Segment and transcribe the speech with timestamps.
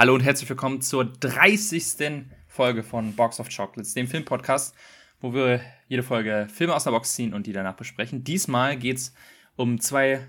[0.00, 2.24] Hallo und herzlich willkommen zur 30.
[2.46, 4.74] Folge von Box of Chocolates, dem Filmpodcast,
[5.20, 8.24] wo wir jede Folge Filme aus der Box ziehen und die danach besprechen.
[8.24, 9.14] Diesmal geht es
[9.56, 10.26] um zwei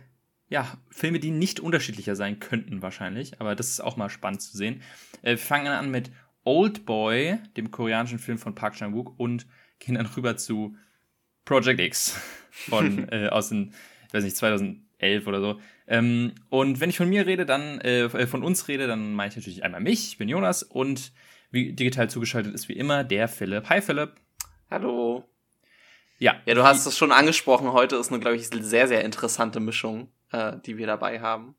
[0.49, 4.57] ja, Filme, die nicht unterschiedlicher sein könnten wahrscheinlich, aber das ist auch mal spannend zu
[4.57, 4.81] sehen.
[5.21, 6.11] Äh, wir fangen an mit
[6.43, 9.47] Old Boy, dem koreanischen Film von Park Chan-wook und
[9.79, 10.75] gehen dann rüber zu
[11.45, 12.19] Project X
[12.51, 13.73] von äh, aus den,
[14.05, 14.35] ich weiß nicht,
[15.01, 15.59] 2011 oder so.
[15.87, 19.29] Ähm, und wenn ich von mir rede, dann äh, äh, von uns rede, dann meine
[19.29, 21.11] ich natürlich einmal mich, ich bin Jonas und
[21.49, 23.69] wie digital zugeschaltet ist wie immer der Philipp.
[23.69, 24.13] Hi Philipp.
[24.69, 25.25] Hallo.
[26.17, 26.35] Ja.
[26.45, 30.09] Ja, du hast es schon angesprochen, heute ist eine, glaube ich, sehr, sehr interessante Mischung,
[30.31, 31.55] äh, die wir dabei haben.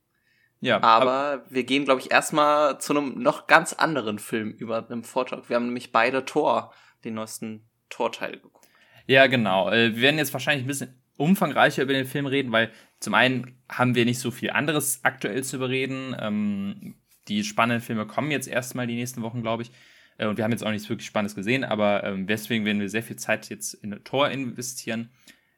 [0.60, 0.80] Ja.
[0.80, 5.48] Aber wir gehen, glaube ich, erstmal zu einem noch ganz anderen Film über einem Vortrag.
[5.48, 6.72] Wir haben nämlich beide Tor,
[7.04, 8.68] den neuesten Torteil geguckt.
[9.08, 9.70] Ja, genau.
[9.70, 13.56] Äh, wir werden jetzt wahrscheinlich ein bisschen umfangreicher über den Film reden, weil zum einen
[13.68, 16.14] haben wir nicht so viel anderes aktuell zu bereden.
[16.18, 16.96] Ähm,
[17.28, 19.70] die spannenden Filme kommen jetzt erstmal die nächsten Wochen, glaube ich.
[20.18, 22.88] Äh, und wir haben jetzt auch nichts wirklich Spannendes gesehen, aber ähm, deswegen werden wir
[22.88, 25.10] sehr viel Zeit jetzt in Tor investieren.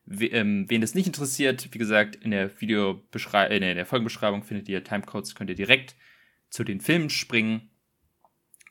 [0.06, 4.42] We ähm, wen das nicht interessiert, wie gesagt, in der Videobeschreibung, äh, in der Folgenbeschreibung
[4.42, 5.96] findet ihr Timecodes, könnt ihr direkt
[6.50, 7.70] zu den Filmen springen.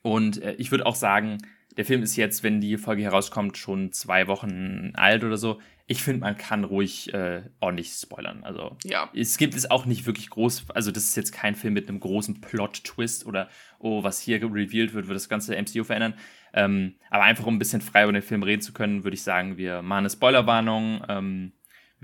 [0.03, 1.39] Und äh, ich würde auch sagen,
[1.77, 5.59] der Film ist jetzt, wenn die Folge herauskommt, schon zwei Wochen alt oder so.
[5.85, 8.43] Ich finde, man kann ruhig äh, ordentlich spoilern.
[8.43, 9.09] Also ja.
[9.13, 11.99] es gibt es auch nicht wirklich groß, also das ist jetzt kein Film mit einem
[11.99, 13.49] großen Plot-Twist oder
[13.79, 16.13] oh, was hier revealed wird, wird das ganze MCU verändern.
[16.53, 19.23] Ähm, aber einfach um ein bisschen frei über den Film reden zu können, würde ich
[19.23, 21.03] sagen, wir machen eine Spoilerwarnung.
[21.09, 21.53] Ähm,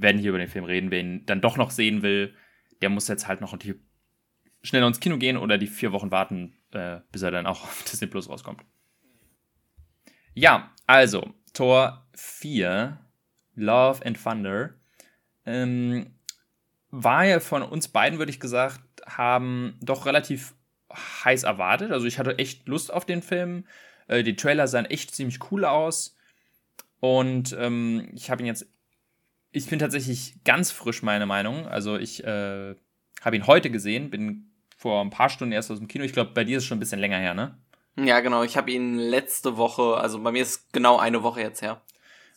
[0.01, 0.91] werden hier über den Film reden.
[0.91, 2.33] Wer ihn dann doch noch sehen will,
[2.81, 3.57] der muss jetzt halt noch
[4.61, 7.83] schneller ins Kino gehen oder die vier Wochen warten, äh, bis er dann auch auf
[7.89, 8.61] Disney Plus rauskommt.
[10.33, 12.97] Ja, also, Tor 4,
[13.55, 14.73] Love and Thunder,
[15.45, 16.15] ähm,
[16.91, 20.55] war ja von uns beiden, würde ich gesagt, haben doch relativ
[20.93, 21.91] heiß erwartet.
[21.91, 23.65] Also ich hatte echt Lust auf den Film.
[24.07, 26.15] Äh, die Trailer sahen echt ziemlich cool aus.
[26.99, 28.67] Und ähm, ich habe ihn jetzt.
[29.51, 31.67] Ich bin tatsächlich ganz frisch, meine Meinung.
[31.67, 32.75] Also ich äh,
[33.21, 36.03] habe ihn heute gesehen, bin vor ein paar Stunden erst aus dem Kino.
[36.03, 37.57] Ich glaube, bei dir ist es schon ein bisschen länger her, ne?
[38.05, 38.43] Ja, genau.
[38.43, 41.81] Ich habe ihn letzte Woche, also bei mir ist genau eine Woche jetzt her.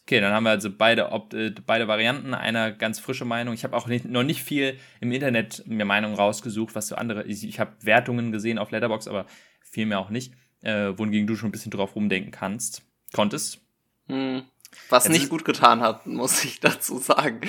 [0.05, 1.03] Okay, dann haben wir also beide,
[1.33, 3.55] äh, beide Varianten, einer ganz frische Meinung.
[3.55, 7.25] Ich habe auch nicht, noch nicht viel im Internet mir Meinungen rausgesucht, was so andere.
[7.25, 9.27] Ich, ich habe Wertungen gesehen auf Letterbox, aber
[9.61, 12.83] viel mehr auch nicht, äh, wohingegen du schon ein bisschen drauf rumdenken kannst.
[13.13, 13.61] Konntest.
[14.09, 14.43] Hm.
[14.89, 17.41] Was jetzt nicht gut getan hat, muss ich dazu sagen.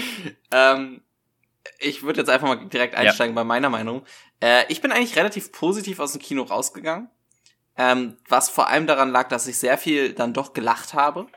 [0.51, 1.01] Ähm,
[1.79, 3.41] ich würde jetzt einfach mal direkt einsteigen ja.
[3.41, 4.03] bei meiner Meinung.
[4.41, 7.09] Äh, ich bin eigentlich relativ positiv aus dem Kino rausgegangen.
[7.77, 11.27] Ähm, was vor allem daran lag, dass ich sehr viel dann doch gelacht habe.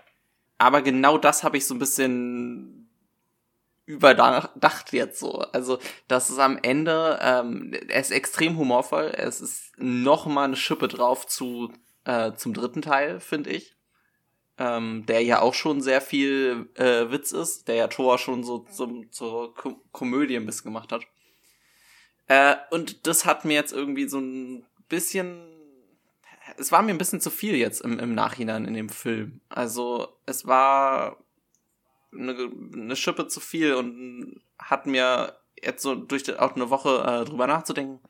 [0.58, 2.88] Aber genau das habe ich so ein bisschen
[3.86, 5.38] überdacht jetzt so.
[5.38, 9.12] Also, das ist am Ende, ähm, er ist extrem humorvoll.
[9.16, 11.72] Es ist noch mal eine Schippe drauf zu,
[12.04, 13.75] äh, zum dritten Teil, finde ich.
[14.58, 18.60] Ähm, der ja auch schon sehr viel äh, Witz ist, der ja Thor schon so
[18.70, 21.02] zum, zur Ko Komödie ein bisschen gemacht hat.
[22.26, 25.56] Äh, und das hat mir jetzt irgendwie so ein bisschen
[26.56, 29.40] es war mir ein bisschen zu viel jetzt im, im Nachhinein in dem Film.
[29.48, 31.16] Also es war
[32.12, 37.02] eine, eine Schippe zu viel und hat mir jetzt so durch die, auch eine Woche
[37.04, 38.00] äh, drüber nachzudenken,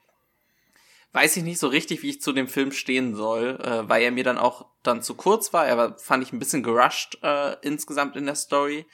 [1.12, 4.10] weiß ich nicht so richtig, wie ich zu dem Film stehen soll, äh, weil er
[4.10, 5.66] mir dann auch dann zu kurz war.
[5.66, 8.86] Er war, fand ich ein bisschen gerusht äh, insgesamt in der Story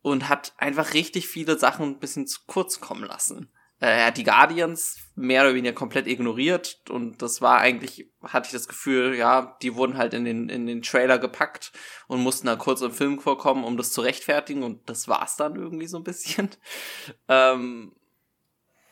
[0.00, 3.52] und hat einfach richtig viele Sachen ein bisschen zu kurz kommen lassen.
[3.82, 8.46] Äh, er hat die Guardians mehr oder weniger komplett ignoriert und das war eigentlich, hatte
[8.46, 11.72] ich das Gefühl, ja, die wurden halt in den, in den Trailer gepackt
[12.06, 15.56] und mussten da kurz im Film vorkommen, um das zu rechtfertigen und das war's dann
[15.56, 16.48] irgendwie so ein bisschen.
[17.28, 17.92] ähm,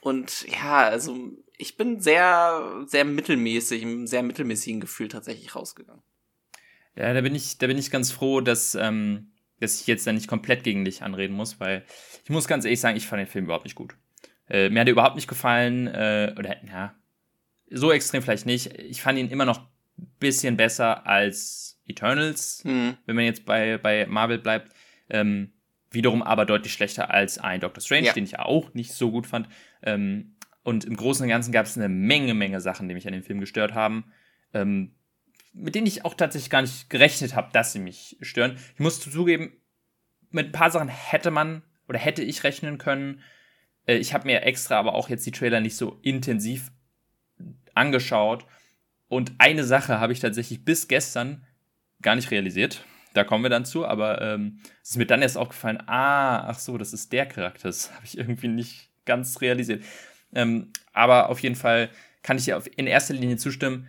[0.00, 1.16] und ja, also
[1.56, 6.02] ich bin sehr, sehr mittelmäßig, im sehr mittelmäßigen Gefühl tatsächlich rausgegangen.
[6.96, 9.30] Ja, da bin ich, da bin ich ganz froh, dass, ähm,
[9.60, 11.84] dass ich jetzt da nicht komplett gegen dich anreden muss, weil
[12.24, 13.94] ich muss ganz ehrlich sagen, ich fand den Film überhaupt nicht gut.
[14.50, 16.94] Äh, mir hat er überhaupt nicht gefallen, äh, oder ja,
[17.70, 18.78] so extrem vielleicht nicht.
[18.78, 19.60] Ich fand ihn immer noch
[19.98, 22.96] ein bisschen besser als Eternals, mhm.
[23.06, 24.72] wenn man jetzt bei, bei Marvel bleibt.
[25.08, 25.52] Ähm,
[25.90, 28.12] wiederum aber deutlich schlechter als ein Doctor Strange, ja.
[28.12, 29.48] den ich auch nicht so gut fand.
[29.82, 33.12] Ähm, und im Großen und Ganzen gab es eine Menge, Menge Sachen, die mich an
[33.12, 34.04] dem Film gestört haben,
[34.54, 34.94] ähm,
[35.52, 38.56] mit denen ich auch tatsächlich gar nicht gerechnet habe, dass sie mich stören.
[38.74, 39.52] Ich muss zugeben,
[40.30, 43.20] mit ein paar Sachen hätte man oder hätte ich rechnen können.
[43.86, 46.70] Äh, ich habe mir extra aber auch jetzt die Trailer nicht so intensiv
[47.74, 48.46] angeschaut.
[49.08, 51.44] Und eine Sache habe ich tatsächlich bis gestern
[52.02, 52.84] gar nicht realisiert.
[53.14, 56.58] Da kommen wir dann zu, aber ähm, es ist mir dann erst aufgefallen, ah, ach
[56.58, 57.68] so, das ist der Charakter.
[57.68, 59.84] Das habe ich irgendwie nicht ganz realisiert.
[60.32, 61.90] Ähm, aber auf jeden Fall,
[62.22, 63.88] kann ich dir in erster Linie zustimmen.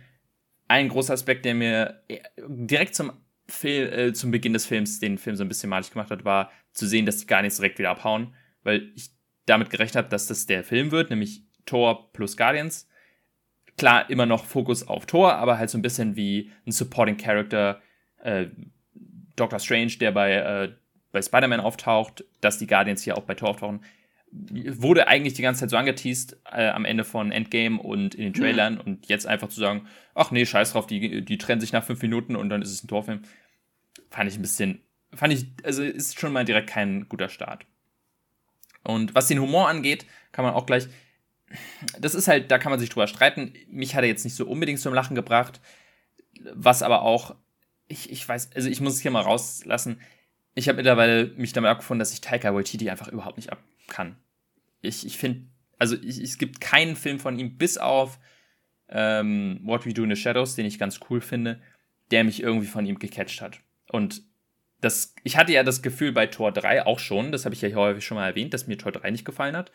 [0.68, 3.12] Ein großer Aspekt, der mir äh, direkt zum,
[3.46, 6.50] Film, äh, zum Beginn des Films den Film so ein bisschen malig gemacht hat, war
[6.72, 9.10] zu sehen, dass die gar nicht direkt wieder abhauen, weil ich
[9.46, 12.88] damit gerechnet habe, dass das der Film wird, nämlich Thor plus Guardians.
[13.76, 17.80] Klar, immer noch Fokus auf Thor, aber halt so ein bisschen wie ein Supporting Character,
[18.22, 18.46] äh,
[19.36, 20.72] Doctor Strange, der bei, äh,
[21.10, 23.82] bei Spider-Man auftaucht, dass die Guardians hier auch bei Thor auftauchen
[24.32, 28.32] wurde eigentlich die ganze Zeit so angeteased äh, am Ende von Endgame und in den
[28.32, 28.80] Trailern mhm.
[28.80, 32.00] und jetzt einfach zu sagen, ach nee, scheiß drauf, die, die trennen sich nach fünf
[32.00, 33.22] Minuten und dann ist es ein Torfilm,
[34.10, 34.80] fand ich ein bisschen,
[35.12, 37.66] fand ich, also ist schon mal direkt kein guter Start.
[38.84, 40.88] Und was den Humor angeht, kann man auch gleich,
[41.98, 43.52] das ist halt, da kann man sich drüber streiten.
[43.68, 45.60] Mich hat er jetzt nicht so unbedingt zum Lachen gebracht,
[46.54, 47.36] was aber auch,
[47.88, 50.00] ich, ich weiß, also ich muss es hier mal rauslassen,
[50.54, 54.16] ich habe mittlerweile mich damit abgefunden, dass ich Taika Waititi einfach überhaupt nicht ab kann.
[54.80, 55.46] Ich, ich finde,
[55.78, 58.18] also ich, es gibt keinen Film von ihm, bis auf
[58.88, 61.60] ähm, What We Do in the Shadows, den ich ganz cool finde,
[62.10, 63.60] der mich irgendwie von ihm gecatcht hat.
[63.90, 64.22] Und
[64.82, 67.68] das, ich hatte ja das Gefühl bei Tor 3 auch schon, das habe ich ja
[67.68, 69.70] hier häufig schon mal erwähnt, dass mir Tor 3 nicht gefallen hat.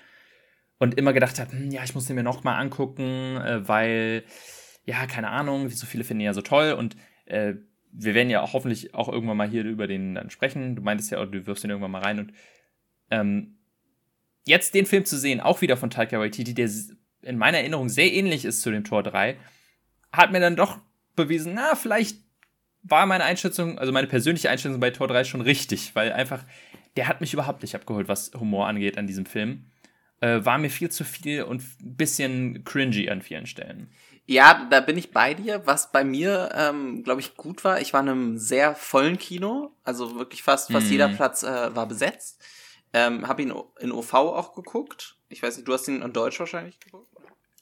[0.79, 4.23] Und immer gedacht habe, hm, ja, ich muss den mir noch mal angucken, äh, weil,
[4.85, 6.73] ja, keine Ahnung, so viele finden ihn ja so toll.
[6.73, 7.53] Und äh,
[7.91, 10.75] wir werden ja auch hoffentlich auch irgendwann mal hier über den dann sprechen.
[10.75, 12.19] Du meintest ja, du wirfst den irgendwann mal rein.
[12.19, 12.33] Und
[13.09, 13.57] ähm,
[14.45, 16.69] jetzt den Film zu sehen, auch wieder von Taika Waititi, der
[17.21, 19.37] in meiner Erinnerung sehr ähnlich ist zu dem Tor 3,
[20.11, 20.79] hat mir dann doch
[21.15, 22.26] bewiesen, na, vielleicht
[22.83, 26.43] war meine Einschätzung, also meine persönliche Einschätzung bei Tor 3 schon richtig, weil einfach,
[26.95, 29.65] der hat mich überhaupt nicht abgeholt, was Humor angeht an diesem Film.
[30.19, 33.91] Äh, war mir viel zu viel und ein bisschen cringy an vielen Stellen.
[34.25, 35.61] Ja, da bin ich bei dir.
[35.65, 39.71] Was bei mir, ähm, glaube ich, gut war, ich war in einem sehr vollen Kino,
[39.83, 40.91] also wirklich fast, fast mm.
[40.91, 42.43] jeder Platz äh, war besetzt.
[42.93, 45.15] Ähm, hab ihn in OV auch geguckt.
[45.29, 47.06] Ich weiß nicht, du hast ihn in Deutsch wahrscheinlich geguckt?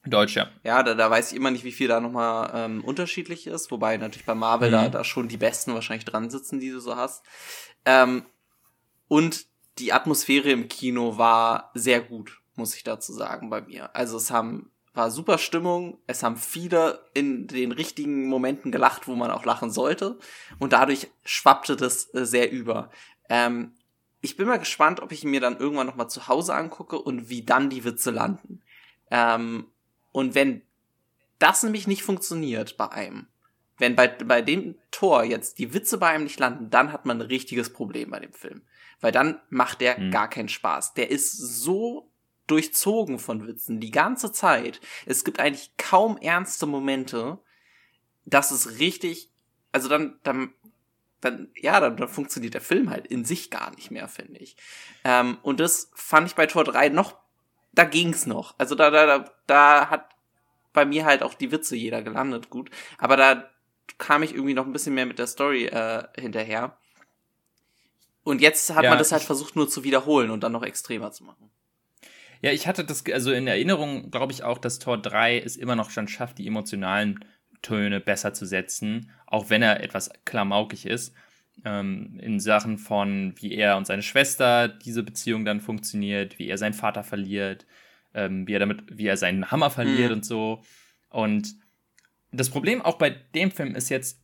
[0.05, 0.47] Deutsch, ja.
[0.63, 3.97] Ja, da, da weiß ich immer nicht, wie viel da nochmal ähm, unterschiedlich ist, wobei
[3.97, 4.73] natürlich bei Marvel mhm.
[4.73, 7.25] da, da schon die Besten wahrscheinlich dran sitzen, die du so hast.
[7.85, 8.25] Ähm,
[9.07, 9.45] und
[9.77, 13.95] die Atmosphäre im Kino war sehr gut, muss ich dazu sagen, bei mir.
[13.95, 19.15] Also es haben war super Stimmung, es haben viele in den richtigen Momenten gelacht, wo
[19.15, 20.17] man auch lachen sollte
[20.57, 22.89] und dadurch schwappte das äh, sehr über.
[23.29, 23.73] Ähm,
[24.21, 27.29] ich bin mal gespannt, ob ich mir dann irgendwann noch mal zu Hause angucke und
[27.29, 28.61] wie dann die Witze landen.
[29.11, 29.67] Ähm,
[30.15, 30.61] und wenn
[31.39, 33.27] das nämlich nicht funktioniert bei einem,
[33.77, 37.17] wenn bei, bei dem Tor jetzt die Witze bei einem nicht landen, dann hat man
[37.17, 38.61] ein richtiges Problem bei dem Film.
[39.01, 40.11] Weil dann macht der mhm.
[40.11, 40.93] gar keinen Spaß.
[40.93, 42.09] Der ist so
[42.47, 44.79] durchzogen von Witzen die ganze Zeit.
[45.05, 47.39] Es gibt eigentlich kaum ernste Momente.
[48.23, 49.29] Das ist richtig,
[49.73, 50.53] also dann, dann
[51.19, 54.55] dann, ja, dann, dann funktioniert der Film halt in sich gar nicht mehr, finde ich.
[55.03, 57.17] Ähm, und das fand ich bei Tor 3 noch,
[57.75, 58.55] da ging's noch.
[58.57, 60.09] Also da, da, da, da hat
[60.73, 62.69] bei mir halt auch die Witze jeder gelandet, gut.
[62.97, 63.49] Aber da
[63.97, 66.77] kam ich irgendwie noch ein bisschen mehr mit der Story äh, hinterher.
[68.23, 71.11] Und jetzt hat ja, man das halt versucht nur zu wiederholen und dann noch extremer
[71.11, 71.51] zu machen.
[72.41, 75.75] Ja, ich hatte das, also in Erinnerung glaube ich auch, dass Tor 3 es immer
[75.75, 77.23] noch schon schafft, die emotionalen
[77.61, 81.13] Töne besser zu setzen, auch wenn er etwas klamaukig ist.
[81.63, 86.57] Ähm, in Sachen von, wie er und seine Schwester diese Beziehung dann funktioniert, wie er
[86.57, 87.65] seinen Vater verliert,
[88.13, 90.17] ähm, wie er damit, wie er seinen Hammer verliert mhm.
[90.17, 90.61] und so.
[91.09, 91.55] Und
[92.31, 94.21] das Problem auch bei dem Film ist jetzt,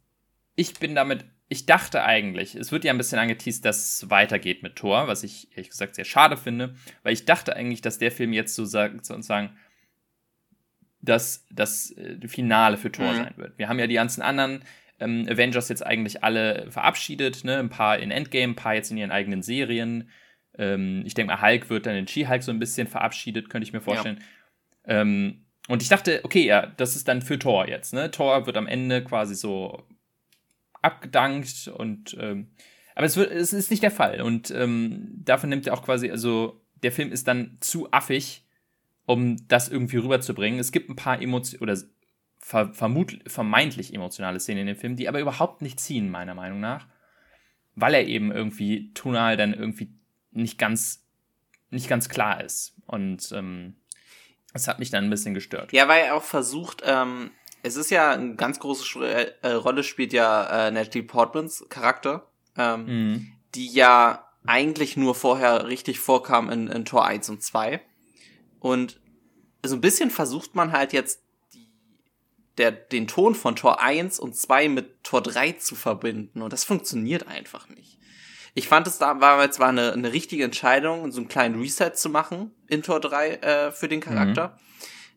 [0.56, 4.64] ich bin damit, ich dachte eigentlich, es wird ja ein bisschen angeteased, dass es weitergeht
[4.64, 8.12] mit Thor, was ich ehrlich gesagt sehr schade finde, weil ich dachte eigentlich, dass der
[8.12, 9.52] Film jetzt so sagt, sozusagen
[11.02, 13.18] das, das äh, Finale für Thor mhm.
[13.18, 13.58] sein wird.
[13.58, 14.64] Wir haben ja die ganzen anderen
[15.02, 17.58] ähm, Avengers jetzt eigentlich alle verabschiedet, ne?
[17.58, 20.10] Ein paar in Endgame, ein paar jetzt in ihren eigenen Serien.
[20.58, 23.74] Ähm, ich denke mal, Hulk wird dann in She-Hulk so ein bisschen verabschiedet, könnte ich
[23.74, 24.20] mir vorstellen.
[24.88, 25.02] Ja.
[25.02, 28.12] Ähm, und ich dachte, okay, ja, das ist dann für Thor jetzt, ne?
[28.12, 29.84] Thor wird am Ende quasi so
[30.82, 32.48] abgedankt und ähm,
[32.96, 34.22] aber es, wird, es ist nicht der Fall.
[34.22, 38.46] Und ähm, davon nimmt er auch quasi, also der Film ist dann zu affig,
[39.06, 40.60] um das irgendwie rüberzubringen.
[40.60, 41.78] Es gibt ein paar Emotionen oder
[42.42, 46.88] ver vermeintlich emotionale Szenen in dem Film, die aber überhaupt nicht ziehen, meiner Meinung nach.
[47.76, 49.94] Weil er eben irgendwie tonal dann irgendwie
[50.32, 51.06] nicht ganz,
[51.70, 52.76] nicht ganz klar ist.
[52.86, 53.76] Und ähm,
[54.54, 55.72] das hat mich dann ein bisschen gestört.
[55.72, 57.32] Ja, weil er auch versucht, ähm,
[57.64, 62.86] es ist ja eine ganz große äh, Rolle spielt ja äh, Natalie Portmans Charakter, ähm,
[62.86, 63.32] mhm.
[63.56, 67.80] die ja eigentlich nur vorher richtig vorkam in, in Tor 1 und 2.
[68.60, 69.00] Und
[69.64, 71.21] so ein bisschen versucht man halt jetzt
[72.58, 76.42] der, den Ton von Tor 1 und 2 mit Tor 3 zu verbinden.
[76.42, 77.98] Und das funktioniert einfach nicht.
[78.54, 81.92] Ich fand es da war jetzt war eine, eine richtige Entscheidung, so einen kleinen Reset
[81.94, 84.50] zu machen in Tor 3 äh, für den Charakter.
[84.50, 84.52] Mhm.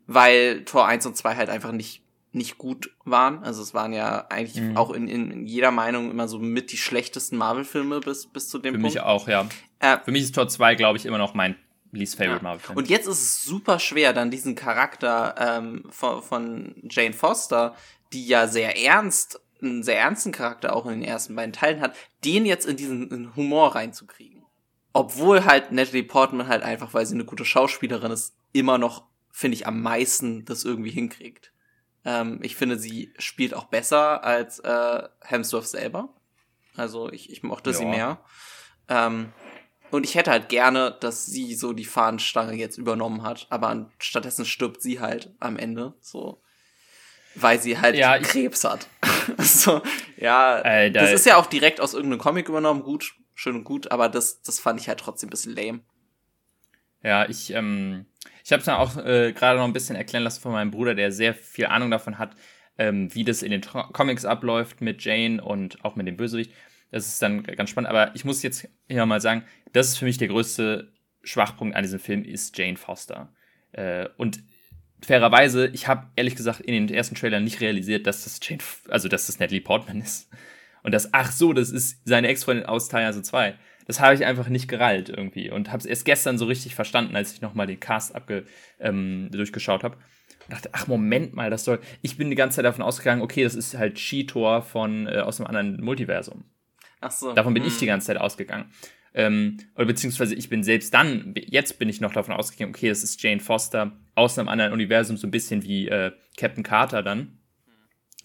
[0.06, 3.42] weil Tor 1 und 2 halt einfach nicht nicht gut waren.
[3.44, 4.76] Also es waren ja eigentlich mhm.
[4.76, 8.74] auch in, in jeder Meinung immer so mit die schlechtesten Marvel-Filme bis, bis zu dem
[8.74, 8.92] Für Punkt.
[8.92, 9.46] Für mich auch, ja.
[9.78, 11.56] Äh, Für mich ist Tor 2, glaube ich, immer noch mein
[11.94, 12.42] least favorite ja.
[12.42, 12.76] Marvel-Film.
[12.76, 17.74] Und jetzt ist es super schwer, dann diesen Charakter ähm, von, von Jane Foster,
[18.12, 21.96] die ja sehr ernst, einen sehr ernsten Charakter auch in den ersten beiden Teilen hat,
[22.24, 24.44] den jetzt in diesen in Humor reinzukriegen.
[24.92, 29.56] Obwohl halt Natalie Portman halt einfach, weil sie eine gute Schauspielerin ist, immer noch, finde
[29.56, 31.52] ich, am meisten das irgendwie hinkriegt.
[32.04, 36.14] Ähm, ich finde, sie spielt auch besser als äh, Hemsworth selber.
[36.76, 37.76] Also ich, ich mochte ja.
[37.76, 38.20] sie mehr.
[38.88, 39.32] Ähm,
[39.90, 44.44] und ich hätte halt gerne, dass sie so die Fahnenstange jetzt übernommen hat, aber stattdessen
[44.44, 46.42] stirbt sie halt am Ende, so.
[47.36, 48.88] Weil sie halt ja, Krebs hat.
[49.38, 49.82] so,
[50.16, 50.60] ja.
[50.60, 54.08] Äh, das ist ja auch direkt aus irgendeinem Comic übernommen, gut, schön und gut, aber
[54.08, 55.80] das, das fand ich halt trotzdem ein bisschen lame.
[57.02, 58.06] Ja, ich, ähm,
[58.44, 60.94] ich habe es dann auch äh, gerade noch ein bisschen erklären lassen von meinem Bruder,
[60.94, 62.34] der sehr viel Ahnung davon hat,
[62.78, 66.52] ähm, wie das in den Tro Comics abläuft mit Jane und auch mit dem Bösewicht.
[66.94, 67.90] Das ist dann ganz spannend.
[67.90, 71.82] Aber ich muss jetzt hier mal sagen, das ist für mich der größte Schwachpunkt an
[71.82, 73.32] diesem Film, ist Jane Foster.
[73.72, 74.40] Äh, und
[75.02, 79.08] fairerweise, ich habe ehrlich gesagt in den ersten Trailern nicht realisiert, dass das Jane, also
[79.08, 80.30] dass das Natalie Portman ist.
[80.82, 84.48] Und das, ach so, das ist seine Ex-Freundin aus Teil 2 das habe ich einfach
[84.48, 87.80] nicht gerallt irgendwie und habe es erst gestern so richtig verstanden, als ich nochmal den
[87.80, 88.44] Cast abge,
[88.80, 89.96] ähm, durchgeschaut habe.
[89.96, 91.80] Und dachte, ach Moment mal, das soll.
[92.02, 95.40] Ich bin die ganze Zeit davon ausgegangen, okay, das ist halt Cheetor von äh, aus
[95.40, 96.44] einem anderen Multiversum.
[97.04, 97.32] Ach so.
[97.32, 97.68] Davon bin hm.
[97.68, 98.66] ich die ganze Zeit ausgegangen.
[99.12, 103.04] Ähm, oder beziehungsweise ich bin selbst dann, jetzt bin ich noch davon ausgegangen, okay, das
[103.04, 107.38] ist Jane Foster aus einem anderen Universum, so ein bisschen wie äh, Captain Carter dann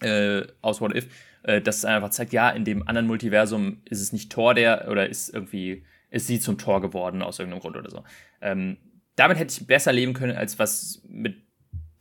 [0.00, 1.06] äh, aus What If
[1.42, 4.88] äh, dass es einfach zeigt, ja, in dem anderen Multiversum ist es nicht Thor der
[4.90, 8.04] oder ist irgendwie, ist sie zum Tor geworden aus irgendeinem Grund oder so.
[8.40, 8.76] Ähm,
[9.16, 11.42] damit hätte ich besser leben können, als was mit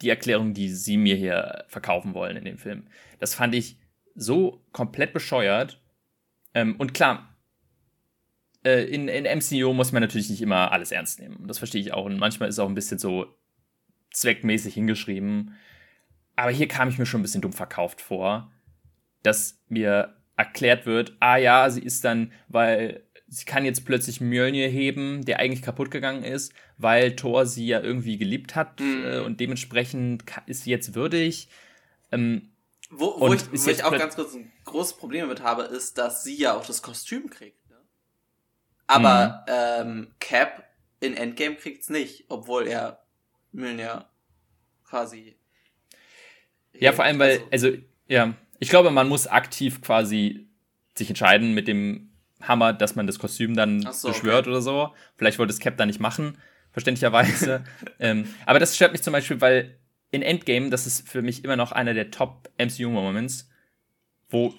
[0.01, 2.87] die Erklärung, die sie mir hier verkaufen wollen in dem Film.
[3.19, 3.77] Das fand ich
[4.15, 5.78] so komplett bescheuert.
[6.53, 7.35] Ähm, und klar,
[8.63, 11.47] äh, in, in MCU muss man natürlich nicht immer alles ernst nehmen.
[11.47, 12.05] Das verstehe ich auch.
[12.05, 13.27] Und manchmal ist es auch ein bisschen so
[14.11, 15.55] zweckmäßig hingeschrieben.
[16.35, 18.51] Aber hier kam ich mir schon ein bisschen dumm verkauft vor
[19.23, 24.69] dass mir erklärt wird, ah ja, sie ist dann, weil sie kann jetzt plötzlich Mjölnir
[24.69, 29.03] heben, der eigentlich kaputt gegangen ist, weil Thor sie ja irgendwie geliebt hat mhm.
[29.05, 31.49] äh, und dementsprechend ist sie jetzt würdig.
[32.11, 32.49] Ähm,
[32.89, 36.23] wo, wo, ich, wo ich, auch ganz kurz ein großes Problem damit habe, ist, dass
[36.23, 37.69] sie ja auch das Kostüm kriegt.
[37.69, 37.77] Ne?
[38.87, 39.91] Aber mhm.
[39.99, 40.63] ähm, Cap
[40.99, 43.03] in Endgame kriegt's nicht, obwohl er
[43.51, 44.09] Mjölnir
[44.83, 45.37] quasi.
[46.73, 47.77] Ja, vor allem, weil, also, also
[48.07, 50.47] ja, ich glaube, man muss aktiv quasi
[50.97, 54.49] sich entscheiden mit dem Hammer, dass man das Kostüm dann so, beschwört okay.
[54.49, 54.93] oder so.
[55.15, 56.37] Vielleicht wollte es Cap da nicht machen,
[56.71, 57.63] verständlicherweise.
[57.99, 59.77] ähm, aber das stört mich zum Beispiel, weil
[60.11, 63.49] in Endgame, das ist für mich immer noch einer der Top MCU-Moments,
[64.29, 64.53] wo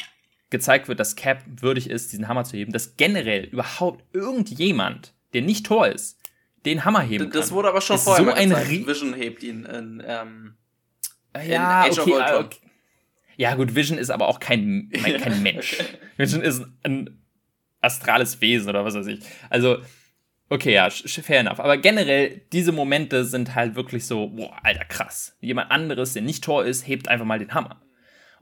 [0.51, 5.43] gezeigt wird, dass Cap würdig ist, diesen Hammer zu heben, dass generell überhaupt irgendjemand, der
[5.43, 6.19] nicht Tor ist,
[6.67, 7.41] den Hammer heben das kann.
[7.41, 10.55] Das wurde aber schon vorher so ein Vision hebt ihn in, ähm,
[11.35, 12.59] ja, in Age okay, of Okay.
[13.37, 15.79] Ja, gut, Vision ist aber auch kein, kein Mensch.
[16.17, 17.23] Vision ist ein
[17.81, 19.21] astrales Wesen oder was weiß ich.
[19.49, 19.79] Also,
[20.51, 21.61] okay, ja, fair enough.
[21.61, 25.37] Aber generell, diese Momente sind halt wirklich so, boah, alter, krass.
[25.41, 27.81] Jemand anderes, der nicht Tor ist, hebt einfach mal den Hammer.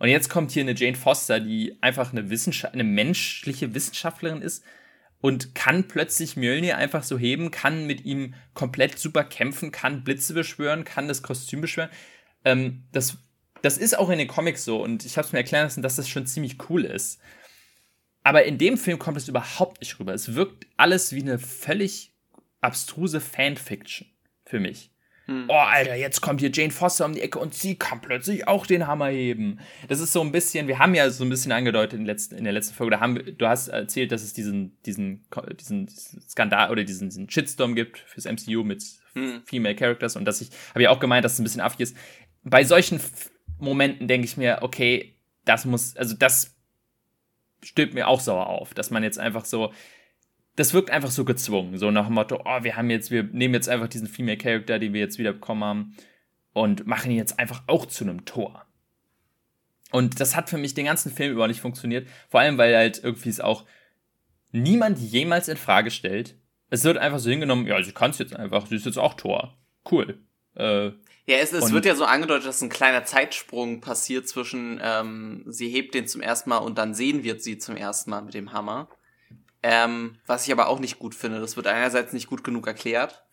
[0.00, 4.64] Und jetzt kommt hier eine Jane Foster, die einfach eine, Wissenschaft eine menschliche Wissenschaftlerin ist
[5.20, 10.34] und kann plötzlich Mjölnir einfach so heben, kann mit ihm komplett super kämpfen, kann Blitze
[10.34, 11.90] beschwören, kann das Kostüm beschwören.
[12.44, 13.18] Ähm, das
[13.62, 15.96] das ist auch in den Comics so und ich habe es mir erklären lassen, dass
[15.96, 17.20] das schon ziemlich cool ist.
[18.28, 20.12] Aber in dem Film kommt es überhaupt nicht rüber.
[20.12, 22.12] Es wirkt alles wie eine völlig
[22.60, 24.06] abstruse Fanfiction
[24.44, 24.90] für mich.
[25.24, 25.46] Hm.
[25.48, 28.66] Oh, Alter, jetzt kommt hier Jane Foster um die Ecke und sie kann plötzlich auch
[28.66, 29.60] den Hammer heben.
[29.88, 32.44] Das ist so ein bisschen, wir haben ja so ein bisschen angedeutet in, letzten, in
[32.44, 35.24] der letzten Folge, da haben, du hast erzählt, dass es diesen, diesen,
[35.58, 39.40] diesen, diesen Skandal oder diesen, diesen Shitstorm gibt fürs MCU mit hm.
[39.46, 41.96] Female Characters und dass ich, habe ja auch gemeint, dass es ein bisschen affig ist.
[42.44, 43.00] Bei solchen
[43.58, 45.14] Momenten denke ich mir, okay,
[45.46, 46.57] das muss, also das
[47.62, 49.72] stimmt mir auch sauer auf, dass man jetzt einfach so,
[50.56, 53.54] das wirkt einfach so gezwungen, so nach dem Motto, oh, wir haben jetzt, wir nehmen
[53.54, 55.96] jetzt einfach diesen Female Character, den wir jetzt wieder bekommen haben
[56.52, 58.64] und machen ihn jetzt einfach auch zu einem Tor.
[59.90, 63.02] Und das hat für mich den ganzen Film über nicht funktioniert, vor allem weil halt
[63.02, 63.64] irgendwie es auch
[64.52, 66.36] niemand jemals in Frage stellt.
[66.70, 69.14] Es wird einfach so hingenommen, ja, sie kann es jetzt einfach, sie ist jetzt auch
[69.14, 69.56] Tor.
[69.90, 70.18] Cool.
[70.54, 70.90] Äh,
[71.28, 75.68] ja, es, es wird ja so angedeutet, dass ein kleiner Zeitsprung passiert zwischen, ähm, sie
[75.68, 78.54] hebt den zum ersten Mal und dann sehen wir sie zum ersten Mal mit dem
[78.54, 78.88] Hammer.
[79.62, 81.38] Ähm, was ich aber auch nicht gut finde.
[81.38, 83.24] Das wird einerseits nicht gut genug erklärt.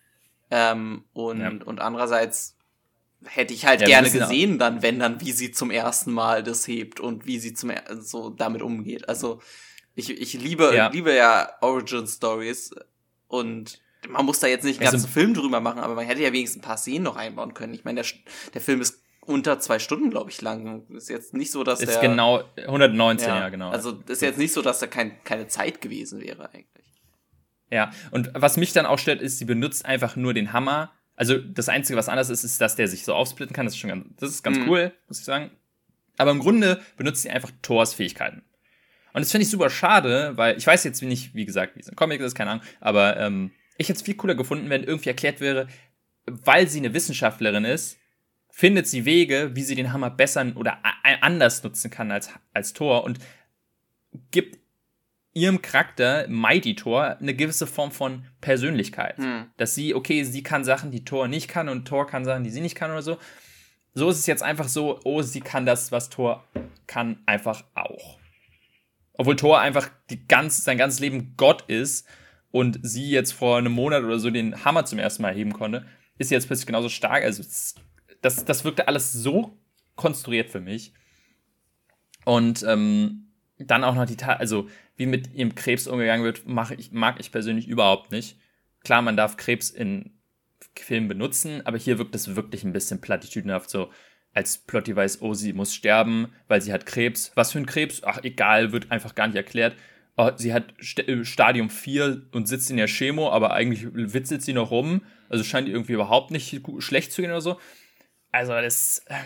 [0.52, 1.48] Ähm, und, ja.
[1.48, 2.58] und andererseits
[3.24, 6.68] hätte ich halt ja, gerne gesehen, dann, wenn dann, wie sie zum ersten Mal das
[6.68, 9.08] hebt und wie sie zum so damit umgeht.
[9.08, 9.42] Also
[9.96, 10.90] ich, ich liebe, ja.
[10.90, 12.75] liebe ja Origin Stories
[13.30, 16.22] und man muss da jetzt nicht einen also, ganzen Film drüber machen, aber man hätte
[16.22, 17.74] ja wenigstens ein paar Szenen noch einbauen können.
[17.74, 18.12] Ich meine, der,
[18.54, 20.84] der Film ist unter zwei Stunden, glaube ich, lang.
[20.90, 21.96] Ist jetzt nicht so, dass ist der.
[21.96, 23.70] Ist genau 119, ja, ja, genau.
[23.70, 26.86] Also ist jetzt nicht so, dass da kein, keine Zeit gewesen wäre eigentlich.
[27.72, 30.92] Ja, und was mich dann auch stört, ist, sie benutzt einfach nur den Hammer.
[31.16, 33.66] Also das Einzige, was anders ist, ist, dass der sich so aufsplitten kann.
[33.66, 34.70] Das ist schon ganz, das ist ganz mhm.
[34.70, 35.52] cool, muss ich sagen.
[36.18, 38.44] Aber im Grunde benutzt sie einfach Thors Fähigkeiten.
[39.14, 41.90] Und das finde ich super schade, weil ich weiß jetzt nicht, wie gesagt, wie es
[41.90, 45.10] ein Comic ist, keine Ahnung, aber ähm, ich hätte es viel cooler gefunden, wenn irgendwie
[45.10, 45.67] erklärt wäre,
[46.25, 47.98] weil sie eine Wissenschaftlerin ist,
[48.50, 50.79] findet sie Wege, wie sie den Hammer besser oder
[51.22, 53.20] anders nutzen kann als, als Thor und
[54.32, 54.60] gibt
[55.34, 59.17] ihrem Charakter, Mighty Thor, eine gewisse Form von Persönlichkeit.
[59.17, 59.48] Hm.
[59.58, 62.50] Dass sie, okay, sie kann Sachen, die Thor nicht kann und Thor kann Sachen, die
[62.50, 63.17] sie nicht kann oder so.
[63.94, 66.46] So ist es jetzt einfach so, oh, sie kann das, was Thor
[66.88, 68.20] kann, einfach auch.
[69.13, 72.08] Obwohl Thor einfach die ganz, sein ganzes Leben Gott ist
[72.56, 75.86] und sie jetzt vor einem Monat oder so den Hammer zum ersten Mal heben konnte,
[76.18, 77.22] ist sie jetzt plötzlich genauso stark.
[77.22, 77.44] Also
[78.22, 79.58] das, das wirkte alles so
[79.98, 80.94] konstruiert für mich.
[82.24, 86.72] Und ähm, dann auch noch die, Ta also wie mit ihrem Krebs umgegangen wird, mach
[86.72, 88.38] ich, mag ich persönlich überhaupt nicht.
[88.86, 90.12] Klar, man darf Krebs in
[90.80, 93.92] Filmen benutzen, aber hier wirkt es wirklich ein bisschen plattitüdenhaft, so
[94.34, 97.34] als weiß, oh, sie muss sterben, weil sie hat Krebs.
[97.36, 98.02] Was für ein Krebs?
[98.06, 99.76] Ach, egal, wird einfach gar nicht erklärt.
[100.18, 104.54] Oh, sie hat äh, Stadium 4 und sitzt in der Chemo, aber eigentlich witzelt sie
[104.54, 105.02] noch rum.
[105.28, 107.60] Also scheint irgendwie überhaupt nicht schlecht zu gehen oder so.
[108.32, 109.04] Also das.
[109.10, 109.18] Ähm,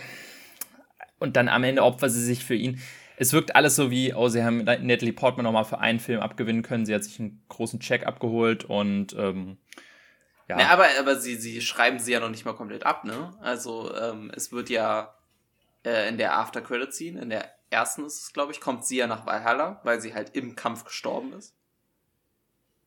[1.20, 2.82] und dann am Ende opfert sie sich für ihn.
[3.18, 6.64] Es wirkt alles so wie, oh, sie haben Natalie Portman nochmal für einen Film abgewinnen
[6.64, 6.86] können.
[6.86, 9.58] Sie hat sich einen großen Check abgeholt und ähm,
[10.48, 10.56] ja.
[10.58, 13.38] Na, aber aber sie, sie schreiben sie ja noch nicht mal komplett ab, ne?
[13.42, 15.14] Also ähm, es wird ja
[15.86, 18.98] äh, in der After Credit Scene, in der ersten ist es, glaube ich, kommt sie
[18.98, 21.56] ja nach Valhalla, weil sie halt im Kampf gestorben ist.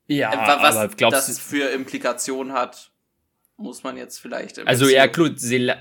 [0.07, 2.91] Ja, äh, was aber glaubst das für Implikationen hat,
[3.57, 4.59] muss man jetzt vielleicht.
[4.67, 5.71] Also ja, klar, sie,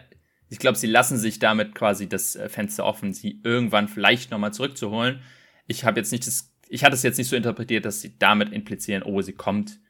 [0.48, 4.52] ich glaube, sie lassen sich damit quasi das äh, Fenster offen, sie irgendwann vielleicht nochmal
[4.52, 5.22] zurückzuholen.
[5.66, 8.52] Ich habe jetzt nicht das, ich hatte es jetzt nicht so interpretiert, dass sie damit
[8.52, 9.80] implizieren, oh, sie kommt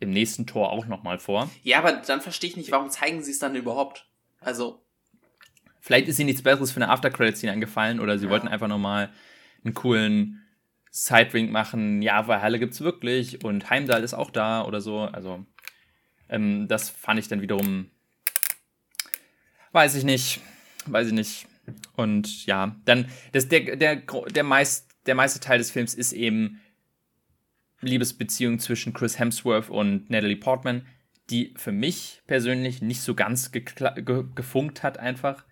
[0.00, 1.50] im nächsten Tor auch nochmal vor.
[1.62, 4.06] Ja, aber dann verstehe ich nicht, warum zeigen sie es dann überhaupt?
[4.40, 4.84] Also.
[5.88, 8.30] Vielleicht ist ihnen nichts Besseres für eine After-Credit-Scene eingefallen oder sie ja.
[8.30, 9.08] wollten einfach nochmal
[9.64, 10.42] einen coolen
[10.90, 12.02] Sidewink machen.
[12.02, 15.00] Ja, weil Halle gibt's wirklich und Heimdall ist auch da oder so.
[15.00, 15.46] Also,
[16.28, 17.90] ähm, das fand ich dann wiederum
[19.72, 20.42] Weiß ich nicht.
[20.84, 21.46] Weiß ich nicht.
[21.96, 26.60] Und ja, dann, das, der, der, der, meist, der meiste Teil des Films ist eben
[27.80, 30.86] Liebesbeziehung zwischen Chris Hemsworth und Natalie Portman,
[31.30, 33.64] die für mich persönlich nicht so ganz ge
[34.34, 35.44] gefunkt hat, einfach.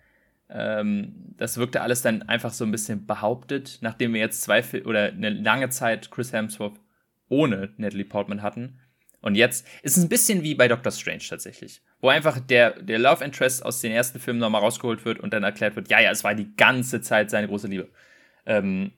[0.49, 5.05] Ähm, das wirkte alles dann einfach so ein bisschen behauptet, nachdem wir jetzt zwei oder
[5.05, 6.79] eine lange Zeit Chris Hemsworth
[7.29, 8.79] ohne Natalie Portman hatten.
[9.21, 12.99] Und jetzt ist es ein bisschen wie bei Doctor Strange tatsächlich, wo einfach der, der
[12.99, 16.11] Love Interest aus den ersten Filmen nochmal rausgeholt wird und dann erklärt wird, ja, ja,
[16.11, 17.89] es war die ganze Zeit seine große Liebe.
[18.45, 18.93] Ähm,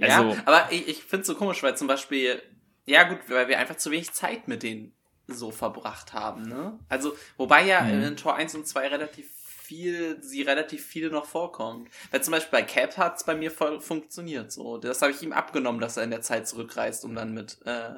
[0.00, 2.40] also, ja, aber ich, ich finde es so komisch, weil zum Beispiel,
[2.84, 4.92] ja gut, weil wir einfach zu wenig Zeit mit denen
[5.26, 6.78] so verbracht haben, ne?
[6.88, 8.02] Also, wobei ja mhm.
[8.02, 9.28] in Tor 1 und 2 relativ
[9.66, 11.90] viel, sie relativ viele noch vorkommt.
[12.10, 14.52] Weil zum Beispiel bei Cap hat es bei mir voll funktioniert.
[14.52, 17.58] So, das habe ich ihm abgenommen, dass er in der Zeit zurückreist, um dann mit,
[17.64, 17.94] äh,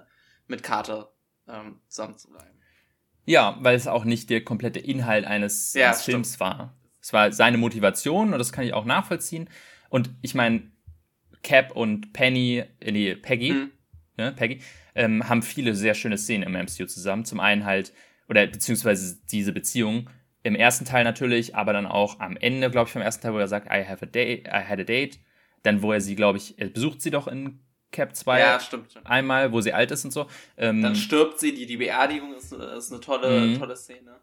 [0.47, 1.13] mit Carter
[1.47, 2.59] ähm, zusammen zu bleiben.
[3.27, 6.75] Ja, weil es auch nicht der komplette Inhalt eines, ja, eines Films war.
[7.01, 9.51] Es war seine Motivation und das kann ich auch nachvollziehen.
[9.91, 10.71] Und ich meine,
[11.43, 13.71] Cap und Penny, äh, nee, Peggy, mhm.
[14.17, 14.63] ne, Peggy,
[14.95, 17.27] ähm, haben viele sehr schöne Szenen im MCU zusammen.
[17.27, 17.93] Zum einen halt,
[18.29, 20.09] oder beziehungsweise diese Beziehung
[20.49, 23.39] im ersten Teil natürlich, aber dann auch am Ende, glaube ich, vom ersten Teil, wo
[23.39, 25.19] er sagt, I have a date, I had a date.
[25.63, 28.91] Dann, wo er sie, glaube ich, er besucht sie doch in Cap 2 ja, stimmt,
[28.91, 29.07] stimmt.
[29.07, 30.27] einmal, wo sie alt ist und so.
[30.57, 33.59] Ähm, Dann stirbt sie, die, die Beerdigung ist, ist eine tolle, mhm.
[33.59, 34.21] tolle Szene.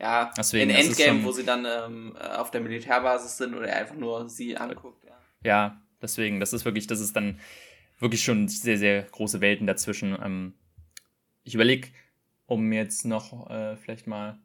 [0.00, 3.96] Ja, Deswegen, in Endgame, wo sie dann ähm, auf der Militärbasis sind oder er einfach
[3.96, 5.04] nur sie anguckt.
[5.04, 5.18] Ja.
[5.42, 7.40] ja, deswegen, das ist wirklich, das ist dann
[7.98, 10.16] wirklich schon sehr, sehr große Welten dazwischen.
[10.22, 10.54] Ähm,
[11.42, 11.88] ich überlege,
[12.46, 14.38] um jetzt noch äh, vielleicht mal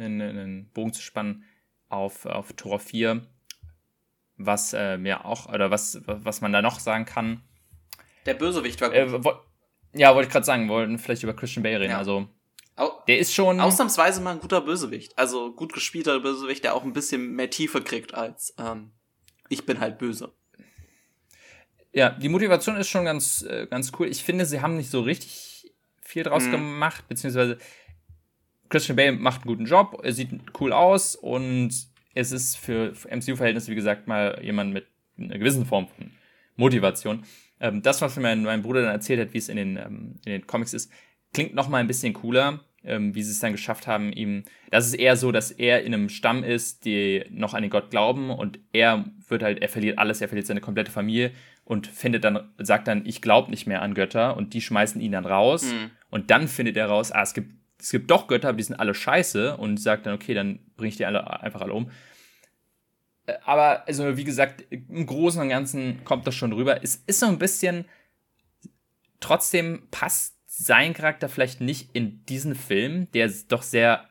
[0.00, 1.44] einen, Bogen zu spannen
[1.88, 3.26] auf, auf Tor 4,
[4.36, 7.42] was äh, mir auch, oder was, was man da noch sagen kann.
[8.26, 8.98] Der Bösewicht war gut.
[8.98, 9.32] Äh, wo,
[9.92, 11.90] ja, wollte ich gerade sagen, wollten vielleicht über Christian Bale reden.
[11.90, 11.98] Ja.
[11.98, 12.28] Also,
[13.08, 13.60] der ist schon.
[13.60, 15.18] Ausnahmsweise mal ein guter Bösewicht.
[15.18, 18.92] Also gut gespielter Bösewicht, der auch ein bisschen mehr Tiefe kriegt als ähm,
[19.50, 20.32] ich bin halt böse.
[21.92, 24.06] Ja, die Motivation ist schon ganz, äh, ganz cool.
[24.06, 26.52] Ich finde, sie haben nicht so richtig viel draus mhm.
[26.52, 27.58] gemacht, beziehungsweise
[28.70, 31.70] Christian Bale macht einen guten Job, er sieht cool aus und
[32.14, 34.86] es ist für, MCU-Verhältnisse, wie gesagt, mal jemand mit
[35.18, 36.10] einer gewissen Form von
[36.56, 37.24] Motivation.
[37.60, 40.14] Ähm, das, was mir mein, mein Bruder dann erzählt hat, wie es in den, ähm,
[40.24, 40.90] in den Comics ist,
[41.32, 44.44] klingt noch mal ein bisschen cooler, ähm, wie sie es dann geschafft haben, ihm.
[44.70, 47.90] Das ist eher so, dass er in einem Stamm ist, die noch an den Gott
[47.90, 51.32] glauben und er wird halt, er verliert alles, er verliert seine komplette Familie
[51.64, 55.12] und findet dann, sagt dann, ich glaube nicht mehr an Götter und die schmeißen ihn
[55.12, 55.90] dann raus mhm.
[56.10, 58.78] und dann findet er raus, ah, es gibt, es gibt doch Götter, aber die sind
[58.78, 61.90] alle scheiße und sagt dann, okay, dann bringe ich die alle einfach alle um.
[63.26, 66.82] Äh, aber, also, wie gesagt, im Großen und Ganzen kommt das schon rüber.
[66.82, 67.84] Es ist so ein bisschen,
[69.20, 74.08] trotzdem passt sein Charakter vielleicht nicht in diesen Film, der doch sehr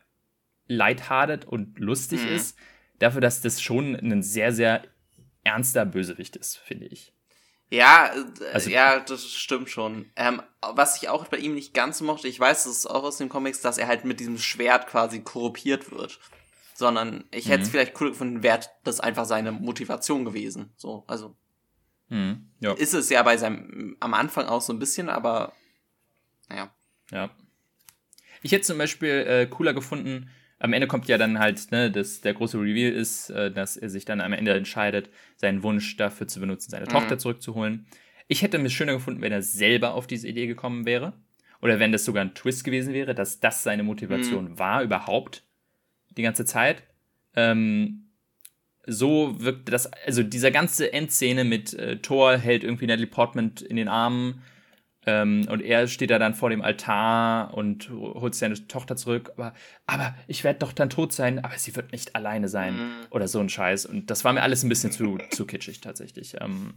[0.67, 2.35] lighthearted und lustig mhm.
[2.35, 2.57] ist,
[2.99, 4.83] dafür, dass das schon ein sehr, sehr
[5.43, 7.13] ernster Bösewicht ist, finde ich.
[7.69, 10.09] Ja, äh, also, ja, das stimmt schon.
[10.15, 13.29] Ähm, was ich auch bei ihm nicht ganz mochte, ich weiß es auch aus den
[13.29, 16.19] Comics, dass er halt mit diesem Schwert quasi korruptiert wird.
[16.73, 17.71] Sondern ich hätte es mhm.
[17.71, 20.73] vielleicht cool gefunden, wäre das einfach seine Motivation gewesen.
[20.77, 21.35] So, also.
[22.07, 22.73] Mhm, ja.
[22.73, 25.53] Ist es ja bei seinem, am Anfang auch so ein bisschen, aber
[26.47, 26.73] naja.
[27.11, 27.29] Ja.
[28.41, 32.21] Ich hätte zum Beispiel äh, cooler gefunden, am Ende kommt ja dann halt, ne, dass
[32.21, 36.27] der große Reveal ist, äh, dass er sich dann am Ende entscheidet, seinen Wunsch dafür
[36.27, 36.89] zu benutzen, seine mhm.
[36.89, 37.87] Tochter zurückzuholen.
[38.27, 41.13] Ich hätte mir schöner gefunden, wenn er selber auf diese Idee gekommen wäre.
[41.61, 44.59] Oder wenn das sogar ein Twist gewesen wäre, dass das seine Motivation mhm.
[44.59, 45.43] war, überhaupt,
[46.15, 46.83] die ganze Zeit.
[47.35, 48.09] Ähm,
[48.85, 53.75] so wirkte das, also dieser ganze Endszene mit äh, Thor hält irgendwie Natalie Portman in
[53.75, 54.41] den Armen,
[55.05, 59.31] ähm, und er steht da dann vor dem Altar und holt seine Tochter zurück.
[59.37, 59.53] Aber,
[59.85, 62.75] aber ich werde doch dann tot sein, aber sie wird nicht alleine sein.
[62.75, 62.91] Mhm.
[63.09, 63.85] Oder so ein Scheiß.
[63.85, 66.35] Und das war mir alles ein bisschen zu, zu kitschig tatsächlich.
[66.41, 66.73] Ähm,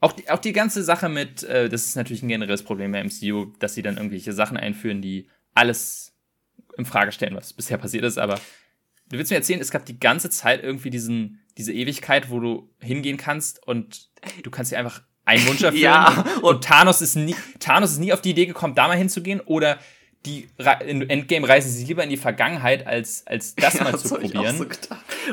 [0.00, 3.04] auch, die, auch die ganze Sache mit, äh, das ist natürlich ein generelles Problem bei
[3.04, 6.14] MCU, dass sie dann irgendwelche Sachen einführen, die alles
[6.78, 8.18] in Frage stellen, was bisher passiert ist.
[8.18, 8.36] Aber
[9.10, 12.70] du willst mir erzählen, es gab die ganze Zeit irgendwie diesen, diese Ewigkeit, wo du
[12.80, 14.08] hingehen kannst und
[14.42, 15.82] du kannst dir einfach einen Wunsch erfüllen.
[15.82, 16.24] ja.
[16.36, 19.40] Und, und Thanos ist nie, Thanos ist nie auf die Idee gekommen, da mal hinzugehen
[19.40, 19.78] oder
[20.26, 20.48] die
[20.84, 24.16] in Endgame reisen sie lieber in die Vergangenheit, als, als das ja, mal das zu
[24.16, 24.56] probieren.
[24.56, 24.66] So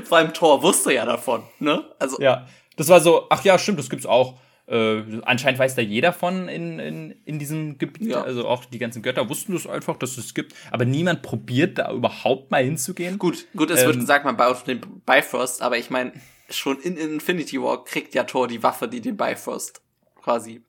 [0.03, 1.83] Vor allem Thor wusste ja davon, ne?
[1.99, 2.21] Also.
[2.21, 2.47] Ja.
[2.77, 4.37] Das war so, ach ja, stimmt, das gibt's auch.
[4.67, 8.09] Äh, anscheinend weiß da jeder von in, in, in diesem Gebiet.
[8.09, 8.23] Ja.
[8.23, 10.53] Also auch die ganzen Götter wussten das einfach, dass es gibt.
[10.71, 13.17] Aber niemand probiert da überhaupt mal hinzugehen.
[13.17, 16.13] Gut, gut, es ähm, wird gesagt, man baut den Bifrost, aber ich meine,
[16.49, 19.81] schon in Infinity War kriegt ja Thor die Waffe, die den Bifrost
[20.25, 20.63] quasi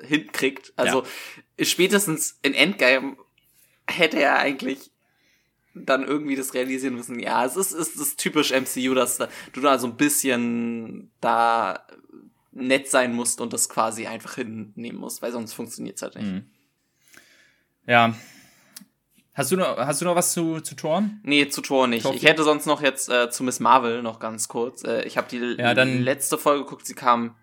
[0.00, 0.72] hinkriegt.
[0.76, 1.02] Also
[1.58, 1.64] ja.
[1.64, 3.16] spätestens in Endgame
[3.88, 4.92] hätte er eigentlich
[5.74, 7.18] dann irgendwie das realisieren müssen.
[7.18, 11.86] Ja, es ist, ist, ist typisch MCU, dass da, du da so ein bisschen da
[12.52, 16.30] nett sein musst und das quasi einfach hinnehmen musst, weil sonst funktioniert es halt nicht.
[16.30, 16.50] Mhm.
[17.86, 18.14] Ja.
[19.34, 21.20] Hast du noch, hast du noch was zu, zu Toren?
[21.24, 22.02] Nee, zu Tor nicht.
[22.02, 24.84] Tor ich hätte sonst noch jetzt äh, zu Miss Marvel noch ganz kurz.
[24.84, 27.34] Äh, ich habe die ja, dann letzte Folge geguckt, sie kam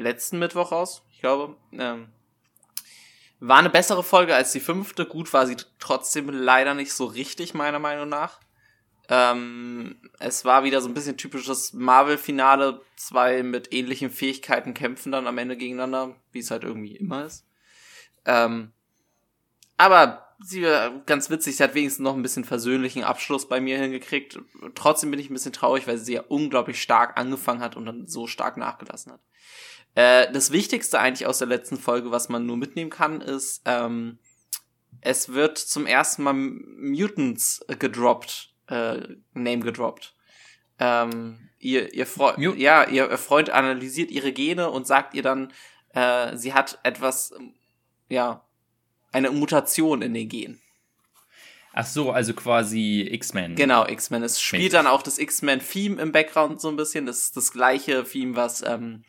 [0.00, 1.56] letzten Mittwoch raus, ich glaube.
[1.72, 2.08] Ähm,
[3.40, 5.04] war eine bessere Folge als die fünfte.
[5.06, 8.40] Gut war sie trotzdem leider nicht so richtig, meiner Meinung nach.
[9.08, 12.80] Ähm, es war wieder so ein bisschen typisches Marvel-Finale.
[12.96, 17.46] Zwei mit ähnlichen Fähigkeiten kämpfen dann am Ende gegeneinander, wie es halt irgendwie immer ist.
[18.24, 18.72] Ähm,
[19.76, 23.78] aber sie war ganz witzig, sie hat wenigstens noch ein bisschen versöhnlichen Abschluss bei mir
[23.78, 24.38] hingekriegt.
[24.74, 28.06] Trotzdem bin ich ein bisschen traurig, weil sie ja unglaublich stark angefangen hat und dann
[28.06, 29.20] so stark nachgelassen hat.
[29.96, 34.18] Äh, das Wichtigste eigentlich aus der letzten Folge, was man nur mitnehmen kann, ist, ähm,
[35.00, 38.98] es wird zum ersten Mal Mutants gedroppt, äh,
[39.32, 40.14] Name gedroppt.
[40.78, 45.50] Ähm, ihr, ihr Freund, ja, ihr Freund analysiert ihre Gene und sagt ihr dann,
[45.94, 47.32] äh, sie hat etwas,
[48.10, 48.44] ja,
[49.12, 50.60] eine Mutation in den Genen.
[51.72, 53.54] Ach so, also quasi X-Men.
[53.54, 54.22] Genau, X-Men.
[54.22, 57.06] Es spielt dann auch das X-Men-Theme im Background so ein bisschen.
[57.06, 59.04] Das ist das gleiche Theme, was ähm,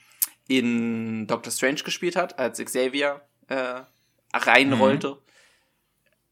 [0.48, 3.82] in Doctor Strange gespielt hat, als Xavier äh,
[4.34, 5.10] reinrollte.
[5.10, 5.28] Mhm.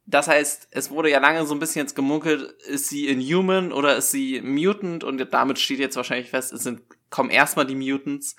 [0.07, 3.95] Das heißt, es wurde ja lange so ein bisschen jetzt gemunkelt, ist sie Inhuman oder
[3.95, 5.03] ist sie Mutant?
[5.03, 8.35] Und damit steht jetzt wahrscheinlich fest, es sind, kommen erstmal die Mutants.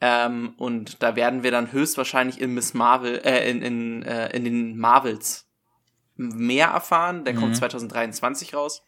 [0.00, 4.44] Ähm, und da werden wir dann höchstwahrscheinlich in Miss Marvel, äh, in, in, äh, in
[4.44, 5.48] den Marvels
[6.16, 7.24] mehr erfahren.
[7.24, 7.38] Der mhm.
[7.38, 8.82] kommt 2023 raus.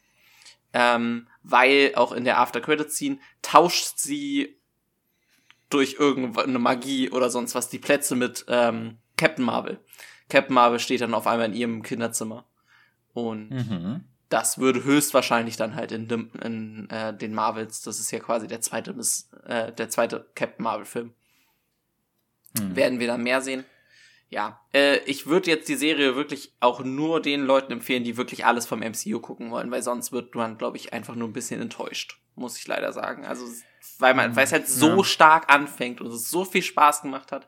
[0.74, 4.58] Ähm, weil auch in der After Credit Scene tauscht sie
[5.71, 9.81] durch irgendeine Magie oder sonst was die Plätze mit ähm, Captain Marvel.
[10.29, 12.45] Captain Marvel steht dann auf einmal in ihrem Kinderzimmer.
[13.13, 14.05] Und mhm.
[14.29, 18.47] das würde höchstwahrscheinlich dann halt in, dem, in äh, den Marvels, das ist ja quasi
[18.47, 18.95] der zweite,
[19.45, 21.13] äh, der zweite Captain Marvel-Film.
[22.59, 22.77] Mhm.
[22.77, 23.65] Werden wir dann mehr sehen.
[24.31, 28.45] ja, äh, ich würde jetzt die Serie wirklich auch nur den Leuten empfehlen, die wirklich
[28.45, 31.61] alles vom MCU gucken wollen, weil sonst wird man, glaube ich, einfach nur ein bisschen
[31.61, 33.24] enttäuscht, muss ich leider sagen.
[33.27, 33.46] Also,
[33.98, 35.05] weil man, weil es halt so ja.
[35.05, 37.46] stark anfängt und es so viel Spaß gemacht hat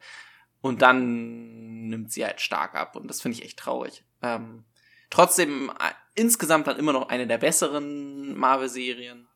[0.60, 4.04] und dann nimmt sie halt stark ab und das finde ich echt traurig.
[4.22, 4.64] Ähm,
[5.08, 9.28] trotzdem äh, insgesamt dann immer noch eine der besseren Marvel-Serien.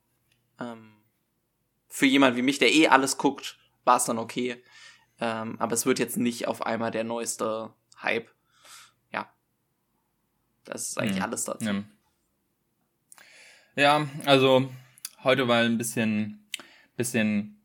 [0.61, 0.97] Ähm,
[1.89, 4.63] für jemand wie mich, der eh alles guckt, war es dann okay.
[5.21, 8.31] Ähm, aber es wird jetzt nicht auf einmal der neueste Hype.
[9.13, 9.33] Ja.
[10.65, 11.23] Das ist eigentlich mhm.
[11.23, 11.65] alles dazu.
[11.65, 11.85] Ja.
[13.77, 14.69] ja, also
[15.25, 16.47] heute war ein bisschen,
[16.97, 17.61] bisschen,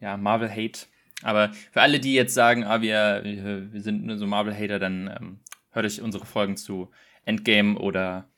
[0.00, 0.86] ja, Marvel-Hate.
[1.22, 5.40] Aber für alle, die jetzt sagen, ah, wir, wir sind nur so Marvel-Hater, dann ähm,
[5.70, 6.90] hört euch unsere Folgen zu
[7.24, 8.28] Endgame oder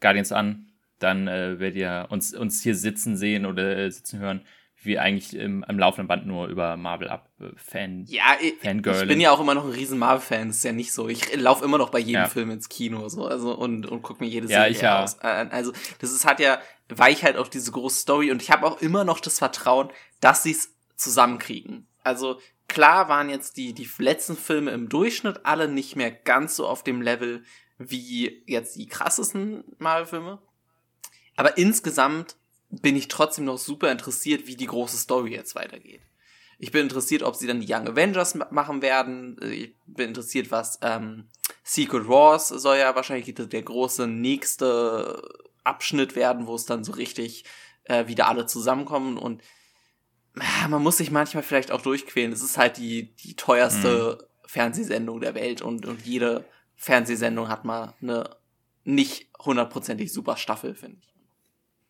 [0.00, 0.70] Guardians an.
[0.98, 4.42] Dann äh, werdet ihr uns, uns hier sitzen sehen oder äh, sitzen hören
[4.82, 9.08] wir eigentlich im, im laufenden Band nur über Marvel ab äh, Fan ja ich, ich
[9.08, 11.08] bin ja auch immer noch ein riesen Marvel Fan das ist ja nicht so.
[11.08, 12.28] Ich laufe immer noch bei jedem ja.
[12.28, 15.02] Film ins Kino so also und und guck mir jedes ja, Serie ich ja.
[15.02, 15.14] aus.
[15.22, 18.66] Äh, also das ist hat ja weich halt auf diese große Story und ich habe
[18.66, 21.86] auch immer noch das Vertrauen dass sie es zusammenkriegen.
[22.02, 26.66] Also klar waren jetzt die die letzten Filme im Durchschnitt alle nicht mehr ganz so
[26.66, 27.42] auf dem Level
[27.78, 30.38] wie jetzt die krassesten Marvel Filme
[31.36, 32.36] aber insgesamt
[32.70, 36.02] bin ich trotzdem noch super interessiert, wie die große Story jetzt weitergeht.
[36.58, 39.38] Ich bin interessiert, ob sie dann die Young Avengers machen werden.
[39.42, 41.28] Ich bin interessiert, was ähm,
[41.62, 45.22] Secret Wars soll ja wahrscheinlich der große nächste
[45.64, 47.44] Abschnitt werden, wo es dann so richtig
[47.84, 49.42] äh, wieder alle zusammenkommen und
[50.36, 52.32] äh, man muss sich manchmal vielleicht auch durchquälen.
[52.32, 54.26] Es ist halt die, die teuerste mhm.
[54.46, 56.44] Fernsehsendung der Welt und, und jede
[56.76, 58.36] Fernsehsendung hat mal eine
[58.84, 61.14] nicht hundertprozentig super Staffel, finde ich.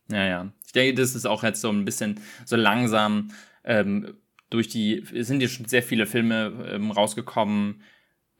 [0.08, 0.52] Ja, ja.
[0.76, 3.32] Denke, das ist auch jetzt so ein bisschen so langsam
[3.64, 4.14] ähm,
[4.50, 7.82] durch die, sind ja schon sehr viele Filme ähm, rausgekommen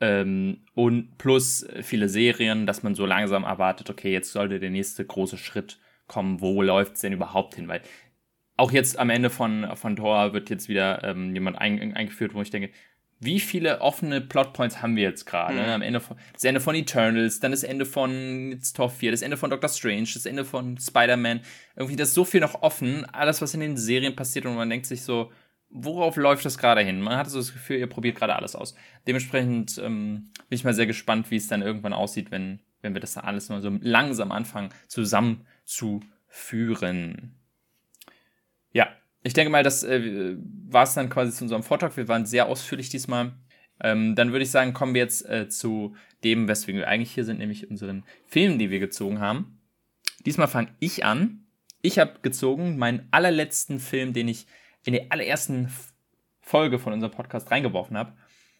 [0.00, 5.04] ähm, und plus viele Serien, dass man so langsam erwartet, okay, jetzt sollte der nächste
[5.04, 7.66] große Schritt kommen, wo läuft es denn überhaupt hin?
[7.68, 7.82] Weil
[8.56, 12.42] auch jetzt am Ende von, von Thor wird jetzt wieder ähm, jemand ein, eingeführt, wo
[12.42, 12.70] ich denke,
[13.18, 15.54] wie viele offene Plotpoints haben wir jetzt gerade?
[15.54, 15.68] Mhm.
[15.68, 19.22] Am Ende von, das Ende von Eternals, dann das Ende von jetzt Tor 4, das
[19.22, 21.40] Ende von Doctor Strange, das Ende von Spider-Man.
[21.76, 23.06] Irgendwie, das ist so viel noch offen.
[23.06, 25.32] Alles, was in den Serien passiert und man denkt sich so,
[25.70, 27.00] worauf läuft das gerade hin?
[27.00, 28.74] Man hat so das Gefühl, ihr probiert gerade alles aus.
[29.06, 33.00] Dementsprechend ähm, bin ich mal sehr gespannt, wie es dann irgendwann aussieht, wenn, wenn wir
[33.00, 37.34] das dann alles mal so langsam anfangen zusammenzuführen.
[38.72, 38.88] Ja,
[39.26, 40.36] ich denke mal, das äh,
[40.68, 41.96] war es dann quasi zu unserem Vortrag.
[41.96, 43.32] Wir waren sehr ausführlich diesmal.
[43.80, 47.24] Ähm, dann würde ich sagen, kommen wir jetzt äh, zu dem, weswegen wir eigentlich hier
[47.24, 49.60] sind, nämlich unseren Filmen, die wir gezogen haben.
[50.24, 51.46] Diesmal fange ich an.
[51.82, 54.46] Ich habe gezogen meinen allerletzten Film, den ich
[54.84, 55.70] in der allerersten
[56.40, 58.12] Folge von unserem Podcast reingeworfen habe,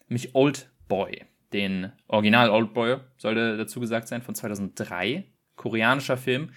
[0.07, 1.25] nämlich Old Boy.
[1.53, 5.23] Den Original Old Boy, sollte dazu gesagt sein, von 2003.
[5.55, 6.51] Koreanischer Film.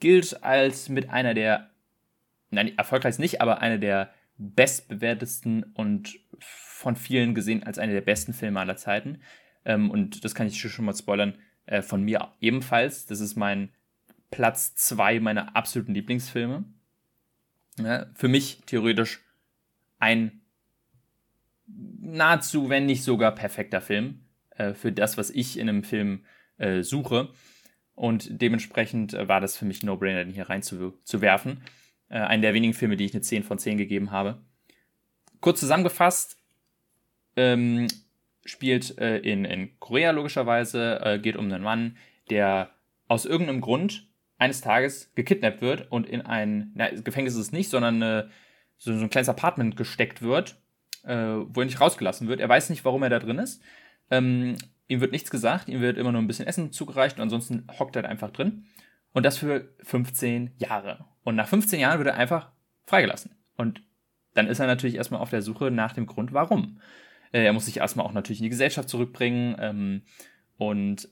[0.00, 1.70] Gilt als mit einer der
[2.54, 8.32] nein, erfolgreich nicht, aber eine der bestbewertesten und von vielen gesehen als eine der besten
[8.32, 9.20] Filme aller Zeiten.
[9.64, 13.06] Ähm, und das kann ich schon mal spoilern, äh, von mir ebenfalls.
[13.06, 13.70] Das ist mein
[14.30, 16.64] Platz 2 meiner absoluten Lieblingsfilme.
[17.78, 19.20] Ja, für mich theoretisch
[19.98, 20.40] ein
[21.66, 26.24] nahezu, wenn nicht sogar perfekter Film äh, für das, was ich in einem Film
[26.58, 27.30] äh, suche.
[27.94, 31.62] Und dementsprechend äh, war das für mich No-Brainer, den hier reinzuwerfen.
[32.14, 34.40] Äh, einen der wenigen Filme, die ich eine 10 von 10 gegeben habe.
[35.40, 36.38] Kurz zusammengefasst,
[37.36, 37.88] ähm,
[38.44, 41.96] spielt äh, in, in Korea logischerweise, äh, geht um einen Mann,
[42.30, 42.70] der
[43.08, 44.06] aus irgendeinem Grund
[44.38, 48.30] eines Tages gekidnappt wird und in ein, na, Gefängnis ist es nicht, sondern eine,
[48.78, 50.56] so, so ein kleines Apartment gesteckt wird,
[51.02, 52.38] äh, wo er nicht rausgelassen wird.
[52.38, 53.60] Er weiß nicht, warum er da drin ist.
[54.12, 57.66] Ähm, ihm wird nichts gesagt, ihm wird immer nur ein bisschen Essen zugereicht und ansonsten
[57.76, 58.66] hockt er einfach drin.
[59.14, 61.06] Und das für 15 Jahre.
[61.22, 62.50] Und nach 15 Jahren wird er einfach
[62.86, 63.30] freigelassen.
[63.56, 63.80] Und
[64.34, 66.80] dann ist er natürlich erstmal auf der Suche nach dem Grund, warum.
[67.32, 69.56] Äh, er muss sich erstmal auch natürlich in die Gesellschaft zurückbringen.
[69.58, 70.02] Ähm,
[70.58, 71.08] und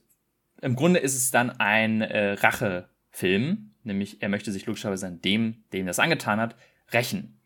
[0.61, 5.63] im Grunde ist es dann ein äh, Rachefilm, nämlich er möchte sich logischerweise an dem,
[5.71, 6.55] dem das angetan hat,
[6.91, 7.39] rächen.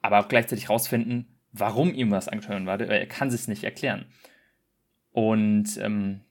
[0.00, 2.86] Aber auch gleichzeitig rausfinden, warum ihm was angetan wurde.
[2.86, 4.06] Er kann sich nicht erklären.
[5.12, 6.22] Und ähm,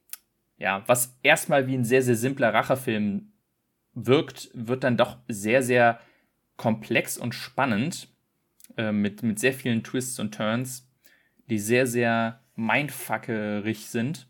[0.58, 3.29] ja, was erstmal wie ein sehr, sehr simpler Rachefilm
[3.94, 6.00] wirkt, wird dann doch sehr, sehr
[6.58, 8.10] komplex und spannend
[8.78, 10.88] äh, mit, mit sehr vielen Twists und Turns,
[11.50, 14.28] die sehr, sehr mindfuckerig sind.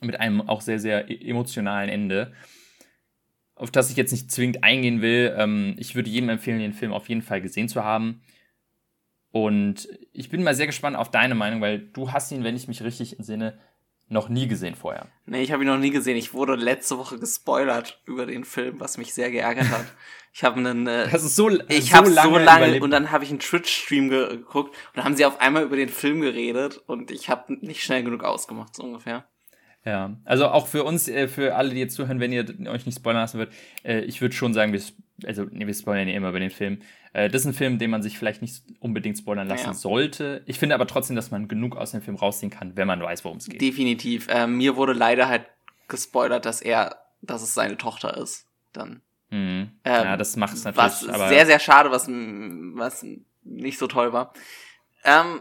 [0.00, 2.32] Mit einem auch sehr, sehr e-, emotionalen Ende.
[3.54, 5.34] Auf das ich jetzt nicht zwingend eingehen will.
[5.38, 8.22] Ähm, ich würde jedem empfehlen, den Film auf jeden Fall gesehen zu haben.
[9.30, 12.68] Und ich bin mal sehr gespannt auf deine Meinung, weil du hast ihn, wenn ich
[12.68, 13.58] mich richtig entsinne,
[14.08, 15.06] noch nie gesehen vorher.
[15.26, 16.16] Nee, ich habe ihn noch nie gesehen.
[16.16, 19.86] Ich wurde letzte Woche gespoilert über den Film, was mich sehr geärgert hat.
[20.32, 23.10] Ich habe einen äh, Das ist so ich so habe lange so lange und dann
[23.10, 26.20] habe ich einen Twitch Stream geguckt und dann haben sie auf einmal über den Film
[26.20, 29.24] geredet und ich habe nicht schnell genug ausgemacht so ungefähr.
[29.86, 32.98] Ja, also auch für uns, äh, für alle, die jetzt zuhören, wenn ihr euch nicht
[32.98, 34.82] spoilern lassen wird, äh, ich würde schon sagen, wir,
[35.24, 36.80] also nee, wir spoilern ja immer über den Film.
[37.12, 39.74] Äh, das ist ein Film, den man sich vielleicht nicht unbedingt spoilern lassen ja.
[39.74, 40.42] sollte.
[40.46, 43.24] Ich finde aber trotzdem, dass man genug aus dem Film rausziehen kann, wenn man weiß,
[43.24, 43.60] worum es geht.
[43.60, 44.26] Definitiv.
[44.30, 45.46] Ähm, mir wurde leider halt
[45.88, 48.46] gespoilert, dass er, dass es seine Tochter ist.
[48.72, 49.00] Dann.
[49.30, 49.70] Mhm.
[49.84, 50.84] Ähm, ja, das macht es natürlich.
[50.84, 53.06] Was aber sehr, sehr schade, was, was
[53.44, 54.32] nicht so toll war.
[55.04, 55.40] Ähm,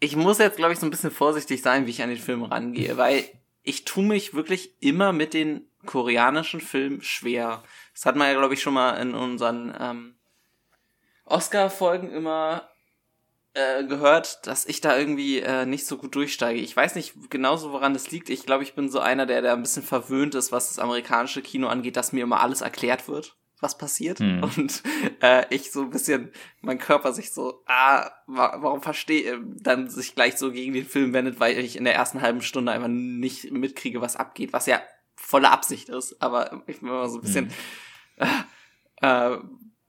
[0.00, 2.42] ich muss jetzt, glaube ich, so ein bisschen vorsichtig sein, wie ich an den Film
[2.42, 3.24] rangehe, weil
[3.62, 7.62] ich tue mich wirklich immer mit den koreanischen Filmen schwer.
[8.00, 10.14] Das hat man ja, glaube ich, schon mal in unseren ähm,
[11.26, 12.70] Oscar-Folgen immer
[13.52, 16.60] äh, gehört, dass ich da irgendwie äh, nicht so gut durchsteige.
[16.60, 18.30] Ich weiß nicht genauso, woran das liegt.
[18.30, 21.42] Ich glaube, ich bin so einer, der da ein bisschen verwöhnt ist, was das amerikanische
[21.42, 24.18] Kino angeht, dass mir immer alles erklärt wird, was passiert.
[24.20, 24.44] Mhm.
[24.44, 24.82] Und
[25.20, 26.32] äh, ich so ein bisschen,
[26.62, 30.86] mein Körper sich so, ah, wa warum verstehe, äh, dann sich gleich so gegen den
[30.86, 34.64] Film wendet, weil ich in der ersten halben Stunde einfach nicht mitkriege, was abgeht, was
[34.64, 34.80] ja
[35.16, 36.22] volle Absicht ist.
[36.22, 37.52] Aber ich bin immer so ein bisschen, mhm.
[39.02, 39.36] äh,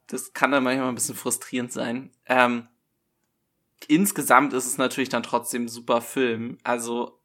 [0.07, 2.11] das kann dann manchmal ein bisschen frustrierend sein.
[2.25, 2.67] Ähm,
[3.87, 6.57] insgesamt ist es natürlich dann trotzdem ein super Film.
[6.63, 7.19] Also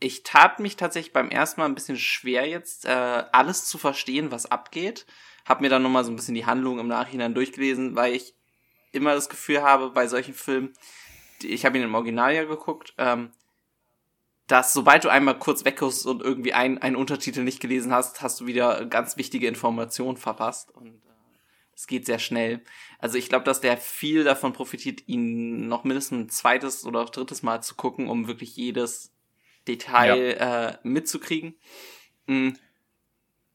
[0.00, 4.30] ich tat mich tatsächlich beim ersten Mal ein bisschen schwer jetzt, äh, alles zu verstehen,
[4.30, 5.06] was abgeht.
[5.44, 8.34] Hab mir dann nochmal so ein bisschen die Handlung im Nachhinein durchgelesen, weil ich
[8.92, 10.72] immer das Gefühl habe, bei solchen Filmen,
[11.42, 13.32] ich habe ihn im Original ja geguckt, ähm,
[14.46, 18.46] dass sobald du einmal kurz wegkommst und irgendwie einen Untertitel nicht gelesen hast, hast du
[18.46, 20.70] wieder ganz wichtige Informationen verpasst.
[20.70, 21.00] Und
[21.74, 22.60] es geht sehr schnell.
[22.98, 27.42] Also ich glaube, dass der viel davon profitiert, ihn noch mindestens ein zweites oder drittes
[27.42, 29.12] Mal zu gucken, um wirklich jedes
[29.68, 30.68] Detail ja.
[30.68, 31.54] äh, mitzukriegen.
[32.26, 32.58] Mhm.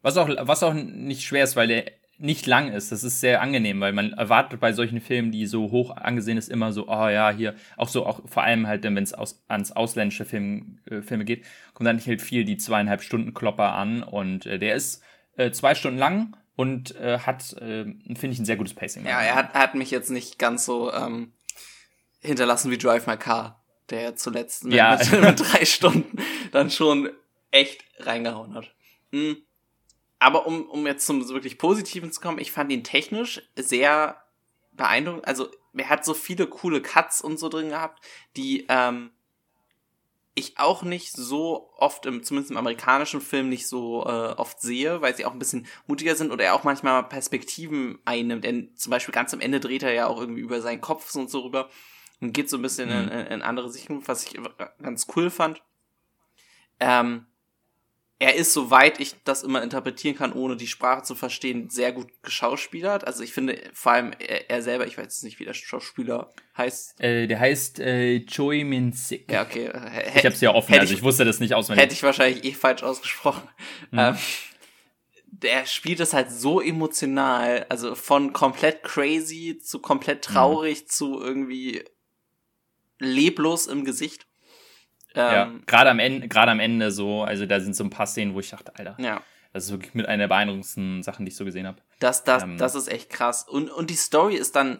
[0.02, 2.92] Was auch, was auch nicht schwer ist, weil der nicht lang ist.
[2.92, 6.50] Das ist sehr angenehm, weil man erwartet bei solchen Filmen, die so hoch angesehen ist,
[6.50, 9.72] immer so, oh ja, hier, auch so, auch vor allem halt, wenn es aus, ans
[9.72, 14.04] ausländische Film, äh, Filme geht, kommt dann nicht halt viel die zweieinhalb Stunden Klopper an
[14.04, 15.04] und äh, der ist
[15.36, 19.06] äh, zwei Stunden lang und äh, hat, äh, finde ich, ein sehr gutes Pacing.
[19.06, 21.34] Ja, er hat, hat mich jetzt nicht ganz so ähm,
[22.20, 24.98] hinterlassen wie Drive My Car, der zuletzt mit, ja.
[24.98, 26.18] mit, mit drei Stunden
[26.52, 27.10] dann schon
[27.52, 28.74] echt reingehauen hat.
[29.12, 29.38] Mhm.
[30.20, 34.24] Aber um, um jetzt zum wirklich Positiven zu kommen, ich fand ihn technisch sehr
[34.72, 35.28] beeindruckend.
[35.28, 38.04] Also er hat so viele coole Cuts und so drin gehabt,
[38.36, 39.12] die ähm,
[40.38, 45.02] ich auch nicht so oft im, zumindest im amerikanischen Film nicht so äh, oft sehe,
[45.02, 48.44] weil sie auch ein bisschen mutiger sind oder er auch manchmal Perspektiven einnimmt.
[48.44, 51.30] Denn zum Beispiel ganz am Ende dreht er ja auch irgendwie über seinen Kopf und
[51.30, 51.70] so rüber
[52.22, 53.12] und geht so ein bisschen mhm.
[53.12, 54.40] in, in andere Sichtungen, was ich
[54.82, 55.64] ganz cool fand.
[56.80, 57.26] Ähm,
[58.20, 62.08] er ist, soweit ich das immer interpretieren kann, ohne die Sprache zu verstehen, sehr gut
[62.24, 63.06] geschauspielert.
[63.06, 66.32] Also ich finde vor allem er, er selber, ich weiß jetzt nicht, wie der Schauspieler
[66.58, 67.00] heißt.
[67.00, 69.32] Äh, der heißt äh, Choi Min Sik.
[69.32, 69.70] Ja, okay.
[69.70, 71.84] H ich hab's ja offen, also ich, ich, wusste das nicht auswendig.
[71.84, 73.48] Hätte ich wahrscheinlich eh falsch ausgesprochen.
[73.92, 74.00] Mhm.
[74.00, 74.18] Ähm,
[75.26, 80.88] der spielt es halt so emotional, also von komplett crazy zu komplett traurig mhm.
[80.88, 81.84] zu irgendwie
[83.00, 84.27] leblos im Gesicht.
[85.18, 88.06] Ähm, ja, gerade am Ende, gerade am Ende so, also da sind so ein paar
[88.06, 89.22] Szenen, wo ich dachte, Alter, ja.
[89.52, 91.82] das ist wirklich mit einer der beeindruckendsten Sachen, die ich so gesehen habe.
[92.00, 93.44] Das, das, ähm, das ist echt krass.
[93.44, 94.80] Und, und die Story ist dann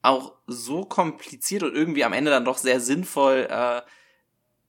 [0.00, 3.82] auch so kompliziert und irgendwie am Ende dann doch sehr sinnvoll, äh,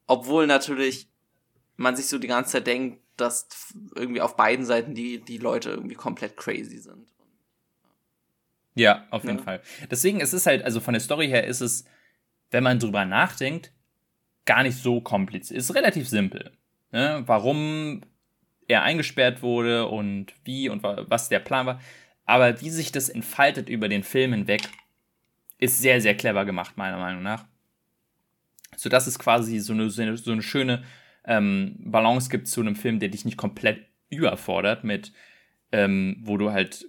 [0.06, 1.08] obwohl natürlich
[1.76, 3.48] man sich so die ganze Zeit denkt, dass
[3.94, 7.08] irgendwie auf beiden Seiten die, die Leute irgendwie komplett crazy sind.
[8.74, 9.44] Ja, auf jeden ja.
[9.44, 9.62] Fall.
[9.90, 11.84] Deswegen ist es halt, also von der Story her ist es,
[12.50, 13.72] wenn man drüber nachdenkt,
[14.44, 15.58] gar nicht so kompliziert.
[15.58, 16.52] Ist relativ simpel.
[16.92, 17.22] Ne?
[17.26, 18.02] Warum
[18.68, 21.80] er eingesperrt wurde und wie und was der Plan war.
[22.24, 24.62] Aber wie sich das entfaltet über den Film hinweg,
[25.58, 27.44] ist sehr, sehr clever gemacht, meiner Meinung nach.
[28.76, 30.82] Sodass es quasi so eine, so eine schöne
[31.24, 35.12] ähm, Balance gibt zu einem Film, der dich nicht komplett überfordert, mit,
[35.72, 36.86] ähm, wo du halt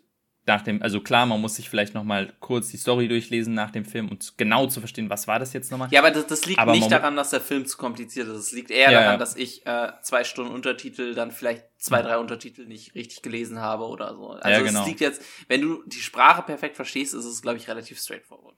[0.47, 3.71] nach dem, also klar, man muss sich vielleicht noch mal kurz die Story durchlesen nach
[3.71, 5.89] dem Film und genau zu verstehen, was war das jetzt nochmal.
[5.91, 8.37] Ja, aber das, das liegt aber nicht daran, dass der Film zu kompliziert ist.
[8.37, 9.17] Es liegt eher ja, daran, ja.
[9.17, 13.85] dass ich äh, zwei Stunden Untertitel, dann vielleicht zwei, drei Untertitel nicht richtig gelesen habe
[13.85, 14.29] oder so.
[14.29, 14.81] Also ja, genau.
[14.81, 18.55] es liegt jetzt, wenn du die Sprache perfekt verstehst, ist es, glaube ich, relativ straightforward.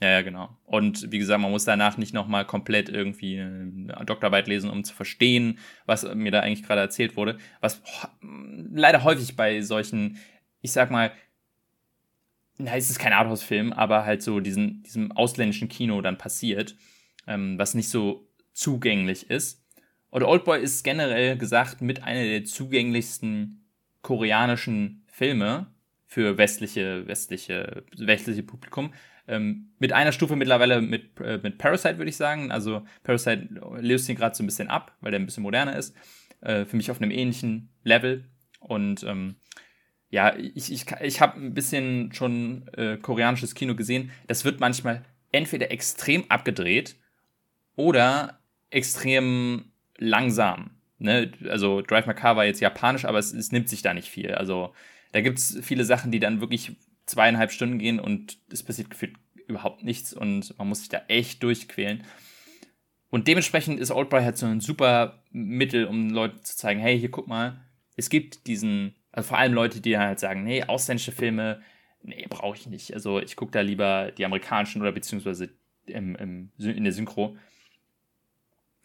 [0.00, 0.56] Ja, ja, genau.
[0.64, 4.94] Und wie gesagt, man muss danach nicht nochmal komplett irgendwie eine Doktorarbeit lesen, um zu
[4.94, 7.38] verstehen, was mir da eigentlich gerade erzählt wurde.
[7.60, 7.82] Was
[8.20, 10.18] leider häufig bei solchen
[10.60, 11.12] ich sag mal,
[12.58, 16.76] na, es ist kein Arthouse-Film, aber halt so diesen, diesem ausländischen Kino dann passiert,
[17.26, 19.64] ähm, was nicht so zugänglich ist.
[20.10, 23.64] Und Oldboy ist generell gesagt mit einer der zugänglichsten
[24.02, 25.66] koreanischen Filme
[26.06, 28.92] für westliche, westliche, westliche Publikum.
[29.28, 32.50] Ähm, mit einer Stufe mittlerweile mit, äh, mit Parasite, würde ich sagen.
[32.50, 33.48] Also Parasite
[33.78, 35.94] löst ihn gerade so ein bisschen ab, weil der ein bisschen moderner ist.
[36.40, 38.24] Äh, für mich auf einem ähnlichen Level.
[38.60, 39.36] Und ähm,
[40.10, 44.10] ja, ich, ich, ich habe ein bisschen schon äh, koreanisches Kino gesehen.
[44.26, 46.96] Das wird manchmal entweder extrem abgedreht
[47.76, 48.40] oder
[48.70, 50.70] extrem langsam.
[50.98, 51.32] Ne?
[51.48, 54.34] Also Drive My Car war jetzt japanisch, aber es, es nimmt sich da nicht viel.
[54.34, 54.72] Also
[55.12, 56.72] da gibt es viele Sachen, die dann wirklich
[57.06, 59.14] zweieinhalb Stunden gehen und es passiert gefühlt
[59.46, 62.04] überhaupt nichts und man muss sich da echt durchquälen.
[63.10, 67.10] Und dementsprechend ist Oldboy halt so ein super Mittel, um Leuten zu zeigen, hey, hier
[67.10, 67.60] guck mal,
[67.96, 71.62] es gibt diesen, also vor allem Leute, die halt sagen, nee, ausländische Filme,
[72.02, 72.94] nee, brauche ich nicht.
[72.94, 75.50] Also ich gucke da lieber die amerikanischen oder beziehungsweise
[75.86, 77.36] im, im, in der Synchro.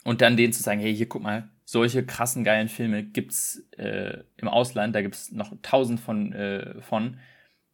[0.04, 4.24] Und dann denen zu sagen, hey, hier guck mal, solche krassen geilen Filme gibt's äh,
[4.38, 7.20] im Ausland, da gibt's noch tausend von, äh, von.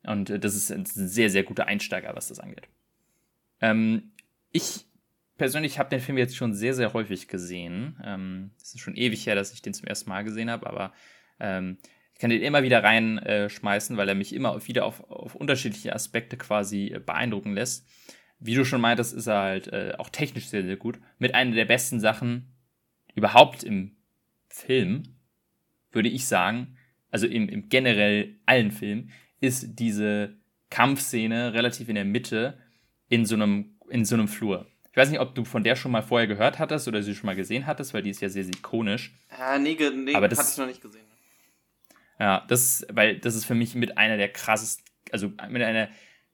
[0.04, 2.68] Und äh, das ist ein sehr, sehr guter Einsteiger, was das angeht.
[3.62, 4.12] Ähm,
[4.52, 4.86] ich
[5.38, 8.00] persönlich habe den Film jetzt schon sehr, sehr häufig gesehen.
[8.04, 10.94] Ähm, es ist schon ewig her, dass ich den zum ersten Mal gesehen habe, aber
[11.40, 11.78] ähm,
[12.20, 16.36] ich kann den immer wieder reinschmeißen, weil er mich immer wieder auf, auf unterschiedliche Aspekte
[16.36, 17.88] quasi äh, beeindrucken lässt
[18.40, 21.00] wie du schon meintest, ist er halt äh, auch technisch sehr, sehr gut.
[21.18, 22.54] Mit einer der besten Sachen
[23.14, 23.98] überhaupt im
[24.48, 25.04] Film,
[25.92, 26.78] würde ich sagen,
[27.12, 29.12] also im, im generell allen Filmen,
[29.42, 30.38] ist diese
[30.70, 32.58] Kampfszene relativ in der Mitte
[33.10, 34.68] in so einem, in so einem Flur.
[34.92, 37.26] Ich weiß nicht, ob du von der schon mal vorher gehört hattest oder sie schon
[37.26, 39.14] mal gesehen hattest, weil die ist ja sehr, sehr ikonisch.
[39.38, 41.09] Ja, nee, nee Aber das, hatte ich noch nicht gesehen.
[42.20, 45.90] Ja, das, weil das ist für mich mit einer der krassesten, also mit einer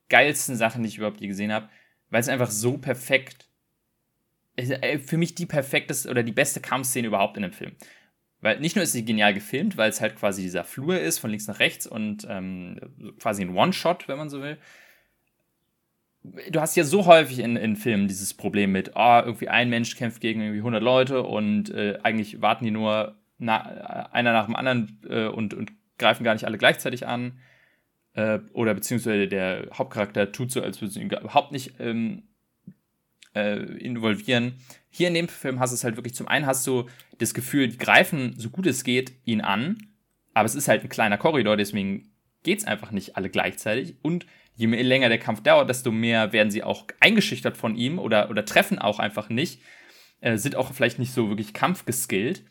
[0.09, 1.69] geilsten Sachen, die ich überhaupt je gesehen habe
[2.09, 3.49] weil es einfach so perfekt
[4.55, 7.73] äh, für mich die perfekteste oder die beste Kampfszene überhaupt in dem Film.
[8.41, 11.29] Weil nicht nur ist sie genial gefilmt, weil es halt quasi dieser Flur ist, von
[11.29, 14.57] links nach rechts und ähm, quasi ein One-Shot, wenn man so will.
[16.49, 19.95] Du hast ja so häufig in, in Filmen dieses Problem mit, oh, irgendwie ein Mensch
[19.95, 24.55] kämpft gegen irgendwie 100 Leute und äh, eigentlich warten die nur na, einer nach dem
[24.55, 27.39] anderen äh, und, und greifen gar nicht alle gleichzeitig an
[28.13, 32.23] äh, oder beziehungsweise der Hauptcharakter tut so, als würde sie ihn überhaupt nicht ähm,
[33.33, 34.55] äh, involvieren.
[34.89, 37.67] Hier in dem Film hast du es halt wirklich, zum einen hast du das Gefühl,
[37.67, 39.77] die greifen so gut es geht ihn an,
[40.33, 42.11] aber es ist halt ein kleiner Korridor, deswegen
[42.43, 44.25] geht es einfach nicht alle gleichzeitig und
[44.55, 48.29] je mehr, länger der Kampf dauert, desto mehr werden sie auch eingeschüchtert von ihm oder,
[48.29, 49.61] oder treffen auch einfach nicht,
[50.21, 52.43] äh, sind auch vielleicht nicht so wirklich kampfgeskillt.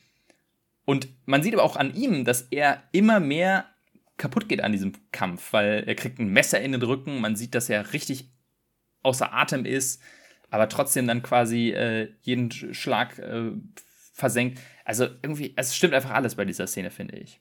[0.84, 3.66] Und man sieht aber auch an ihm, dass er immer mehr
[4.16, 7.54] kaputt geht an diesem Kampf, weil er kriegt ein Messer in den Rücken, man sieht,
[7.54, 8.30] dass er richtig
[9.02, 10.00] außer Atem ist,
[10.50, 13.52] aber trotzdem dann quasi äh, jeden Schlag äh,
[14.12, 14.60] versenkt.
[14.84, 17.40] Also irgendwie, es stimmt einfach alles bei dieser Szene, finde ich.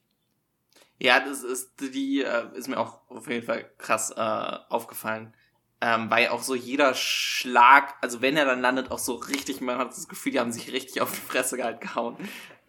[1.00, 5.34] Ja, das ist die äh, ist mir auch auf jeden Fall krass äh, aufgefallen.
[5.82, 9.78] Ähm, weil auch so jeder Schlag, also wenn er dann landet, auch so richtig, man
[9.78, 12.16] hat das Gefühl, die haben sich richtig auf die Fresse halt gehauen.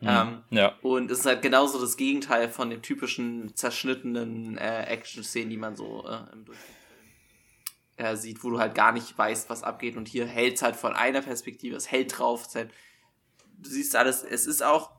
[0.00, 0.08] Mhm.
[0.08, 0.74] Ähm, ja.
[0.82, 5.76] Und es ist halt genauso das Gegenteil von den typischen zerschnittenen äh, Action-Szenen, die man
[5.76, 6.74] so äh, im Durchschnitt
[7.96, 9.96] äh, sieht, wo du halt gar nicht weißt, was abgeht.
[9.96, 12.46] Und hier hält es halt von einer Perspektive, es hält drauf.
[12.46, 12.70] Es halt,
[13.58, 14.90] du siehst alles, es ist auch,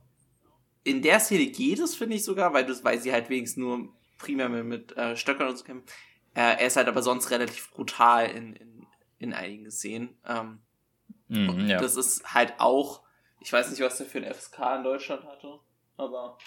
[0.84, 3.90] in der Szene geht es, finde ich sogar, weil, du, weil sie halt wenigstens nur
[4.18, 5.88] primär mit, mit äh, Stöckern und so kämpfen.
[6.36, 8.88] Äh, er ist halt aber sonst relativ brutal in, in,
[9.20, 10.18] in einigen Szenen.
[10.26, 10.60] Ähm,
[11.28, 11.80] mm, ja.
[11.80, 13.05] das ist halt auch
[13.46, 15.60] ich weiß nicht, was der für ein FSK in Deutschland hatte,
[15.98, 16.38] aber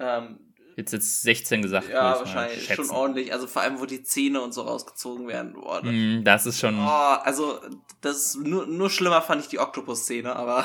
[0.00, 0.40] ähm,
[0.74, 1.88] Jetzt jetzt 16 gesagt.
[1.88, 3.32] Ja, wahrscheinlich schon ordentlich.
[3.32, 5.54] Also vor allem, wo die Zähne und so rausgezogen werden.
[5.54, 6.78] Boah, das, mm, das ist schon.
[6.78, 7.60] Oh, also
[8.00, 10.64] das ist nur, nur schlimmer fand ich die Oktopus-Szene, aber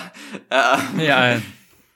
[0.49, 1.41] äh, ja.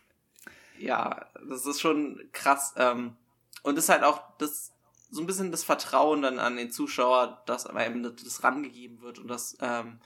[0.79, 2.73] ja, das ist schon krass.
[2.77, 3.15] Ähm,
[3.61, 4.71] und ist halt auch das
[5.11, 9.27] so ein bisschen das Vertrauen dann an den Zuschauer, dass einem das rangegeben wird und
[9.27, 9.99] dass ähm,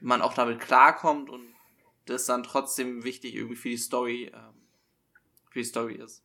[0.00, 1.47] man auch damit klarkommt und
[2.08, 4.54] das dann trotzdem wichtig irgendwie für die Story, ähm,
[5.50, 6.24] für die Story ist.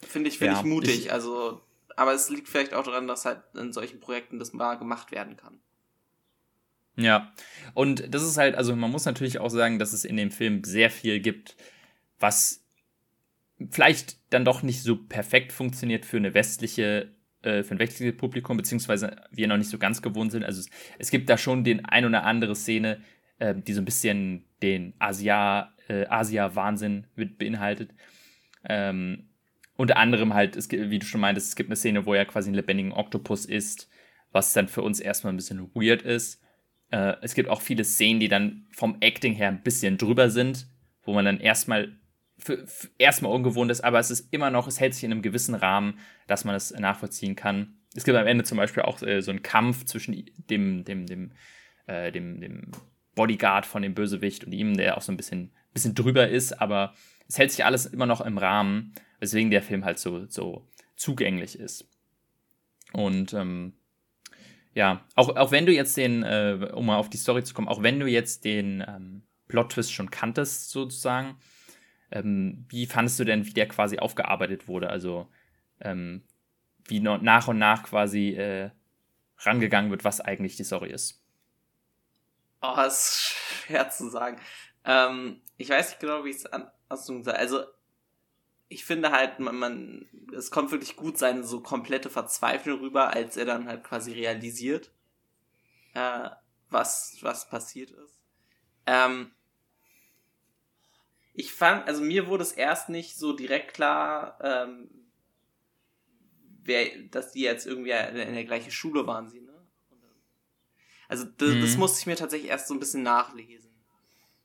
[0.00, 1.06] Finde ich, finde ja, ich mutig.
[1.06, 1.62] Ich, also,
[1.96, 5.36] aber es liegt vielleicht auch daran, dass halt in solchen Projekten das mal gemacht werden
[5.36, 5.60] kann.
[6.96, 7.32] Ja,
[7.74, 10.64] und das ist halt, also man muss natürlich auch sagen, dass es in dem Film
[10.64, 11.56] sehr viel gibt,
[12.18, 12.64] was
[13.70, 18.56] vielleicht dann doch nicht so perfekt funktioniert für eine westliche, äh, für ein westliches Publikum,
[18.56, 20.44] beziehungsweise wir noch nicht so ganz gewohnt sind.
[20.44, 23.02] Also es, es gibt da schon den ein oder andere Szene,
[23.38, 27.06] äh, die so ein bisschen den Asia, äh, Asia-Wahnsinn
[27.38, 27.90] beinhaltet.
[28.68, 29.28] Ähm,
[29.76, 32.48] unter anderem halt, es wie du schon meintest, es gibt eine Szene, wo er quasi
[32.48, 33.88] einen lebendigen Oktopus ist.
[34.32, 36.42] was dann für uns erstmal ein bisschen weird ist.
[36.90, 40.66] Äh, es gibt auch viele Szenen, die dann vom Acting her ein bisschen drüber sind,
[41.04, 41.96] wo man dann erstmal
[42.38, 45.22] für, für erstmal ungewohnt ist, aber es ist immer noch, es hält sich in einem
[45.22, 47.78] gewissen Rahmen, dass man es nachvollziehen kann.
[47.94, 51.32] Es gibt am Ende zum Beispiel auch äh, so einen Kampf zwischen dem, dem, dem,
[51.86, 52.72] äh, dem, dem
[53.16, 56.94] Bodyguard von dem Bösewicht und ihm, der auch so ein bisschen, bisschen drüber ist, aber
[57.26, 61.58] es hält sich alles immer noch im Rahmen, weswegen der Film halt so, so zugänglich
[61.58, 61.88] ist.
[62.92, 63.72] Und ähm,
[64.74, 67.68] ja, auch, auch wenn du jetzt den, äh, um mal auf die Story zu kommen,
[67.68, 71.36] auch wenn du jetzt den ähm, Plot-Twist schon kanntest, sozusagen,
[72.10, 74.90] ähm, wie fandest du denn, wie der quasi aufgearbeitet wurde?
[74.90, 75.28] Also,
[75.80, 76.22] ähm,
[76.86, 78.70] wie nach und nach quasi äh,
[79.38, 81.25] rangegangen wird, was eigentlich die Story ist?
[82.62, 83.16] Oh, ist
[83.66, 84.40] schwer zu sagen.
[84.84, 87.64] Ähm, ich weiß nicht genau, wie ich es an Also,
[88.68, 93.36] ich finde halt, man, man, es kommt wirklich gut seine so komplette Verzweiflung rüber, als
[93.36, 94.90] er dann halt quasi realisiert,
[95.94, 96.30] äh,
[96.70, 98.18] was, was passiert ist.
[98.86, 99.32] Ähm,
[101.34, 104.88] ich fand, also mir wurde es erst nicht so direkt klar, ähm,
[106.64, 109.45] wer, dass die jetzt irgendwie in der gleichen Schule waren sie?
[111.08, 111.60] Also das, mhm.
[111.60, 113.70] das musste ich mir tatsächlich erst so ein bisschen nachlesen.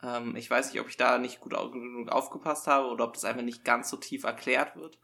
[0.04, 3.26] Ähm, ich weiß nicht, ob ich da nicht gut genug aufgepasst habe oder ob das
[3.26, 4.98] einfach nicht ganz so tief erklärt wird.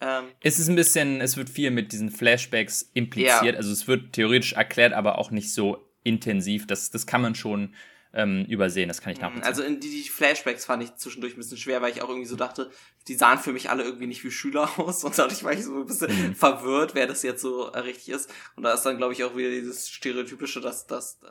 [0.00, 3.44] Ähm, es ist ein bisschen, es wird viel mit diesen Flashbacks impliziert.
[3.44, 3.54] Ja.
[3.54, 6.66] Also es wird theoretisch erklärt, aber auch nicht so intensiv.
[6.66, 7.74] Das, das kann man schon
[8.14, 8.88] ähm, übersehen.
[8.88, 9.46] Das kann ich nachvollziehen.
[9.46, 12.28] Also in die, die Flashbacks fand ich zwischendurch ein bisschen schwer, weil ich auch irgendwie
[12.28, 12.70] so dachte,
[13.08, 15.80] die sahen für mich alle irgendwie nicht wie Schüler aus und dadurch war ich so
[15.80, 16.34] ein bisschen mhm.
[16.34, 18.32] verwirrt, wer das jetzt so äh, richtig ist.
[18.56, 21.28] Und da ist dann, glaube ich, auch wieder dieses stereotypische, dass, dass, äh,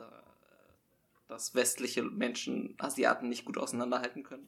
[1.28, 4.46] dass westliche Menschen Asiaten nicht gut auseinanderhalten können.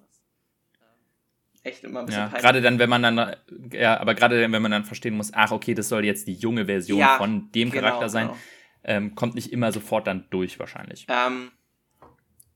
[1.62, 3.36] Äh, echt immer ein bisschen ja, gerade dann, wenn man dann,
[3.72, 6.34] ja, aber gerade dann, wenn man dann verstehen muss, ach, okay, das soll jetzt die
[6.34, 8.38] junge Version ja, von dem genau, Charakter sein, genau.
[8.84, 11.06] ähm, kommt nicht immer sofort dann durch wahrscheinlich.
[11.08, 11.50] Ähm,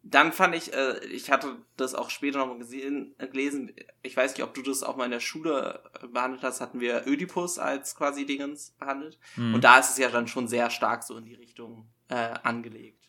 [0.02, 3.72] dann fand ich, äh, ich hatte das auch später noch mal gesehen, äh, gelesen,
[4.02, 6.80] ich weiß nicht, ob du das auch mal in der Schule äh, behandelt hast, hatten
[6.80, 9.18] wir Ödipus als quasi Dingens behandelt.
[9.36, 9.54] Mhm.
[9.54, 13.08] Und da ist es ja dann schon sehr stark so in die Richtung äh, angelegt.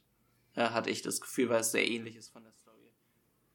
[0.56, 2.92] Äh, hatte ich das Gefühl, weil es sehr ähnlich ist von der Story.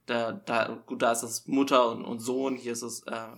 [0.07, 3.29] Da, da, gut, da ist es Mutter und, und Sohn, hier ist es äh,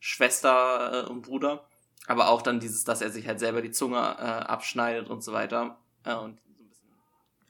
[0.00, 1.68] Schwester äh, und Bruder.
[2.06, 5.32] Aber auch dann dieses, dass er sich halt selber die Zunge äh, abschneidet und so
[5.32, 5.78] weiter.
[6.04, 6.88] Äh, und so ein bisschen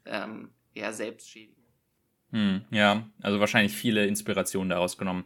[0.07, 1.64] ähm, eher selbstschädigend.
[2.35, 5.25] Hm, ja, also wahrscheinlich viele Inspirationen daraus genommen.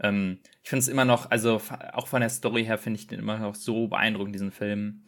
[0.00, 1.60] Ähm, ich finde es immer noch, also
[1.94, 5.02] auch von der Story her finde ich den immer noch so beeindruckend, diesen Film.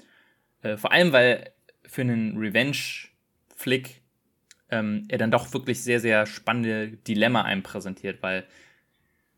[0.63, 1.53] Äh, vor allem, weil
[1.87, 4.03] für einen Revenge-Flick
[4.71, 8.45] ähm, er dann doch wirklich sehr, sehr spannende Dilemma einem präsentiert, weil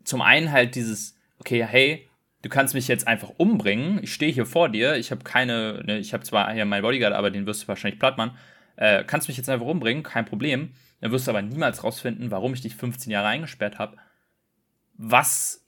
[0.03, 2.09] zum einen halt dieses, okay, hey,
[2.41, 5.99] du kannst mich jetzt einfach umbringen, ich stehe hier vor dir, ich habe keine, ne,
[5.99, 8.35] ich habe zwar hier meinen Bodyguard, aber den wirst du wahrscheinlich platt machen,
[8.77, 10.71] äh, kannst mich jetzt einfach umbringen, kein Problem.
[11.01, 13.97] Dann wirst du aber niemals rausfinden, warum ich dich 15 Jahre eingesperrt habe.
[14.95, 15.67] Was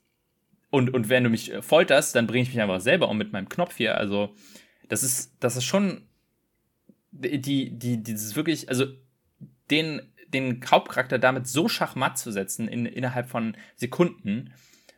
[0.69, 3.31] und, und wenn du mich äh, folterst, dann bringe ich mich einfach selber um mit
[3.31, 3.97] meinem Knopf hier.
[3.97, 4.35] Also,
[4.87, 6.07] das ist, das ist schon
[7.11, 8.85] die, die, dieses wirklich, also
[9.71, 14.53] den, den Hauptcharakter damit so schachmatt zu setzen in, innerhalb von Sekunden,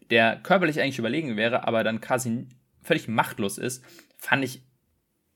[0.10, 2.48] der körperlich eigentlich überlegen wäre, aber dann quasi
[2.82, 3.84] völlig machtlos ist,
[4.18, 4.64] fand ich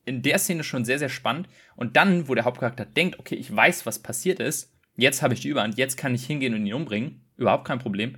[0.04, 1.48] in der Szene schon sehr, sehr spannend.
[1.76, 5.42] Und dann, wo der Hauptcharakter denkt, okay, ich weiß, was passiert ist, jetzt habe ich
[5.42, 8.16] die Überhand, jetzt kann ich hingehen und ihn umbringen, überhaupt kein Problem,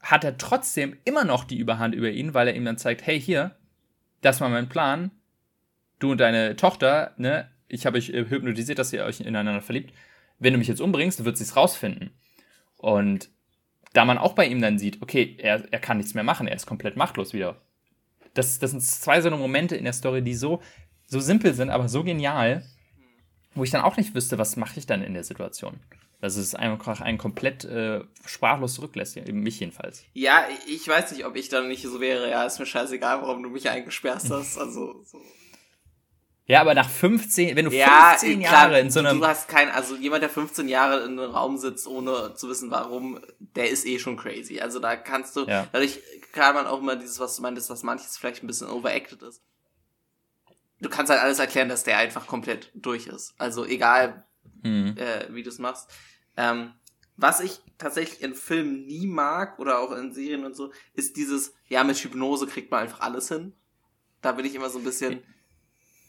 [0.00, 3.20] hat er trotzdem immer noch die Überhand über ihn, weil er ihm dann zeigt, hey,
[3.20, 3.56] hier,
[4.20, 5.10] das war mein Plan,
[5.98, 9.92] du und deine Tochter, ne, ich habe euch äh, hypnotisiert, dass ihr euch ineinander verliebt,
[10.38, 12.10] wenn du mich jetzt umbringst, wird sie es rausfinden.
[12.76, 13.28] Und
[13.92, 16.56] da man auch bei ihm dann sieht, okay, er, er kann nichts mehr machen, er
[16.56, 17.60] ist komplett machtlos wieder.
[18.34, 20.62] Das, das sind zwei so Momente in der Story, die so,
[21.06, 22.62] so simpel sind, aber so genial,
[23.58, 25.80] wo ich dann auch nicht wüsste, was mache ich dann in der Situation.
[26.20, 30.04] Das ist einfach ein komplett äh, sprachlos zurücklässt, mich jedenfalls.
[30.14, 33.42] Ja, ich weiß nicht, ob ich dann nicht so wäre, ja, ist mir scheißegal, warum
[33.42, 34.58] du mich eingesperrt hast.
[34.58, 35.20] Also, so.
[36.46, 39.20] Ja, aber nach 15, wenn du ja, 15 klar, Jahre in so einem.
[39.20, 42.70] Du hast kein, also jemand, der 15 Jahre in einem Raum sitzt, ohne zu wissen,
[42.70, 44.58] warum, der ist eh schon crazy.
[44.58, 45.68] Also da kannst du, ja.
[45.72, 46.00] dadurch
[46.32, 49.42] kann man auch immer dieses, was du meintest, was manches vielleicht ein bisschen overacted ist
[50.80, 53.34] du kannst halt alles erklären, dass der einfach komplett durch ist.
[53.38, 54.24] Also egal,
[54.62, 54.96] mhm.
[54.96, 55.90] äh, wie du es machst.
[56.36, 56.72] Ähm,
[57.16, 61.52] was ich tatsächlich in Filmen nie mag oder auch in Serien und so, ist dieses,
[61.68, 63.52] ja, mit Hypnose kriegt man einfach alles hin.
[64.20, 65.22] Da bin ich immer so ein bisschen,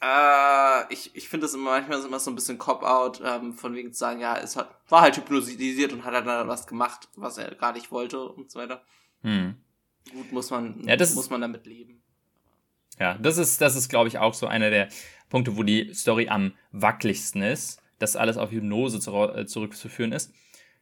[0.01, 3.91] äh, ich, ich finde das immer, manchmal immer so ein bisschen Cop-out, ähm, von wegen
[3.91, 7.37] zu sagen, ja, es hat, war halt hypnotisiert und hat halt dann was gemacht, was
[7.39, 8.83] er gar nicht wollte und so weiter.
[9.23, 9.55] Mhm.
[10.11, 12.01] Gut, muss man, ja, das muss man damit leben.
[12.99, 14.89] Ja, das ist, das ist, glaube ich, auch so einer der
[15.29, 20.33] Punkte, wo die Story am wackeligsten ist, dass alles auf Hypnose zu, äh, zurückzuführen ist.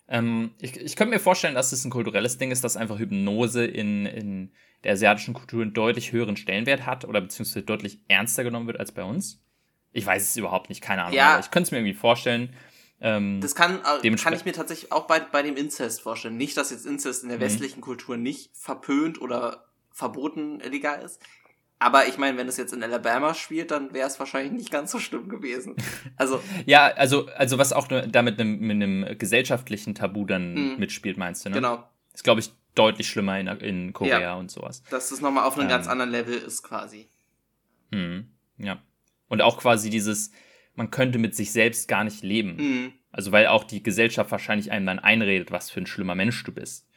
[0.07, 2.97] Ähm, ich, ich könnte mir vorstellen, dass es das ein kulturelles Ding ist, dass einfach
[2.97, 4.51] Hypnose in, in
[4.83, 8.91] der asiatischen Kultur einen deutlich höheren Stellenwert hat oder beziehungsweise deutlich ernster genommen wird als
[8.91, 9.43] bei uns.
[9.91, 11.15] Ich weiß es überhaupt nicht, keine Ahnung.
[11.15, 11.39] Ja.
[11.39, 12.53] Ich könnte es mir irgendwie vorstellen.
[13.01, 16.37] Ähm, das kann, äh, kann ich mir tatsächlich auch bei, bei dem Inzest vorstellen.
[16.37, 17.43] Nicht, dass jetzt Inzest in der mhm.
[17.43, 21.21] westlichen Kultur nicht verpönt oder verboten legal ist.
[21.79, 24.91] Aber ich meine, wenn es jetzt in Alabama spielt, dann wäre es wahrscheinlich nicht ganz
[24.91, 25.75] so schlimm gewesen.
[26.15, 30.79] Also ja, also also was auch da mit einem, mit einem gesellschaftlichen Tabu dann mhm.
[30.79, 31.49] mitspielt, meinst du?
[31.49, 31.55] Ne?
[31.55, 31.87] Genau.
[32.13, 34.83] Ist glaube ich deutlich schlimmer in, in Korea ja, und sowas.
[34.89, 37.09] Dass es nochmal auf einem ähm, ganz anderen Level ist quasi.
[37.91, 38.27] Mhm.
[38.57, 38.81] Ja.
[39.27, 40.31] Und auch quasi dieses,
[40.75, 42.55] man könnte mit sich selbst gar nicht leben.
[42.55, 42.93] Mhm.
[43.11, 46.51] Also weil auch die Gesellschaft wahrscheinlich einem dann einredet, was für ein schlimmer Mensch du
[46.51, 46.87] bist.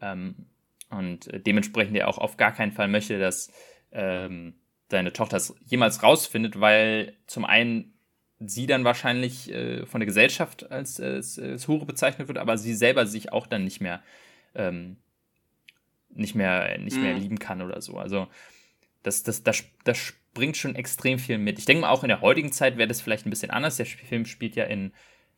[0.00, 0.46] Ähm,
[0.90, 3.52] und dementsprechend er auch auf gar keinen Fall möchte, dass
[3.92, 4.54] ähm,
[4.88, 7.94] deine Tochter es jemals rausfindet, weil zum einen
[8.38, 12.56] sie dann wahrscheinlich äh, von der Gesellschaft als, äh, als, als Hure bezeichnet wird, aber
[12.58, 14.02] sie selber sich auch dann nicht mehr
[14.54, 14.96] ähm,
[16.08, 17.02] nicht mehr nicht mhm.
[17.02, 17.98] mehr lieben kann oder so.
[17.98, 18.28] Also
[19.02, 21.58] das, das, das, das bringt schon extrem viel mit.
[21.58, 23.76] Ich denke mal, auch in der heutigen Zeit wäre das vielleicht ein bisschen anders.
[23.76, 24.92] Der Film spielt ja in,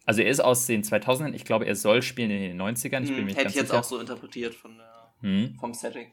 [0.04, 3.02] also er ist aus den 2000ern, ich glaube, er soll spielen in den 90ern.
[3.02, 3.80] Ich bin hm, mir Hätte ich jetzt sicher.
[3.80, 5.56] auch so interpretiert von der, hm.
[5.58, 6.10] vom Setting.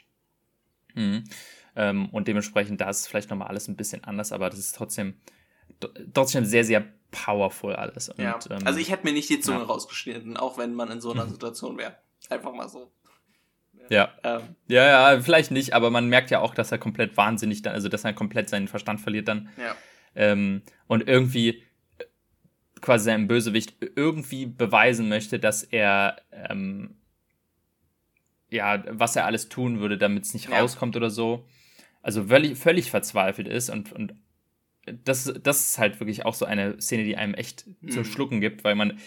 [0.94, 1.24] Hm.
[1.80, 5.14] Ähm, und dementsprechend, da ist vielleicht nochmal alles ein bisschen anders, aber das ist trotzdem,
[6.14, 8.10] trotzdem sehr, sehr powerful alles.
[8.10, 8.38] Und, ja.
[8.50, 9.64] Ähm, also ich hätte mir nicht die Zunge ja.
[9.64, 11.96] rausgeschnitten, auch wenn man in so einer Situation wäre.
[12.30, 12.92] Einfach mal so.
[13.88, 14.14] Ja.
[14.26, 14.42] Ähm.
[14.68, 17.88] Ja, ja, vielleicht nicht, aber man merkt ja auch, dass er komplett wahnsinnig dann, also
[17.88, 19.48] dass er komplett seinen Verstand verliert dann.
[19.58, 19.74] Ja.
[20.16, 21.64] Ähm, und irgendwie
[22.82, 26.98] quasi seinem Bösewicht irgendwie beweisen möchte, dass er ähm,
[28.50, 30.60] ja, was er alles tun würde, damit es nicht ja.
[30.60, 31.48] rauskommt oder so.
[32.02, 34.14] Also völlig, völlig verzweifelt ist und, und
[35.04, 37.90] das, das ist halt wirklich auch so eine Szene, die einem echt mhm.
[37.90, 39.00] zum Schlucken gibt, weil man,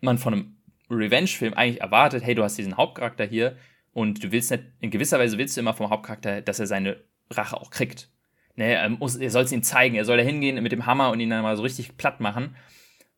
[0.00, 0.56] man von einem
[0.90, 3.56] Revenge-Film eigentlich erwartet, hey, du hast diesen Hauptcharakter hier,
[3.92, 6.96] und du willst nicht, in gewisser Weise willst du immer vom Hauptcharakter, dass er seine
[7.30, 8.10] Rache auch kriegt.
[8.54, 11.10] Ne, er, muss, er soll es ihm zeigen, er soll da hingehen mit dem Hammer
[11.10, 12.56] und ihn dann mal so richtig platt machen.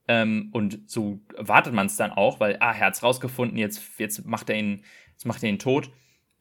[0.07, 3.99] Ähm, und so wartet man es dann auch, weil, ah, er hat es rausgefunden, jetzt,
[3.99, 5.91] jetzt macht er ihn, jetzt macht er ihn tot.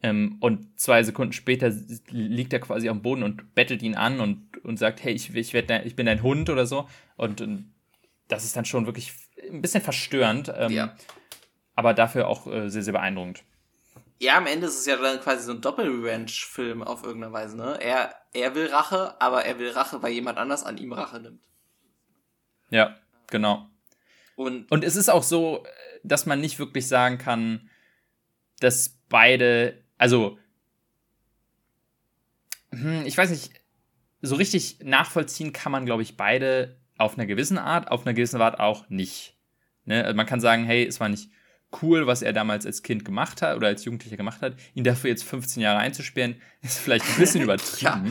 [0.04, 1.72] Ähm, und zwei Sekunden später
[2.10, 5.54] liegt er quasi am Boden und bettelt ihn an und, und sagt, hey, ich, ich,
[5.54, 6.86] werd ich bin dein Hund oder so.
[7.16, 7.72] Und, und
[8.28, 9.14] das ist dann schon wirklich
[9.50, 10.52] ein bisschen verstörend.
[10.54, 10.94] Ähm, ja.
[11.74, 13.44] Aber dafür auch äh, sehr, sehr beeindruckend.
[14.20, 17.78] Ja, am Ende ist es ja dann quasi so ein Doppel-Revenge-Film auf irgendeine Weise, ne?
[17.80, 21.42] Er, er will Rache, aber er will Rache, weil jemand anders an ihm Rache nimmt.
[22.68, 22.94] Ja,
[23.28, 23.70] genau.
[24.36, 25.64] Und, und es ist auch so,
[26.02, 27.70] dass man nicht wirklich sagen kann,
[28.60, 30.36] dass beide, also,
[32.72, 33.52] hm, ich weiß nicht,
[34.20, 38.38] so richtig nachvollziehen kann man, glaube ich, beide auf einer gewissen Art, auf einer gewissen
[38.38, 39.34] Art auch nicht.
[39.86, 40.04] Ne?
[40.04, 41.30] Also man kann sagen, hey, es war nicht
[41.80, 44.56] cool, was er damals als Kind gemacht hat oder als Jugendlicher gemacht hat.
[44.74, 47.80] Ihn dafür jetzt 15 Jahre einzusperren, ist vielleicht ein bisschen übertrieben.
[47.80, 48.04] ja.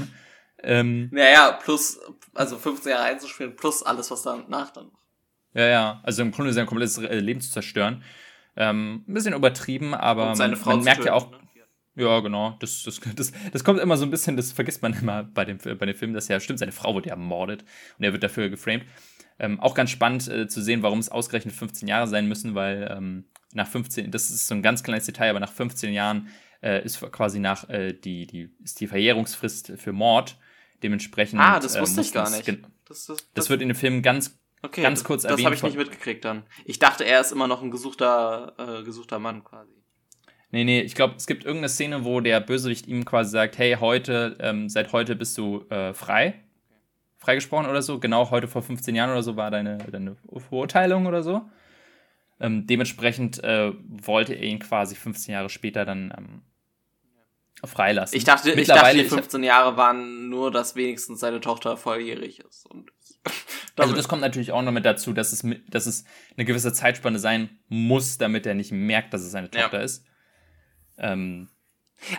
[0.64, 2.00] Ähm, naja, plus,
[2.34, 5.00] also 15 Jahre einzusperren, plus alles, was danach dann noch.
[5.54, 8.04] Ja, ja, also im Grunde sein komplettes äh, Leben zu zerstören.
[8.56, 11.30] Ähm, ein bisschen übertrieben, aber man, man merkt ja auch.
[11.30, 11.43] Ne?
[11.96, 12.58] Ja, genau.
[12.60, 15.58] Das, das, das, das kommt immer so ein bisschen, das vergisst man immer bei dem,
[15.58, 17.64] bei dem Film, dass ja stimmt, seine Frau wurde ja ermordet
[17.98, 18.86] und er wird dafür geframed.
[19.40, 22.88] Ähm, auch ganz spannend äh, zu sehen, warum es ausgerechnet 15 Jahre sein müssen, weil
[22.96, 26.30] ähm, nach 15, das ist so ein ganz kleines Detail, aber nach 15 Jahren
[26.62, 30.38] äh, ist quasi nach äh, die, die, ist die Verjährungsfrist für Mord.
[30.82, 31.40] Dementsprechend.
[31.40, 32.48] Ah, das wusste äh, ich gar nicht.
[32.48, 35.40] Das, das, das, das, wird in dem Film ganz, okay, ganz kurz erwähnt.
[35.40, 36.44] Das habe ich nicht mitgekriegt dann.
[36.66, 39.73] Ich dachte, er ist immer noch ein gesuchter, äh, gesuchter Mann quasi.
[40.54, 43.76] Nee, nee, ich glaube, es gibt irgendeine Szene, wo der Bösewicht ihm quasi sagt, hey,
[43.80, 46.36] heute, ähm, seit heute bist du äh, frei.
[47.18, 47.98] Freigesprochen oder so.
[48.00, 50.16] Genau heute vor 15 Jahren oder so war deine, deine
[50.48, 51.42] Verurteilung oder so.
[52.40, 56.44] Ähm, dementsprechend äh, wollte er ihn quasi 15 Jahre später dann ähm,
[57.68, 58.16] freilassen.
[58.16, 62.70] Ich dachte, ich dachte, die 15 Jahre waren nur, dass wenigstens seine Tochter volljährig ist.
[62.70, 62.92] Und
[63.76, 66.06] also das kommt natürlich auch noch mit dazu, dass es, dass es
[66.38, 69.84] eine gewisse Zeitspanne sein muss, damit er nicht merkt, dass es seine Tochter ja.
[69.84, 70.06] ist.
[70.98, 71.50] Ähm,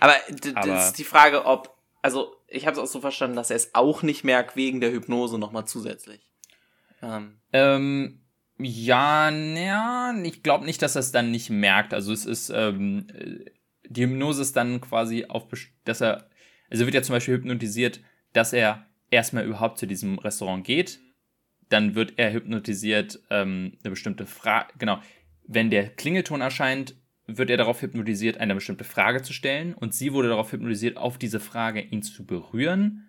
[0.00, 0.14] aber,
[0.54, 3.56] aber das ist die Frage, ob, also ich habe es auch so verstanden, dass er
[3.56, 6.20] es auch nicht merkt wegen der Hypnose nochmal zusätzlich.
[7.02, 8.20] Ähm, ähm
[8.58, 11.92] ja, naja, ich glaube nicht, dass er es dann nicht merkt.
[11.92, 13.06] Also es ist, ähm,
[13.84, 15.46] die Hypnose ist dann quasi auf,
[15.84, 16.30] dass er,
[16.70, 18.00] also wird ja zum Beispiel hypnotisiert,
[18.32, 21.00] dass er erstmal überhaupt zu diesem Restaurant geht.
[21.68, 25.00] Dann wird er hypnotisiert, ähm, eine bestimmte Frage, genau,
[25.46, 26.94] wenn der Klingelton erscheint,
[27.26, 29.74] wird er darauf hypnotisiert, eine bestimmte Frage zu stellen.
[29.74, 33.08] Und sie wurde darauf hypnotisiert, auf diese Frage ihn zu berühren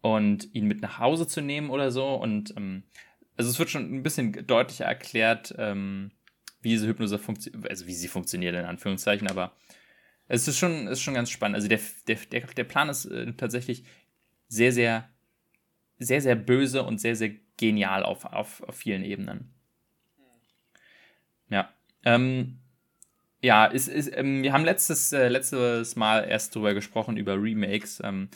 [0.00, 2.14] und ihn mit nach Hause zu nehmen oder so.
[2.14, 2.84] Und ähm,
[3.36, 6.12] also es wird schon ein bisschen deutlicher erklärt, ähm,
[6.60, 9.56] wie diese Hypnose funktioniert, also wie sie funktioniert in Anführungszeichen, aber
[10.28, 11.56] es ist schon, ist schon ganz spannend.
[11.56, 13.84] Also der, der, der, der Plan ist äh, tatsächlich
[14.48, 15.08] sehr, sehr,
[15.98, 19.52] sehr, sehr böse und sehr, sehr genial auf, auf, auf vielen Ebenen.
[21.48, 21.72] Ja.
[22.04, 22.61] Ähm,
[23.42, 28.00] ja, ist, ist, ähm, wir haben letztes, äh, letztes Mal erst darüber gesprochen, über Remakes.
[28.04, 28.28] Ähm,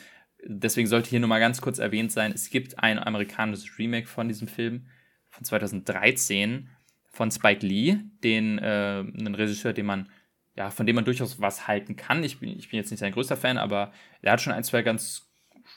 [0.45, 4.29] deswegen sollte hier nur mal ganz kurz erwähnt sein, es gibt ein amerikanisches Remake von
[4.29, 4.87] diesem Film
[5.29, 6.69] von 2013
[7.07, 10.09] von Spike Lee, den äh, einen Regisseur, den man
[10.57, 12.25] ja, von dem man durchaus was halten kann.
[12.25, 13.93] Ich bin, ich bin jetzt nicht sein größter Fan, aber
[14.23, 15.31] er hat schon ein, zwei ganz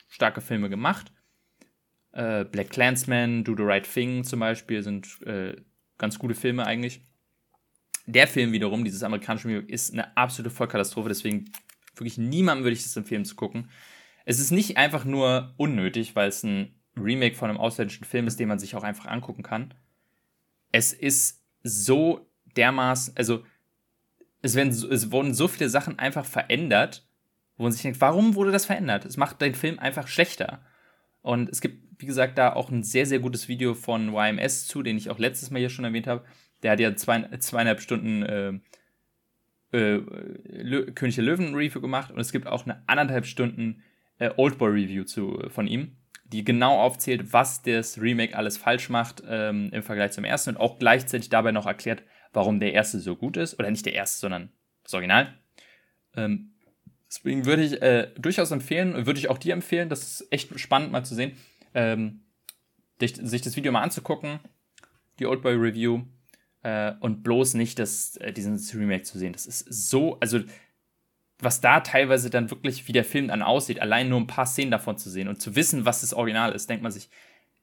[0.08, 1.12] starke Filme gemacht.
[2.14, 5.56] Äh, Black Clansman, Do the Right Thing zum Beispiel sind äh,
[5.98, 7.06] ganz gute Filme eigentlich.
[8.12, 11.45] Der Film wiederum, dieses amerikanische Remake, ist eine absolute Vollkatastrophe, deswegen
[11.93, 13.70] wirklich niemandem würde ich das empfehlen zu gucken.
[14.26, 18.39] Es ist nicht einfach nur unnötig, weil es ein Remake von einem ausländischen Film ist,
[18.39, 19.76] den man sich auch einfach angucken kann.
[20.72, 23.43] Es ist so dermaßen, also
[24.41, 27.07] es, werden, es wurden so viele Sachen einfach verändert,
[27.57, 29.05] wo man sich denkt, warum wurde das verändert?
[29.05, 30.66] Es macht den Film einfach schlechter.
[31.22, 34.82] Und es gibt, wie gesagt, da auch ein sehr, sehr gutes Video von YMS zu,
[34.82, 36.26] den ich auch letztes Mal hier schon erwähnt habe.
[36.64, 38.53] Der hat ja zwei, zweieinhalb Stunden äh,
[39.72, 40.01] äh,
[40.93, 43.84] König der Löwen Review gemacht und es gibt auch eine anderthalb Stunden
[44.18, 45.95] äh, Oldboy Review zu, von ihm,
[46.26, 50.57] die genau aufzählt, was das Remake alles falsch macht ähm, im Vergleich zum ersten und
[50.57, 52.03] auch gleichzeitig dabei noch erklärt,
[52.34, 53.57] warum der erste so gut ist.
[53.57, 54.51] Oder nicht der erste, sondern
[54.84, 55.34] das Original.
[56.16, 56.53] Ähm,
[57.07, 60.91] deswegen würde ich äh, durchaus empfehlen, würde ich auch dir empfehlen, das ist echt spannend
[60.91, 61.34] mal zu sehen,
[61.74, 62.22] ähm,
[62.99, 64.39] sich das Video mal anzugucken,
[65.20, 66.03] die Oldboy Review,
[66.64, 69.34] äh, und bloß nicht das, äh, diesen Remake zu sehen.
[69.34, 70.39] Das ist so, also
[71.39, 74.72] was da teilweise dann wirklich, wie der Film dann aussieht, allein nur ein paar Szenen
[74.72, 77.10] davon zu sehen und zu wissen, was das Original ist, denkt man sich,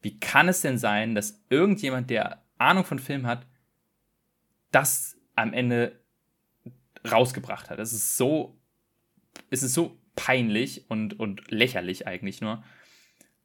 [0.00, 3.46] wie kann es denn sein, dass irgendjemand, der Ahnung von Film hat,
[4.70, 6.00] das am Ende
[7.10, 7.78] rausgebracht hat.
[7.78, 8.58] Es ist so,
[9.50, 12.64] es ist so peinlich und, und lächerlich eigentlich nur.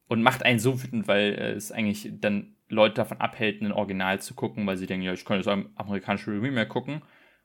[0.07, 4.33] Und macht einen so wütend, weil es eigentlich dann Leute davon abhält, ein Original zu
[4.33, 7.01] gucken, weil sie denken, ja, ich könnte das amerikanische Remake gucken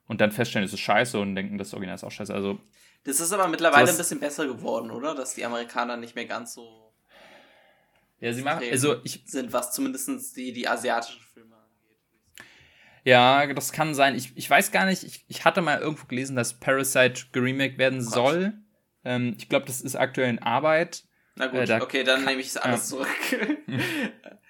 [0.06, 2.32] und dann feststellen, es ist scheiße und denken, das Original ist auch scheiße.
[2.32, 2.58] Also,
[3.04, 5.14] das ist aber mittlerweile ein bisschen besser geworden, oder?
[5.14, 6.92] Dass die Amerikaner nicht mehr ganz so.
[8.20, 8.64] Ja, sie machen.
[8.70, 11.46] Also ich, sind, was zumindest die, die asiatischen Filme
[13.06, 14.16] ja, das kann sein.
[14.16, 18.00] Ich, ich weiß gar nicht, ich, ich hatte mal irgendwo gelesen, dass Parasite geremaked werden
[18.00, 18.12] Quatsch.
[18.12, 18.54] soll.
[19.04, 21.04] Ähm, ich glaube, das ist aktuell in Arbeit.
[21.36, 22.96] Na gut, äh, okay, dann nehme ich es alles ja.
[22.96, 23.08] zurück.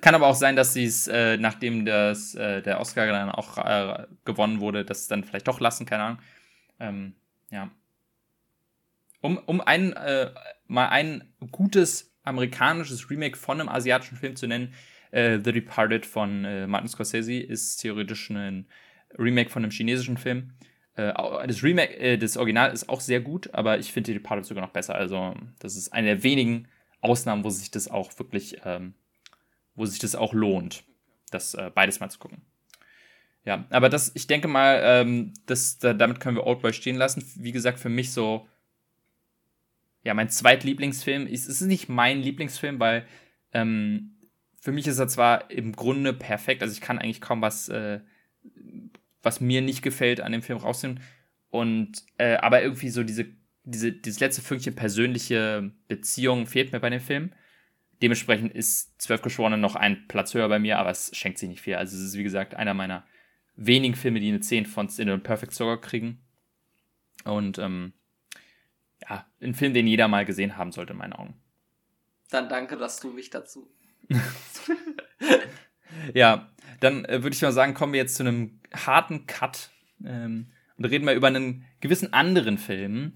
[0.00, 3.58] kann aber auch sein, dass sie es, äh, nachdem das, äh, der Oscar dann auch
[3.58, 6.18] äh, gewonnen wurde, das dann vielleicht doch lassen, keine Ahnung.
[6.78, 7.14] Ähm,
[7.50, 7.70] ja.
[9.20, 10.30] Um, um ein, äh,
[10.66, 14.74] mal ein gutes amerikanisches Remake von einem asiatischen Film zu nennen,
[15.10, 18.66] äh, The Departed von äh, Martin Scorsese ist theoretisch ein
[19.18, 20.52] Remake von einem chinesischen Film.
[20.98, 24.72] Das Remake, das Original ist auch sehr gut, aber ich finde The Departed sogar noch
[24.72, 24.94] besser.
[24.94, 26.68] Also, das ist eine der wenigen
[27.02, 28.94] Ausnahmen, wo sich das auch wirklich, ähm,
[29.76, 30.84] wo sich das auch lohnt,
[31.30, 32.42] das äh, beides mal zu gucken.
[33.44, 37.24] Ja, aber das, ich denke mal, ähm, das, da, damit können wir Oldboy stehen lassen.
[37.36, 38.48] Wie gesagt, für mich so,
[40.02, 41.28] ja, mein zweitlieblingsfilm.
[41.28, 43.06] Es ist nicht mein Lieblingsfilm, weil
[43.52, 44.16] ähm,
[44.60, 48.00] für mich ist er zwar im Grunde perfekt, also ich kann eigentlich kaum was, äh,
[49.22, 51.00] was mir nicht gefällt an dem Film rausnehmen.
[51.50, 53.26] Und, äh, aber irgendwie so diese,
[53.62, 57.32] diese, dieses letzte Fünkchen persönliche Beziehung fehlt mir bei dem Film.
[58.02, 61.62] Dementsprechend ist Zwölf Geschworene noch ein Platz höher bei mir, aber es schenkt sich nicht
[61.62, 61.76] viel.
[61.76, 63.06] Also es ist, wie gesagt, einer meiner
[63.56, 66.20] wenigen Filme, die eine 10 von Cinema Perfect sogar kriegen.
[67.24, 67.94] Und ähm,
[69.08, 71.34] ja, ein Film, den jeder mal gesehen haben sollte, in meinen Augen.
[72.30, 73.70] Dann danke, dass du mich dazu
[76.14, 76.48] ja,
[76.80, 79.70] dann äh, würde ich mal sagen, kommen wir jetzt zu einem harten Cut
[80.04, 83.12] ähm, und reden mal über einen gewissen anderen Film,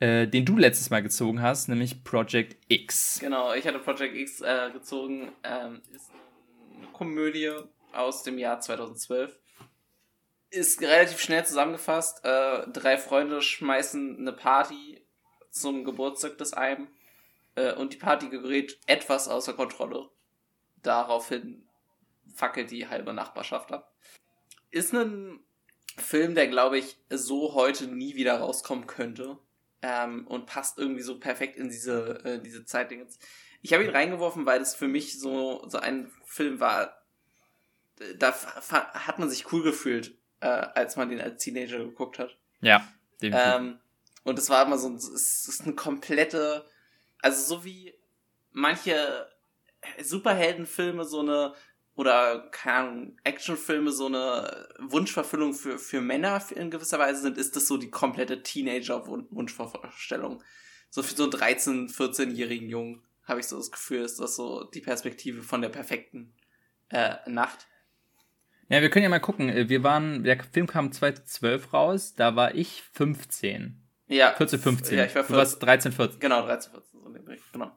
[0.00, 3.18] äh, den du letztes Mal gezogen hast, nämlich Project X.
[3.20, 5.32] Genau, ich hatte Project X äh, gezogen.
[5.42, 6.10] Ähm, ist
[6.76, 7.52] eine Komödie
[7.92, 9.38] aus dem Jahr 2012.
[10.50, 12.24] Ist relativ schnell zusammengefasst.
[12.24, 15.00] Äh, drei Freunde schmeißen eine Party
[15.50, 16.88] zum Geburtstag des einen
[17.54, 20.08] äh, und die Party gerät etwas außer Kontrolle
[20.84, 21.66] daraufhin
[22.34, 23.92] fackelt die halbe Nachbarschaft ab.
[24.70, 25.40] Ist ein
[25.96, 29.38] Film, der, glaube ich, so heute nie wieder rauskommen könnte.
[29.86, 32.90] Ähm, und passt irgendwie so perfekt in diese, äh, diese Zeit.
[33.60, 37.02] Ich habe ihn reingeworfen, weil das für mich so, so ein Film war,
[38.16, 38.34] da
[38.94, 42.34] hat man sich cool gefühlt, äh, als man den als Teenager geguckt hat.
[42.62, 42.88] Ja,
[43.20, 43.54] definitiv.
[43.54, 43.78] Ähm,
[44.22, 46.66] und es war immer so, es ist eine komplette,
[47.20, 47.92] also so wie
[48.52, 49.28] manche
[50.02, 51.54] Superheldenfilme so eine
[51.96, 57.54] oder keine Ahnung, Actionfilme so eine Wunschverfüllung für, für Männer in gewisser Weise sind, ist
[57.56, 60.42] das so die komplette Teenager-Wunschvorstellung.
[60.90, 64.64] So für so einen 13-, 14-jährigen Jungen habe ich so das Gefühl, ist das so
[64.64, 66.34] die Perspektive von der perfekten
[66.90, 67.66] äh, Nacht.
[68.68, 69.48] Ja, wir können ja mal gucken.
[69.48, 73.80] Äh, wir waren, der Film kam 2012 raus, da war ich 15.
[74.08, 74.34] Ja.
[74.34, 74.98] 14, 15.
[74.98, 75.34] Ja, ich war 14.
[75.34, 76.20] Du warst 13, 14.
[76.20, 77.72] Genau, 13, 14, so in dem Dreh, genau.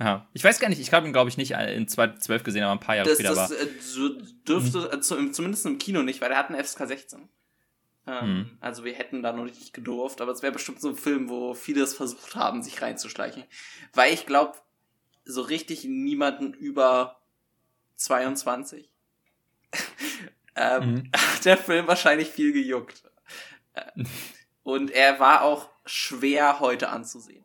[0.00, 0.26] Ja.
[0.32, 2.80] Ich weiß gar nicht, ich habe ihn, glaube ich, nicht in 2012 gesehen, aber ein
[2.80, 3.58] paar Jahre das, später das, war.
[3.58, 4.08] Äh, so
[4.48, 7.28] dürfte, also, zumindest im Kino nicht, weil er hat einen FSK 16.
[8.06, 8.58] Ähm, mhm.
[8.60, 11.52] Also wir hätten da noch nicht gedurft, aber es wäre bestimmt so ein Film, wo
[11.52, 13.44] viele es versucht haben, sich reinzuschleichen.
[13.92, 14.58] Weil ich glaube,
[15.26, 17.20] so richtig niemanden über
[17.96, 18.90] 22
[20.56, 21.10] ähm, mhm.
[21.14, 23.02] hat der Film wahrscheinlich viel gejuckt.
[23.74, 24.04] Äh,
[24.62, 27.44] und er war auch schwer heute anzusehen.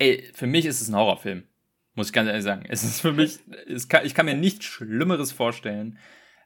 [0.00, 1.44] Ey, für mich ist es ein Horrorfilm.
[1.94, 2.64] Muss ich ganz ehrlich sagen.
[2.66, 3.38] Es ist für mich,
[3.88, 5.98] kann, ich kann mir nichts Schlimmeres vorstellen.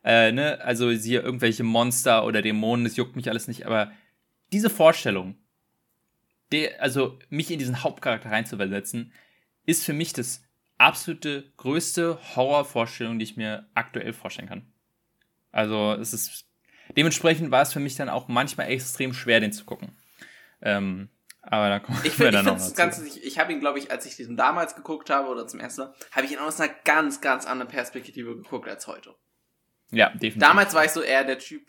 [0.03, 0.61] Äh, ne?
[0.61, 3.93] Also hier irgendwelche Monster oder Dämonen, das juckt mich alles nicht, aber
[4.53, 5.37] diese Vorstellung,
[6.53, 9.13] die, also mich in diesen Hauptcharakter reinzuversetzen,
[9.65, 10.43] ist für mich das
[10.77, 14.73] absolute größte Horrorvorstellung, die ich mir aktuell vorstellen kann.
[15.53, 16.47] Also es ist
[16.97, 19.93] dementsprechend war es für mich dann auch manchmal extrem schwer, den zu gucken.
[20.61, 21.09] Ähm,
[21.47, 23.91] aber da kommen ich wir dann noch das Ganze, Ich, ich habe ihn, glaube ich,
[23.91, 26.73] als ich diesen damals geguckt habe oder zum ersten Mal, habe ich ihn aus einer
[26.85, 29.15] ganz, ganz anderen Perspektive geguckt als heute.
[29.91, 30.39] Ja, definitiv.
[30.39, 31.67] Damals war ich so eher der Typ,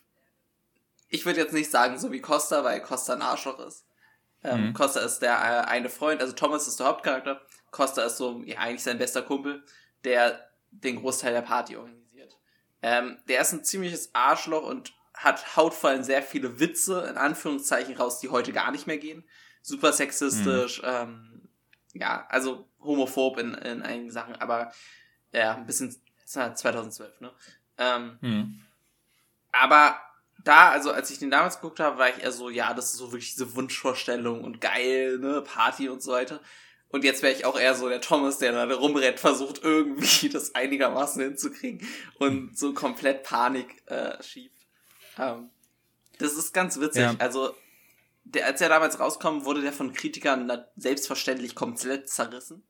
[1.09, 3.86] ich würde jetzt nicht sagen so wie Costa, weil Costa ein Arschloch ist.
[4.43, 4.73] Ähm, mhm.
[4.73, 7.41] Costa ist der äh, eine Freund, also Thomas ist der Hauptcharakter.
[7.71, 9.63] Costa ist so, ja, eigentlich sein bester Kumpel,
[10.03, 12.38] der den Großteil der Party organisiert.
[12.82, 18.19] Ähm, der ist ein ziemliches Arschloch und hat hautfallen sehr viele Witze, in Anführungszeichen, raus,
[18.19, 19.26] die heute gar nicht mehr gehen
[19.66, 20.88] super sexistisch, mhm.
[20.88, 21.41] ähm,
[21.93, 24.72] ja, also homophob in, in einigen Sachen, aber
[25.32, 25.95] ja, ein bisschen
[26.26, 27.32] 2012, ne?
[27.78, 28.61] Ähm, mhm.
[29.51, 29.99] Aber
[30.43, 32.97] da, also als ich den damals geguckt habe, war ich eher so, ja, das ist
[32.97, 36.41] so wirklich diese Wunschvorstellung und geil, ne, Party und so weiter.
[36.89, 40.53] Und jetzt wäre ich auch eher so der Thomas, der da rumrennt, versucht irgendwie das
[40.53, 41.88] einigermaßen hinzukriegen
[42.20, 44.61] und so komplett Panik äh, schiebt.
[45.18, 45.49] Ähm,
[46.20, 47.01] das ist ganz witzig.
[47.01, 47.16] Ja.
[47.18, 47.55] Also
[48.26, 52.63] der, als er damals rauskam, wurde der von Kritikern selbstverständlich komplett zerrissen.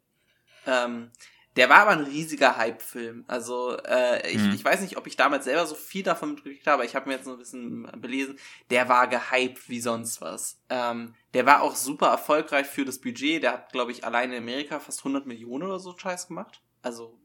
[0.67, 1.11] Ähm,
[1.55, 3.23] der war aber ein riesiger Hype-Film.
[3.27, 4.53] Also äh, ich, mhm.
[4.53, 7.15] ich weiß nicht, ob ich damals selber so viel davon mitgekriegt habe, ich habe mir
[7.15, 8.37] jetzt so ein bisschen belesen.
[8.69, 10.59] Der war gehypt wie sonst was.
[10.69, 13.43] Ähm, der war auch super erfolgreich für das Budget.
[13.43, 16.61] Der hat, glaube ich, alleine in Amerika fast 100 Millionen oder so Scheiß gemacht.
[16.81, 17.17] Also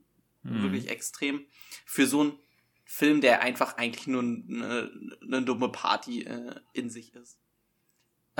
[0.44, 0.62] mhm.
[0.62, 1.44] wirklich extrem.
[1.84, 2.38] Für so einen
[2.84, 4.90] Film, der einfach eigentlich nur eine,
[5.22, 7.40] eine dumme Party äh, in sich ist.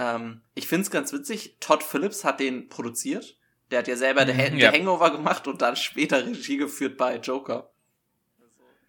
[0.00, 3.36] Ähm, ich finde es ganz witzig, Todd Phillips hat den produziert.
[3.70, 4.72] Der hat ja selber The, mhm, ja.
[4.72, 7.70] The Hangover gemacht und dann später Regie geführt bei Joker.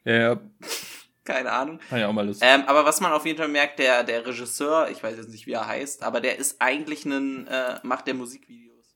[0.05, 0.41] Ja, ja.
[1.25, 1.79] Keine Ahnung.
[1.89, 2.41] Kann ja auch mal Lust.
[2.43, 5.45] Ähm, aber was man auf jeden Fall merkt, der, der Regisseur, ich weiß jetzt nicht,
[5.45, 8.95] wie er heißt, aber der ist eigentlich ein, äh, macht der Musikvideos.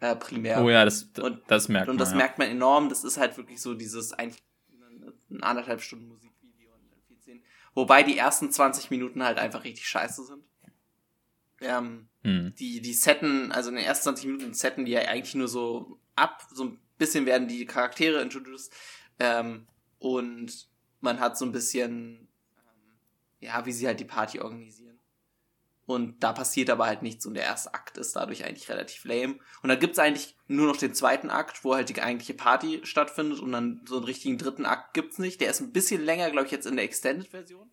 [0.00, 0.62] Äh, primär.
[0.62, 1.94] Oh ja, das, und, das merkt man.
[1.94, 2.16] Und das ja.
[2.16, 2.90] merkt man enorm.
[2.90, 4.42] Das ist halt wirklich so dieses, eigentlich
[5.30, 6.70] ein anderthalb Stunden Musikvideo.
[7.74, 10.44] Wobei die ersten 20 Minuten halt einfach richtig scheiße sind.
[11.62, 12.54] Ähm, hm.
[12.58, 15.98] Die, die Setten, also in den ersten 20 Minuten setten die ja eigentlich nur so
[16.14, 18.72] ab, so ein bisschen werden die Charaktere introduced
[19.18, 19.66] ähm,
[19.98, 20.68] und
[21.00, 22.98] man hat so ein bisschen, ähm,
[23.40, 24.98] ja, wie sie halt die Party organisieren.
[25.84, 29.38] Und da passiert aber halt nichts und der erste Akt ist dadurch eigentlich relativ lame.
[29.62, 33.40] Und dann gibt's eigentlich nur noch den zweiten Akt, wo halt die eigentliche Party stattfindet
[33.40, 35.40] und dann so einen richtigen dritten Akt gibt's nicht.
[35.40, 37.68] Der ist ein bisschen länger, glaube ich, jetzt in der Extended-Version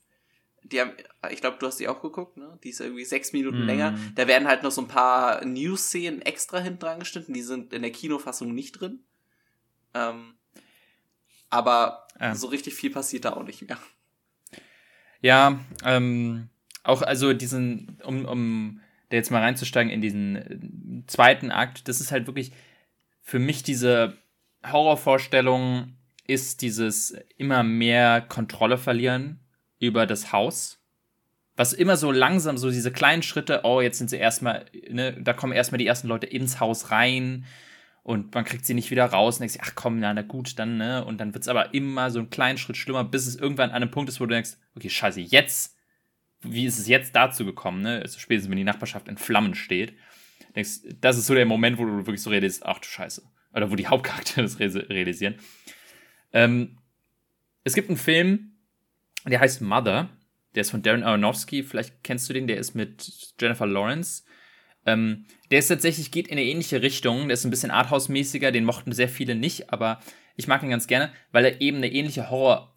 [0.64, 0.92] die haben,
[1.32, 2.58] ich glaube, du hast die auch geguckt, ne?
[2.64, 3.68] Die ist irgendwie sechs Minuten mm.
[3.68, 3.98] länger.
[4.16, 7.82] Da werden halt noch so ein paar News-Szenen extra hinten dran geschnitten, die sind in
[7.82, 9.00] der Kinofassung nicht drin.
[9.94, 10.36] Ähm,
[11.50, 12.36] aber ja.
[12.36, 13.78] so richtig viel passiert da auch nicht mehr.
[15.22, 16.50] Ja, ähm,
[16.84, 22.00] auch also diesen, um, um da jetzt mal reinzusteigen in diesen äh, zweiten Akt, das
[22.00, 22.52] ist halt wirklich
[23.22, 24.18] für mich diese
[24.66, 25.96] Horrorvorstellung
[26.26, 29.40] ist dieses immer mehr Kontrolle verlieren
[29.80, 30.80] über das Haus.
[31.56, 35.34] Was immer so langsam, so diese kleinen Schritte, oh, jetzt sind sie erstmal, ne, da
[35.34, 37.46] kommen erstmal die ersten Leute ins Haus rein
[38.04, 40.58] und man kriegt sie nicht wieder raus und denkt sich, ach komm, na, na gut,
[40.58, 43.36] dann, ne, und dann wird es aber immer so einen kleinen Schritt schlimmer, bis es
[43.36, 45.76] irgendwann an einem Punkt ist, wo du denkst, okay, scheiße, jetzt,
[46.42, 49.94] wie ist es jetzt dazu gekommen, ne, also spätestens, wenn die Nachbarschaft in Flammen steht,
[50.56, 53.22] denkst, das ist so der Moment, wo du wirklich so redest, ach du Scheiße,
[53.54, 55.36] oder wo die Hauptcharaktere das realisieren.
[56.32, 56.78] Ähm,
[57.64, 58.54] es gibt einen Film,
[59.26, 60.10] der heißt Mother.
[60.56, 61.64] Der ist von Darren Aronofsky.
[61.64, 62.48] Vielleicht kennst du den.
[62.48, 64.24] Der ist mit Jennifer Lawrence.
[64.86, 67.28] Ähm, der ist tatsächlich, geht in eine ähnliche Richtung.
[67.28, 70.00] Der ist ein bisschen Arthouse-mäßiger, den mochten sehr viele nicht, aber
[70.36, 72.74] ich mag ihn ganz gerne, weil er eben eine ähnliche Horror-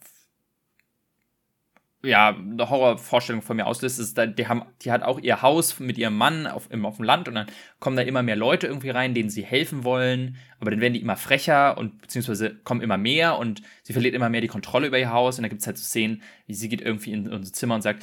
[2.04, 5.78] ja, eine Horrorvorstellung von mir auslöst, ist, da, die, haben, die hat auch ihr Haus
[5.78, 7.46] mit ihrem Mann auf, im, auf dem Land und dann
[7.78, 11.00] kommen da immer mehr Leute irgendwie rein, denen sie helfen wollen, aber dann werden die
[11.00, 14.98] immer frecher und beziehungsweise kommen immer mehr und sie verliert immer mehr die Kontrolle über
[14.98, 17.52] ihr Haus und dann gibt es halt so Szenen, wie sie geht irgendwie in unser
[17.52, 18.02] Zimmer und sagt,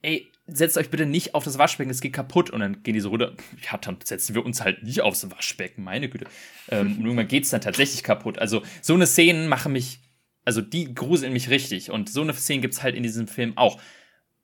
[0.00, 2.50] ey, setzt euch bitte nicht auf das Waschbecken, es geht kaputt.
[2.50, 3.32] Und dann gehen die so runter,
[3.70, 6.26] ja, dann setzen wir uns halt nicht aufs Waschbecken, meine Güte.
[6.70, 8.38] Ähm, und irgendwann geht es dann tatsächlich kaputt.
[8.38, 9.98] Also so eine Szenen machen mich
[10.46, 11.90] also die gruseln mich richtig.
[11.90, 13.78] Und so eine Szene gibt es halt in diesem Film auch.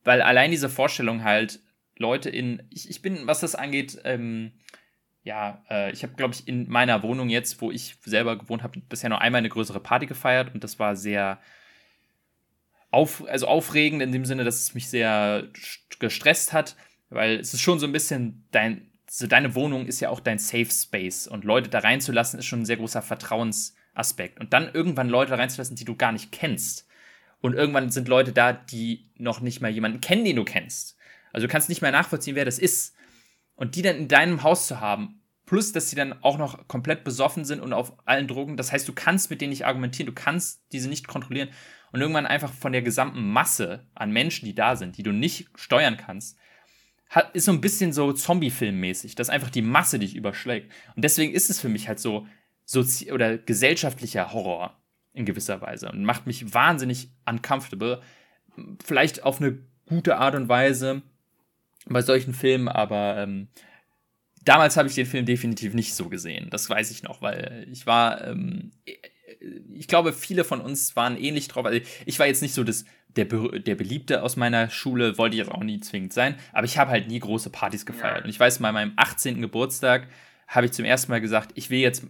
[0.04, 1.60] Weil allein diese Vorstellung halt
[1.96, 2.62] Leute in.
[2.70, 4.52] Ich, ich bin, was das angeht, ähm,
[5.22, 8.80] ja, äh, ich habe, glaube ich, in meiner Wohnung jetzt, wo ich selber gewohnt habe,
[8.80, 11.40] bisher noch einmal eine größere Party gefeiert und das war sehr
[12.90, 15.48] auf, also aufregend in dem Sinne, dass es mich sehr
[16.00, 16.74] gestresst hat,
[17.10, 20.40] weil es ist schon so ein bisschen dein, so deine Wohnung ist ja auch dein
[20.40, 24.40] Safe Space und Leute da reinzulassen ist schon ein sehr großer Vertrauens Aspekt.
[24.40, 26.86] Und dann irgendwann Leute reinzulassen, die du gar nicht kennst.
[27.40, 30.96] Und irgendwann sind Leute da, die noch nicht mal jemanden kennen, den du kennst.
[31.32, 32.94] Also du kannst nicht mehr nachvollziehen, wer das ist.
[33.56, 37.04] Und die dann in deinem Haus zu haben, plus dass sie dann auch noch komplett
[37.04, 38.56] besoffen sind und auf allen Drogen.
[38.56, 41.50] Das heißt, du kannst mit denen nicht argumentieren, du kannst diese nicht kontrollieren.
[41.90, 45.48] Und irgendwann einfach von der gesamten Masse an Menschen, die da sind, die du nicht
[45.54, 46.38] steuern kannst,
[47.34, 50.72] ist so ein bisschen so Zombie-Film-mäßig, dass einfach die Masse dich überschlägt.
[50.96, 52.26] Und deswegen ist es für mich halt so,
[52.64, 54.76] sozi oder gesellschaftlicher Horror
[55.12, 58.00] in gewisser Weise und macht mich wahnsinnig uncomfortable.
[58.84, 61.02] Vielleicht auf eine gute Art und Weise
[61.86, 63.48] bei solchen Filmen, aber ähm,
[64.44, 66.48] damals habe ich den Film definitiv nicht so gesehen.
[66.50, 68.72] Das weiß ich noch, weil ich war, ähm,
[69.74, 71.66] ich glaube, viele von uns waren ähnlich drauf.
[71.66, 75.40] Also ich war jetzt nicht so das, der, der Beliebte aus meiner Schule, wollte ich
[75.40, 78.24] jetzt auch nie zwingend sein, aber ich habe halt nie große Partys gefeiert.
[78.24, 79.40] Und ich weiß, bei meinem 18.
[79.42, 80.08] Geburtstag
[80.46, 82.04] habe ich zum ersten Mal gesagt, ich will jetzt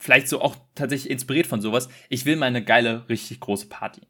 [0.00, 1.88] vielleicht so auch tatsächlich inspiriert von sowas.
[2.08, 4.00] Ich will mal eine geile, richtig große Party.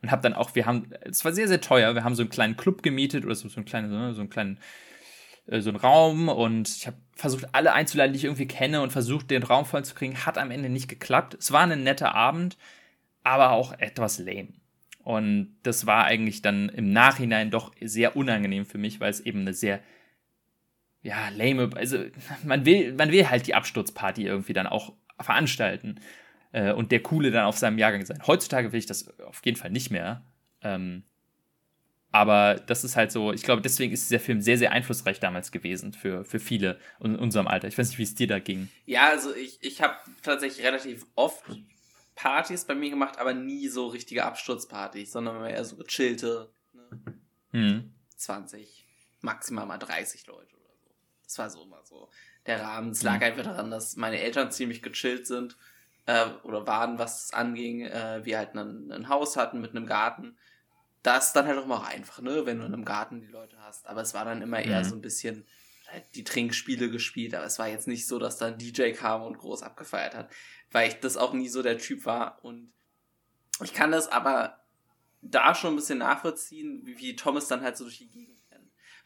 [0.00, 2.30] Und habe dann auch, wir haben, es war sehr, sehr teuer, wir haben so einen
[2.30, 4.60] kleinen Club gemietet oder so, so einen kleinen, so einen kleinen,
[5.46, 8.92] äh, so einen Raum und ich habe versucht, alle einzuladen, die ich irgendwie kenne und
[8.92, 10.24] versucht, den Raum voll zu kriegen.
[10.24, 11.34] Hat am Ende nicht geklappt.
[11.40, 12.56] Es war ein netter Abend,
[13.24, 14.52] aber auch etwas lame.
[15.02, 19.40] Und das war eigentlich dann im Nachhinein doch sehr unangenehm für mich, weil es eben
[19.40, 19.80] eine sehr,
[21.02, 22.04] ja, lame, also
[22.44, 26.00] man will, man will halt die Absturzparty irgendwie dann auch veranstalten
[26.52, 28.22] äh, und der Coole dann auf seinem Jahrgang sein.
[28.26, 30.22] Heutzutage will ich das auf jeden Fall nicht mehr.
[30.62, 31.04] Ähm,
[32.10, 35.52] aber das ist halt so, ich glaube, deswegen ist dieser Film sehr, sehr einflussreich damals
[35.52, 37.68] gewesen für, für viele in unserem Alter.
[37.68, 38.70] Ich weiß nicht, wie es dir da ging.
[38.86, 41.44] Ja, also ich, ich habe tatsächlich relativ oft
[42.14, 47.14] Partys bei mir gemacht, aber nie so richtige Absturzpartys, sondern eher so gechillte ne?
[47.50, 47.94] hm.
[48.16, 48.86] 20,
[49.20, 50.90] maximal mal 30 Leute oder so.
[51.24, 52.08] Das war so immer so
[52.48, 52.90] der Rahmen.
[52.90, 53.22] Es lag mhm.
[53.22, 55.56] einfach daran, dass meine Eltern ziemlich gechillt sind
[56.06, 57.82] äh, oder waren, was es anging.
[57.82, 60.36] Äh, wir halt ein, ein Haus hatten mit einem Garten.
[61.02, 63.56] Das ist dann halt auch mal einfach, ne, wenn du in einem Garten die Leute
[63.60, 63.86] hast.
[63.86, 64.88] Aber es war dann immer eher mhm.
[64.88, 65.46] so ein bisschen
[65.90, 69.22] halt die Trinkspiele gespielt, aber es war jetzt nicht so, dass da ein DJ kam
[69.22, 70.30] und groß abgefeiert hat,
[70.70, 72.38] weil ich das auch nie so der Typ war.
[72.42, 72.72] Und
[73.62, 74.58] ich kann das aber
[75.22, 78.37] da schon ein bisschen nachvollziehen, wie, wie Thomas dann halt so durch die Gegend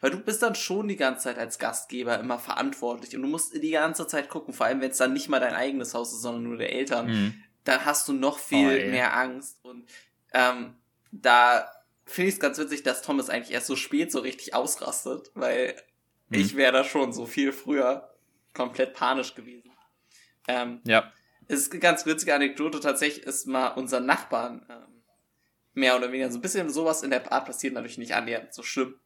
[0.03, 3.53] weil du bist dann schon die ganze Zeit als Gastgeber immer verantwortlich und du musst
[3.53, 6.23] die ganze Zeit gucken, vor allem wenn es dann nicht mal dein eigenes Haus ist,
[6.23, 7.43] sondern nur der Eltern, mhm.
[7.63, 9.89] dann hast du noch viel oh, mehr Angst und
[10.33, 10.75] ähm,
[11.13, 11.71] da
[12.05, 15.73] finde ich es ganz witzig, dass Thomas eigentlich erst so spät so richtig ausrastet, weil
[16.27, 16.37] mhm.
[16.37, 18.13] ich wäre da schon so viel früher
[18.53, 19.71] komplett panisch gewesen.
[20.49, 21.13] Ähm, ja.
[21.47, 22.81] Es ist eine ganz witzige Anekdote.
[22.81, 25.01] Tatsächlich ist mal unser Nachbarn ähm,
[25.73, 28.63] mehr oder weniger so ein bisschen sowas in der Art passiert, natürlich nicht annähernd so
[28.63, 28.99] schlimm.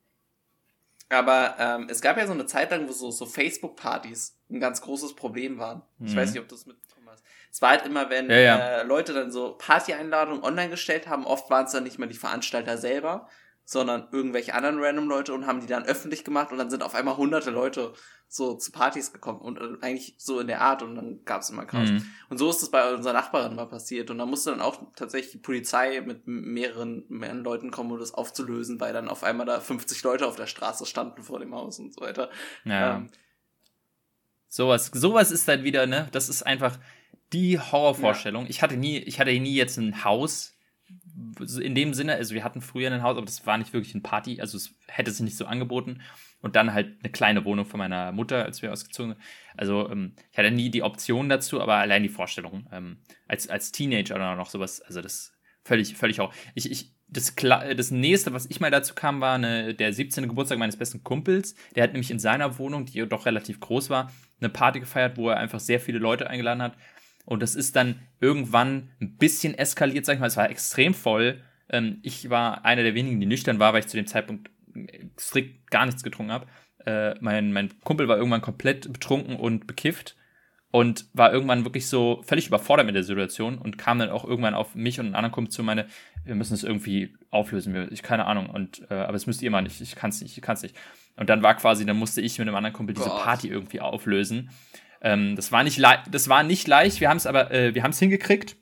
[1.09, 4.81] Aber ähm, es gab ja so eine Zeit lang, wo so, so Facebook-Partys ein ganz
[4.81, 5.81] großes Problem waren.
[5.99, 6.07] Mhm.
[6.07, 6.33] Ich weiß mhm.
[6.33, 7.23] nicht, ob du es mitbekommen hast.
[7.51, 8.57] Es war halt immer, wenn ja, ja.
[8.57, 12.15] Äh, Leute dann so Party-Einladungen online gestellt haben, oft waren es dann nicht mal die
[12.15, 13.29] Veranstalter selber,
[13.69, 16.95] sondern irgendwelche anderen random Leute und haben die dann öffentlich gemacht und dann sind auf
[16.95, 17.93] einmal hunderte Leute
[18.29, 21.49] so zu Partys gekommen und äh, eigentlich so in der Art und dann gab es
[21.49, 21.89] immer Chaos.
[21.89, 22.05] Mhm.
[22.29, 25.33] Und so ist es bei unserer Nachbarin mal passiert und da musste dann auch tatsächlich
[25.33, 29.59] die Polizei mit mehreren, mehreren Leuten kommen, um das aufzulösen, weil dann auf einmal da
[29.59, 32.29] 50 Leute auf der Straße standen vor dem Haus und so weiter.
[32.63, 32.95] Ja.
[32.95, 33.09] Ähm,
[34.47, 36.79] sowas, sowas ist dann wieder, ne, das ist einfach
[37.33, 38.45] die Horrorvorstellung.
[38.45, 38.49] Ja.
[38.49, 40.56] Ich hatte nie, ich hatte nie jetzt ein Haus
[41.59, 44.03] in dem Sinne, also wir hatten früher ein Haus, aber das war nicht wirklich ein
[44.03, 46.01] Party, also es hätte sich nicht so angeboten.
[46.39, 49.23] Und dann halt eine kleine Wohnung von meiner Mutter, als wir ausgezogen sind.
[49.57, 52.97] Also ähm, ich hatte nie die Option dazu, aber allein die Vorstellung, ähm,
[53.27, 55.37] als, als Teenager oder noch sowas, also das
[55.67, 56.33] Völlig, völlig auch.
[56.55, 60.29] Ich, ich, das, das nächste, was ich mal dazu kam, war eine, der 17.
[60.29, 61.55] Geburtstag meines besten Kumpels.
[61.75, 64.09] Der hat nämlich in seiner Wohnung, die doch relativ groß war,
[64.39, 66.77] eine Party gefeiert, wo er einfach sehr viele Leute eingeladen hat.
[67.27, 70.27] Und das ist dann irgendwann ein bisschen eskaliert, sag ich mal.
[70.27, 71.41] Es war extrem voll.
[71.69, 74.49] Ähm, ich war einer der wenigen, die nüchtern war, weil ich zu dem Zeitpunkt
[75.19, 76.47] strikt gar nichts getrunken habe.
[76.85, 80.15] Äh, mein, mein Kumpel war irgendwann komplett betrunken und bekifft
[80.71, 84.53] und war irgendwann wirklich so völlig überfordert mit der Situation und kam dann auch irgendwann
[84.53, 85.87] auf mich und einen anderen Kumpel zu meine,
[86.23, 89.61] wir müssen es irgendwie auflösen, ich keine Ahnung und äh, aber es müsst ihr mal
[89.61, 90.77] nicht, ich kann es nicht, ich kann es nicht.
[91.17, 94.49] Und dann war quasi, dann musste ich mit einem anderen Kumpel diese Party irgendwie auflösen.
[95.01, 95.81] Ähm, das war nicht
[96.11, 98.55] das war nicht leicht, wir haben es aber äh, wir haben es hingekriegt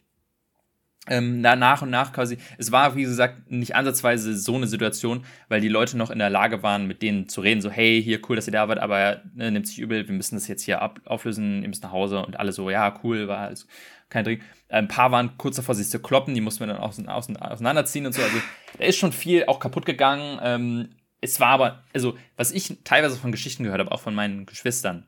[1.08, 5.62] ähm, nach und nach quasi, es war wie gesagt nicht ansatzweise so eine Situation, weil
[5.62, 8.36] die Leute noch in der Lage waren, mit denen zu reden, so hey, hier cool,
[8.36, 11.00] dass ihr da wart, aber ne, nimmt sich übel, wir müssen das jetzt hier ab
[11.06, 13.68] auflösen, ihr müsst nach Hause und alle so, ja, cool, war alles
[14.10, 14.42] kein Ding.
[14.70, 18.08] Ein paar waren kurz davor, sich zu kloppen, die mussten wir dann ausein, ausein, auseinanderziehen
[18.08, 18.38] und so, also
[18.80, 20.40] da ist schon viel auch kaputt gegangen.
[20.42, 20.90] Ähm,
[21.22, 25.06] es war aber, also was ich teilweise von Geschichten gehört habe, auch von meinen Geschwistern,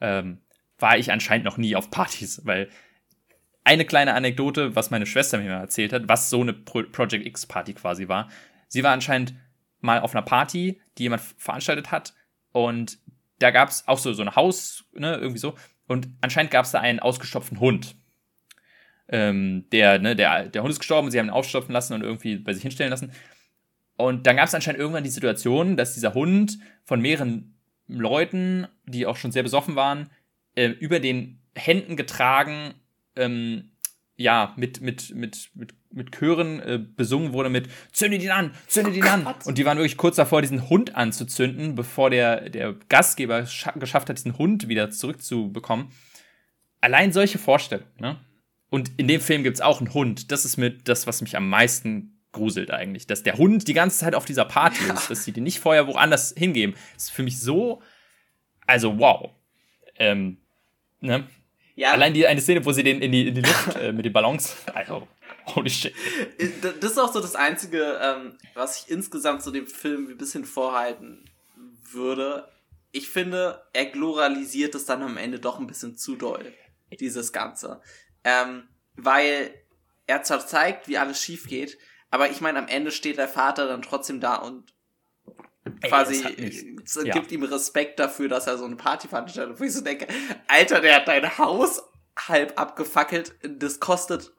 [0.00, 0.38] ähm,
[0.78, 2.68] war ich anscheinend noch nie auf Partys, weil
[3.64, 7.26] eine kleine Anekdote, was meine Schwester mir mal erzählt hat, was so eine Pro Project
[7.26, 8.28] X Party quasi war.
[8.68, 9.34] Sie war anscheinend
[9.80, 12.14] mal auf einer Party, die jemand veranstaltet hat
[12.52, 12.98] und
[13.38, 15.54] da gab es auch so, so ein Haus, ne, irgendwie so.
[15.86, 17.94] Und anscheinend gab es da einen ausgestopften Hund.
[19.08, 22.36] Ähm, der, ne, der, der Hund ist gestorben, sie haben ihn aufstopfen lassen und irgendwie
[22.36, 23.12] bei sich hinstellen lassen.
[23.96, 29.06] Und dann gab es anscheinend irgendwann die Situation, dass dieser Hund von mehreren Leuten, die
[29.06, 30.10] auch schon sehr besoffen waren,
[30.58, 32.74] äh, über den Händen getragen
[33.16, 33.70] ähm,
[34.16, 38.90] ja, mit, mit, mit, mit, mit Chören äh, besungen wurde mit Zünde ihn an, zünde
[38.90, 39.34] ihn oh an.
[39.44, 43.46] Und die waren wirklich kurz davor, diesen Hund anzuzünden, bevor der, der Gastgeber
[43.76, 45.92] geschafft hat, diesen Hund wieder zurückzubekommen.
[46.80, 48.18] Allein solche Vorstellungen, ne?
[48.70, 50.30] Und in dem Film gibt es auch einen Hund.
[50.30, 53.06] Das ist mit das, was mich am meisten gruselt eigentlich.
[53.06, 54.94] Dass der Hund die ganze Zeit auf dieser Party ja.
[54.94, 56.74] ist, dass sie den nicht vorher woanders hingeben.
[56.94, 57.80] Das ist für mich so.
[58.66, 59.30] Also, wow.
[59.96, 60.36] Ähm,
[61.00, 61.28] ne?
[61.74, 61.92] Ja.
[61.92, 64.12] Allein die eine Szene, wo sie den in die, in die Luft äh, mit den
[64.12, 64.56] Ballons.
[64.74, 65.06] Also,
[65.46, 65.94] holy shit.
[66.62, 70.44] Das ist auch so das Einzige, ähm, was ich insgesamt so dem Film ein bisschen
[70.44, 71.30] vorhalten
[71.92, 72.48] würde.
[72.90, 76.52] Ich finde, er gloralisiert es dann am Ende doch ein bisschen zu doll,
[76.98, 77.80] dieses Ganze.
[78.24, 78.64] Ähm,
[78.96, 79.54] weil
[80.08, 81.78] er zwar zeigt, wie alles schief geht,
[82.10, 84.72] aber ich meine, am Ende steht der Vater dann trotzdem da und
[85.82, 87.14] quasi Ey, ja.
[87.14, 89.58] gibt ihm Respekt dafür, dass er so eine Party veranstaltet.
[89.58, 90.06] Wo ich so denke,
[90.46, 91.82] Alter, der hat dein Haus
[92.16, 93.34] halb abgefackelt.
[93.42, 94.32] Das kostet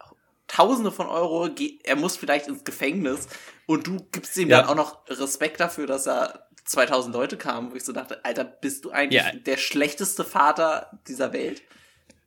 [0.47, 1.47] Tausende von Euro.
[1.83, 3.27] Er muss vielleicht ins Gefängnis.
[3.67, 4.61] Und du gibst ihm ja.
[4.61, 8.43] dann auch noch Respekt dafür, dass er 2000 Leute kamen, wo ich so dachte, Alter,
[8.43, 9.31] bist du eigentlich ja.
[9.31, 11.61] der schlechteste Vater dieser Welt?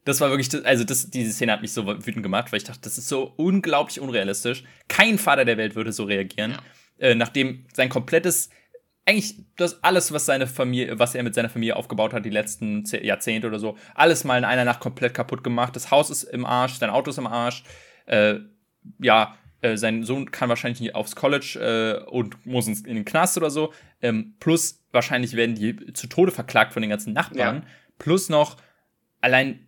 [0.05, 2.81] Das war wirklich, also das, diese Szene hat mich so wütend gemacht, weil ich dachte,
[2.83, 4.65] das ist so unglaublich unrealistisch.
[4.89, 6.53] Kein Vater der Welt würde so reagieren,
[6.99, 7.09] ja.
[7.09, 8.51] äh, nachdem sein komplettes
[9.05, 12.85] eigentlich das alles, was seine Familie, was er mit seiner Familie aufgebaut hat, die letzten
[12.85, 15.75] Jahrzehnte oder so, alles mal in einer Nacht komplett kaputt gemacht.
[15.75, 17.65] Das Haus ist im Arsch, sein Auto ist im Arsch.
[18.07, 18.41] Äh,
[18.99, 23.05] ja, äh, sein Sohn kann wahrscheinlich nicht aufs College äh, und muss ins, in den
[23.05, 23.73] Knast oder so.
[24.01, 27.57] Ähm, plus wahrscheinlich werden die zu Tode verklagt von den ganzen Nachbarn.
[27.57, 27.63] Ja.
[27.99, 28.57] Plus noch
[29.21, 29.67] allein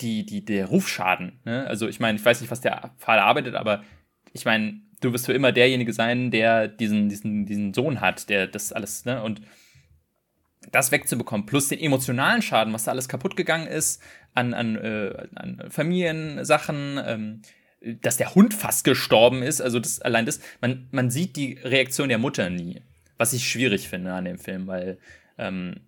[0.00, 1.40] die, die, der Rufschaden.
[1.44, 1.66] Ne?
[1.66, 3.84] Also ich meine, ich weiß nicht, was der Vater arbeitet, aber
[4.32, 8.46] ich meine, du wirst für immer derjenige sein, der diesen, diesen, diesen Sohn hat, der
[8.46, 9.22] das alles, ne?
[9.22, 9.42] Und
[10.70, 14.00] das wegzubekommen, plus den emotionalen Schaden, was da alles kaputt gegangen ist,
[14.34, 17.42] an, an, äh, an Familiensachen, ähm,
[18.00, 22.08] dass der Hund fast gestorben ist, also das allein das, man, man sieht die Reaktion
[22.08, 22.80] der Mutter nie,
[23.18, 24.98] was ich schwierig finde an dem Film, weil
[25.36, 25.80] ähm,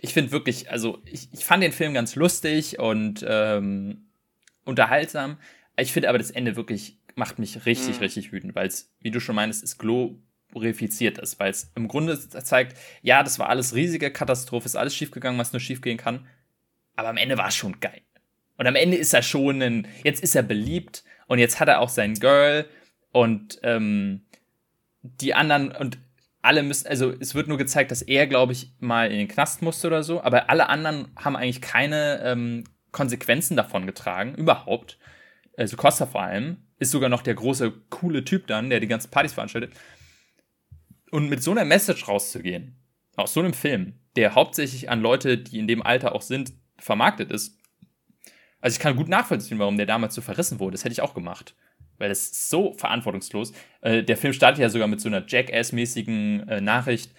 [0.00, 4.08] ich finde wirklich, also ich, ich fand den Film ganz lustig und ähm,
[4.64, 5.38] unterhaltsam.
[5.76, 8.00] Ich finde aber das Ende wirklich macht mich richtig, mhm.
[8.00, 12.18] richtig wütend, weil es, wie du schon meinst, es glorifiziert ist, weil es im Grunde
[12.18, 16.26] zeigt, ja, das war alles riesige Katastrophe, ist alles schiefgegangen, was nur schiefgehen kann,
[16.96, 18.00] aber am Ende war es schon geil.
[18.56, 21.80] Und am Ende ist er schon ein, jetzt ist er beliebt und jetzt hat er
[21.80, 22.66] auch sein Girl
[23.12, 24.22] und ähm,
[25.02, 25.98] die anderen und
[26.40, 29.60] alle müssen, also es wird nur gezeigt, dass er, glaube ich, mal in den Knast
[29.60, 34.98] musste oder so, aber alle anderen haben eigentlich keine ähm, Konsequenzen davon getragen, überhaupt.
[35.56, 39.10] Also Costa vor allem ist sogar noch der große, coole Typ dann, der die ganzen
[39.10, 39.72] Partys veranstaltet.
[41.10, 42.76] Und mit so einer Message rauszugehen,
[43.16, 47.32] aus so einem Film, der hauptsächlich an Leute, die in dem Alter auch sind, vermarktet
[47.32, 47.58] ist.
[48.60, 50.72] Also ich kann gut nachvollziehen, warum der damals so verrissen wurde.
[50.72, 51.54] Das hätte ich auch gemacht.
[51.96, 53.52] Weil es ist so verantwortungslos.
[53.80, 57.12] Äh, der Film startet ja sogar mit so einer Jackass-mäßigen äh, Nachricht.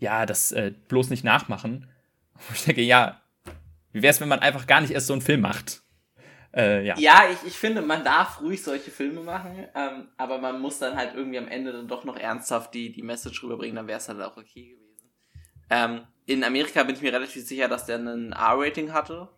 [0.00, 1.88] Ja, das äh, bloß nicht nachmachen.
[2.54, 3.20] ich denke, ja,
[3.92, 5.83] wie wäre es, wenn man einfach gar nicht erst so einen Film macht?
[6.54, 10.60] Äh, ja, ja ich, ich finde, man darf ruhig solche Filme machen, ähm, aber man
[10.60, 13.88] muss dann halt irgendwie am Ende dann doch noch ernsthaft die, die Message rüberbringen, dann
[13.88, 15.10] wäre es halt auch okay gewesen.
[15.70, 19.28] Ähm, in Amerika bin ich mir relativ sicher, dass der einen R-Rating hatte.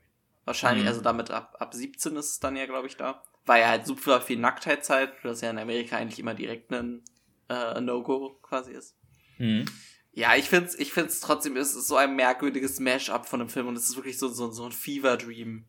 [0.45, 0.89] Wahrscheinlich, mhm.
[0.89, 3.23] also damit ab, ab 17 ist es dann ja, glaube ich, da.
[3.47, 7.03] Weil ja halt super viel Nacktheitszeit, das ja in Amerika eigentlich immer direkt ein
[7.49, 8.97] äh, No-Go quasi ist.
[9.39, 9.65] Mhm.
[10.13, 13.69] Ja, ich find's, ich find's trotzdem, es ist so ein merkwürdiges Mash-up von dem Film
[13.69, 15.67] und es ist wirklich so, so, so ein Fever-Dream,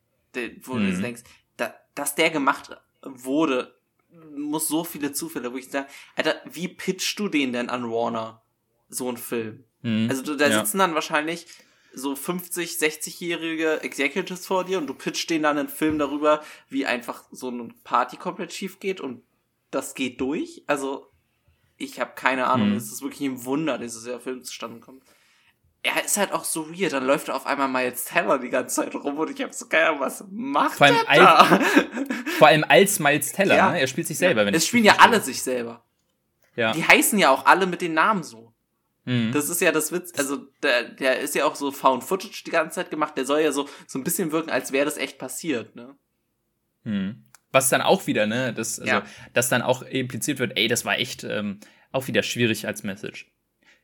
[0.64, 0.82] wo mhm.
[0.82, 1.24] du jetzt denkst,
[1.58, 2.70] da, dass der gemacht
[3.02, 3.76] wurde,
[4.36, 8.42] muss so viele Zufälle, wo ich sage, Alter, wie pitchst du den denn an Warner?
[8.90, 9.64] So ein Film.
[9.82, 10.08] Mhm.
[10.10, 10.60] Also da ja.
[10.60, 11.48] sitzen dann wahrscheinlich
[11.94, 16.86] so 50, 60-jährige Executives vor dir und du pitchst denen dann einen Film darüber, wie
[16.86, 19.24] einfach so eine Party komplett schief geht und
[19.72, 20.64] das geht durch.
[20.68, 21.12] Also
[21.78, 22.72] ich habe keine Ahnung.
[22.72, 22.76] Mhm.
[22.76, 25.04] Es ist wirklich ein Wunder, dass dieser Film zustande kommt.
[25.84, 26.94] Er ist halt auch so weird.
[26.94, 29.88] Dann läuft auf einmal Miles Teller die ganze Zeit rum und ich habe so keine
[29.88, 31.38] Ahnung, was macht vor allem er da?
[31.38, 31.64] Als,
[32.38, 33.56] vor allem als Miles Teller.
[33.56, 33.72] Ja.
[33.72, 33.82] Ne?
[33.82, 34.46] Er spielt sich selber.
[34.46, 35.84] Wenn es spielen ja alle sich selber.
[36.56, 36.74] Ja.
[36.74, 38.54] Die heißen ja auch alle mit den Namen so.
[39.06, 39.32] Mhm.
[39.32, 40.12] Das ist ja das Witz.
[40.18, 43.16] Also der, der ist ja auch so Found Footage die ganze Zeit gemacht.
[43.16, 45.76] Der soll ja so so ein bisschen wirken, als wäre das echt passiert.
[45.76, 45.96] Ne?
[46.84, 47.24] Mhm.
[47.52, 49.06] Was dann auch wieder, ne, das, also, ja.
[49.34, 51.60] dass dann auch impliziert wird, ey, das war echt ähm,
[51.92, 53.32] auch wieder schwierig als Message.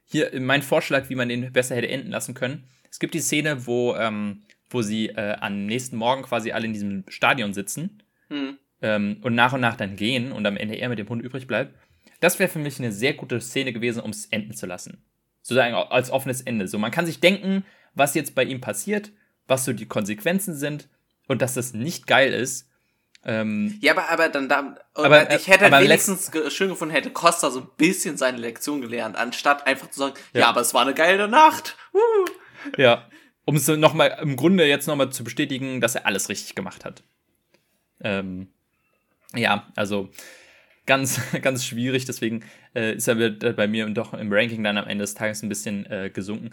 [0.06, 2.66] Hier mein Vorschlag, wie man den besser hätte enden lassen können.
[2.90, 6.74] Es gibt die Szene, wo, ähm, wo sie äh, am nächsten Morgen quasi alle in
[6.74, 8.58] diesem Stadion sitzen mhm.
[8.82, 11.48] ähm, und nach und nach dann gehen und am Ende er mit dem Hund übrig
[11.48, 11.74] bleibt.
[12.20, 15.04] Das wäre für mich eine sehr gute Szene gewesen, um es enden zu lassen.
[15.42, 16.68] Sozusagen als offenes Ende.
[16.68, 17.66] So, man kann sich denken,
[17.96, 19.12] was jetzt bei ihm passiert,
[19.48, 20.88] was so die Konsequenzen sind
[21.28, 22.70] und dass das nicht geil ist.
[23.26, 27.52] Ähm, ja, aber, aber dann da, aber, ich hätte aber wenigstens schön gefunden, hätte Costa
[27.52, 30.82] so ein bisschen seine Lektion gelernt, anstatt einfach zu sagen, ja, ja aber es war
[30.82, 31.78] eine geile Nacht.
[31.94, 32.00] Uh.
[32.78, 33.08] Ja,
[33.46, 37.04] um es nochmal im Grunde jetzt nochmal zu bestätigen, dass er alles richtig gemacht hat.
[38.02, 38.50] Ähm,
[39.34, 40.10] ja, also
[40.86, 42.44] ganz, ganz schwierig, deswegen
[42.76, 45.86] äh, ist er bei mir doch im Ranking dann am Ende des Tages ein bisschen
[45.86, 46.52] äh, gesunken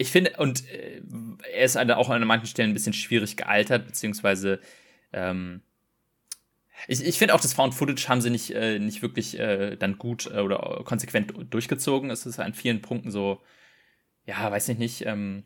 [0.00, 1.02] ich finde, und äh,
[1.52, 4.58] er ist auch an manchen Stellen ein bisschen schwierig gealtert, beziehungsweise
[5.12, 5.62] ähm,
[6.88, 9.98] ich, ich finde auch, das Found Footage haben sie nicht, äh, nicht wirklich äh, dann
[9.98, 12.10] gut äh, oder konsequent durchgezogen.
[12.10, 13.40] Es ist an vielen Punkten so,
[14.24, 15.06] ja, weiß ich nicht.
[15.06, 15.44] Ähm,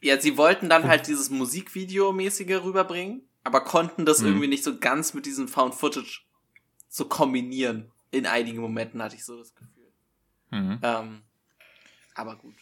[0.00, 4.28] ja, sie wollten dann halt dieses Musikvideo-mäßige rüberbringen, aber konnten das mhm.
[4.28, 6.22] irgendwie nicht so ganz mit diesem Found Footage
[6.88, 7.90] so kombinieren.
[8.10, 9.92] In einigen Momenten hatte ich so das Gefühl.
[10.50, 10.78] Mhm.
[10.82, 11.22] Ähm,
[12.14, 12.54] aber gut.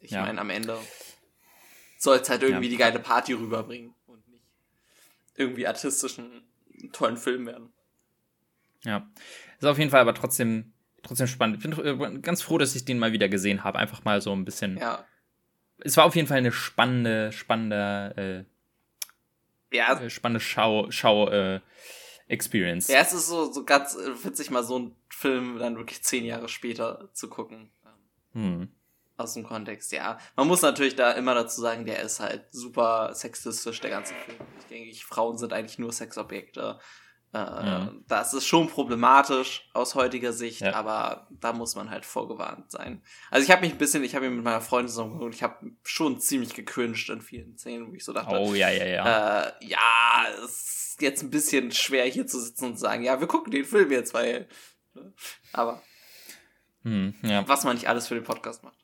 [0.00, 0.22] Ich ja.
[0.22, 0.78] meine, am Ende
[1.98, 2.70] soll es halt irgendwie ja.
[2.70, 3.94] die geile Party rüberbringen
[5.40, 6.42] irgendwie artistischen,
[6.92, 7.72] tollen Film werden.
[8.84, 9.10] Ja.
[9.58, 10.72] Ist auf jeden Fall aber trotzdem,
[11.02, 11.56] trotzdem spannend.
[11.56, 13.78] Ich bin äh, ganz froh, dass ich den mal wieder gesehen habe.
[13.78, 14.76] Einfach mal so ein bisschen.
[14.76, 15.04] Ja.
[15.78, 18.46] Es war auf jeden Fall eine spannende, spannende,
[19.72, 20.00] äh, ja.
[20.00, 21.60] Äh, spannende Schau, Schau, äh,
[22.28, 22.88] Experience.
[22.88, 26.48] Ja, es ist so, so ganz witzig, mal so einen Film dann wirklich zehn Jahre
[26.48, 27.70] später zu gucken.
[28.32, 28.68] Hm
[29.20, 30.18] aus dem Kontext, ja.
[30.36, 34.38] Man muss natürlich da immer dazu sagen, der ist halt super sexistisch, der ganze Film.
[34.58, 36.78] Ich denke, ich, Frauen sind eigentlich nur Sexobjekte.
[37.32, 37.92] Äh, ja.
[38.08, 40.74] Das ist schon problematisch aus heutiger Sicht, ja.
[40.74, 43.04] aber da muss man halt vorgewarnt sein.
[43.30, 45.44] Also ich habe mich ein bisschen, ich habe mich mit meiner Freundin zusammen und ich
[45.44, 49.42] habe schon ziemlich gecringed in vielen Szenen, wo ich so dachte, oh ja, ja, ja.
[49.42, 53.20] Äh, ja, es ist jetzt ein bisschen schwer hier zu sitzen und zu sagen, ja,
[53.20, 54.48] wir gucken den Film jetzt, weil,
[54.94, 55.14] ne?
[55.52, 55.80] aber
[56.82, 57.46] hm, ja.
[57.46, 58.79] was man nicht alles für den Podcast macht.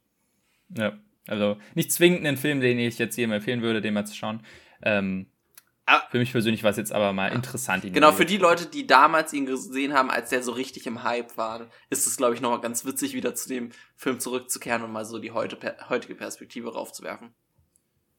[0.69, 4.15] Ja, also nicht zwingend einen Film, den ich jetzt jedem empfehlen würde, den mal zu
[4.15, 4.45] schauen.
[4.83, 5.27] Ähm,
[5.87, 7.85] ah, für mich persönlich war es jetzt aber mal interessant.
[7.85, 11.03] Ihn genau, für die Leute, die damals ihn gesehen haben, als der so richtig im
[11.03, 14.93] Hype war, ist es, glaube ich, nochmal ganz witzig, wieder zu dem Film zurückzukehren und
[14.93, 17.35] mal so die heute, heutige Perspektive raufzuwerfen.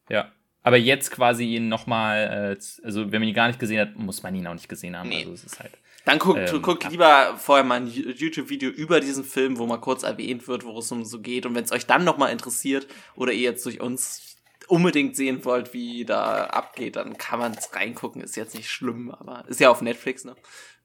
[0.08, 3.96] Ja, aber jetzt quasi ihn nochmal, äh, also wenn man ihn gar nicht gesehen hat,
[3.96, 5.08] muss man ihn auch nicht gesehen haben.
[5.08, 5.20] Nee.
[5.20, 5.72] Also es ist halt.
[6.08, 10.04] Dann guck, ähm, guck lieber vorher mal ein YouTube-Video über diesen Film, wo mal kurz
[10.04, 11.44] erwähnt wird, worum es um so geht.
[11.44, 15.74] Und wenn es euch dann nochmal interessiert oder ihr jetzt durch uns unbedingt sehen wollt,
[15.74, 18.22] wie da abgeht, dann kann man es reingucken.
[18.22, 20.34] Ist jetzt nicht schlimm, aber ist ja auf Netflix, ne?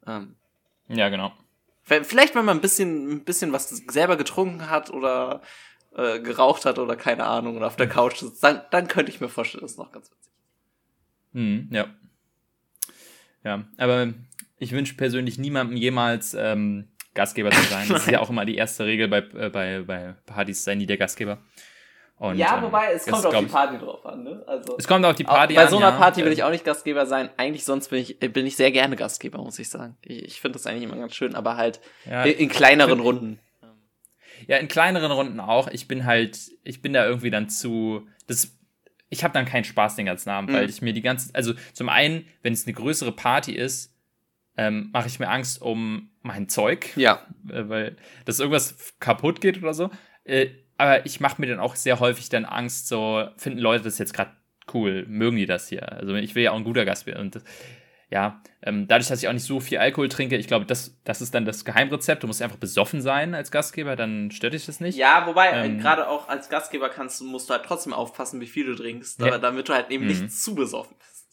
[0.06, 0.36] Ähm,
[0.90, 1.32] ja, genau.
[1.84, 5.42] Vielleicht, wenn man ein bisschen, ein bisschen was selber getrunken hat oder
[5.96, 9.22] äh, geraucht hat oder keine Ahnung und auf der Couch sitzt, dann, dann könnte ich
[9.22, 10.34] mir vorstellen, das ist noch ganz witzig.
[11.32, 11.88] Hm, ja.
[13.46, 14.14] Ja, aber
[14.58, 17.88] ich wünsche persönlich niemandem jemals ähm, Gastgeber zu sein.
[17.90, 20.86] Das ist ja auch immer die erste Regel bei, äh, bei, bei Partys, sei nie
[20.86, 21.40] der Gastgeber.
[22.18, 24.44] Und, ja, ähm, wobei, es kommt auf die Party drauf an, ne?
[24.48, 25.66] Also, es kommt auf die Party an.
[25.66, 26.26] Bei so einer Party ja.
[26.26, 27.30] will ich auch nicht Gastgeber sein.
[27.38, 29.98] Eigentlich sonst bin ich, bin ich sehr gerne Gastgeber, muss ich sagen.
[30.02, 33.40] Ich, ich finde das eigentlich immer ganz schön, aber halt ja, in, in, kleineren Runden.
[34.48, 35.68] Ja, in kleineren Runden auch.
[35.70, 38.58] Ich bin halt, ich bin da irgendwie dann zu, das
[39.10, 40.56] ich habe dann keinen Spaß den ganzen Abend, mhm.
[40.56, 43.93] weil ich mir die ganze, also zum einen, wenn es eine größere Party ist,
[44.58, 46.96] ähm, mache ich mir Angst um mein Zeug.
[46.96, 47.26] Ja.
[47.50, 49.90] Äh, weil das irgendwas kaputt geht oder so.
[50.24, 54.00] Äh, aber ich mache mir dann auch sehr häufig dann Angst, so, finden Leute das
[54.00, 54.32] jetzt gerade
[54.74, 55.92] cool, mögen die das hier?
[55.92, 57.22] Also ich will ja auch ein guter Gast werden.
[57.22, 57.44] Und das,
[58.10, 61.22] ja, ähm, dadurch, dass ich auch nicht so viel Alkohol trinke, ich glaube, das, das
[61.22, 62.22] ist dann das Geheimrezept.
[62.22, 64.98] Du musst einfach besoffen sein als Gastgeber, dann stört dich das nicht.
[64.98, 68.48] Ja, wobei, äh, ähm, gerade auch als Gastgeber kannst, musst du halt trotzdem aufpassen, wie
[68.48, 69.38] viel du trinkst, ja.
[69.40, 70.10] damit du halt eben mhm.
[70.10, 71.28] nicht zu besoffen bist.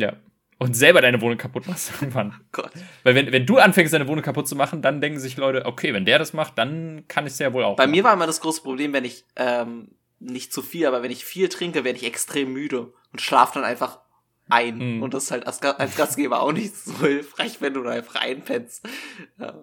[0.00, 0.12] Ja.
[0.58, 2.34] Und selber deine Wohnung kaputt machst irgendwann.
[2.38, 2.72] Oh Gott.
[3.02, 5.92] Weil wenn, wenn du anfängst, deine Wohnung kaputt zu machen, dann denken sich Leute, okay,
[5.92, 7.76] wenn der das macht, dann kann ich es ja wohl auch.
[7.76, 7.90] Bei machen.
[7.90, 9.88] mir war immer das große Problem, wenn ich ähm,
[10.18, 13.64] nicht zu viel, aber wenn ich viel trinke, werde ich extrem müde und schlafe dann
[13.64, 14.00] einfach
[14.48, 14.96] ein.
[14.96, 15.02] Mhm.
[15.02, 18.16] Und das ist halt als, als Gastgeber auch nicht so hilfreich, wenn du da einfach
[18.16, 18.88] einpennst.
[19.38, 19.54] Ja.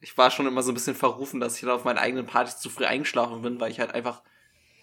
[0.00, 2.58] Ich war schon immer so ein bisschen verrufen, dass ich dann auf meinen eigenen Partys
[2.58, 4.22] zu früh eingeschlafen bin, weil ich halt einfach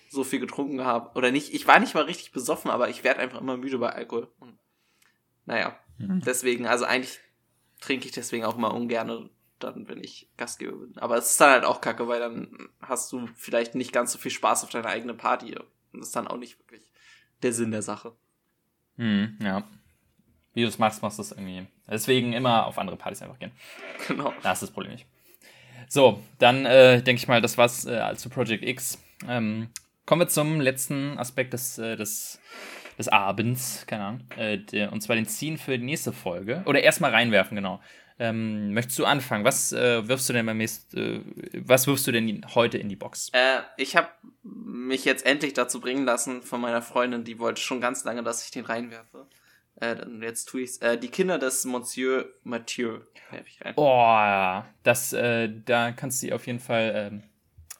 [0.09, 1.17] so viel getrunken habe.
[1.17, 3.89] Oder nicht, ich war nicht mal richtig besoffen, aber ich werde einfach immer müde bei
[3.89, 4.31] Alkohol.
[4.39, 4.57] Und,
[5.47, 6.21] naja, mhm.
[6.21, 7.19] deswegen, also eigentlich
[7.81, 9.29] trinke ich deswegen auch immer ungern
[9.59, 10.97] dann, wenn ich Gastgeber bin.
[10.99, 14.19] Aber es ist dann halt auch kacke, weil dann hast du vielleicht nicht ganz so
[14.19, 15.55] viel Spaß auf deiner eigenen Party.
[15.57, 16.91] Und das ist dann auch nicht wirklich
[17.41, 18.13] der Sinn der Sache.
[18.97, 19.63] Hm, ja.
[20.53, 21.65] Wie du es machst, machst du es irgendwie.
[21.89, 23.51] Deswegen immer auf andere Partys einfach gehen.
[24.07, 24.33] Genau.
[24.43, 25.07] Das ist das Problem nicht.
[25.87, 28.99] So, dann äh, denke ich mal, das war's äh, zu Project X.
[29.27, 29.69] Ähm,
[30.05, 32.39] kommen wir zum letzten Aspekt des, äh, des,
[32.97, 34.21] des Abends, keine Ahnung.
[34.37, 36.63] Äh, der, und zwar den Ziehen für die nächste Folge.
[36.65, 37.79] Oder erstmal reinwerfen, genau.
[38.19, 39.45] Ähm, möchtest du anfangen?
[39.45, 42.95] Was äh, wirfst du denn beim nächsten, äh, was wirfst du denn heute in die
[42.95, 43.29] Box?
[43.33, 44.09] Äh, ich habe
[44.43, 48.43] mich jetzt endlich dazu bringen lassen von meiner Freundin, die wollte schon ganz lange, dass
[48.43, 49.27] ich den reinwerfe.
[49.79, 50.77] Äh, dann jetzt tue ich's.
[50.79, 53.73] Äh, die Kinder des Monsieur Mathieu werfe ich rein.
[53.75, 54.67] Oh, ja.
[54.81, 57.23] Das, äh, da kannst du auf jeden Fall ähm,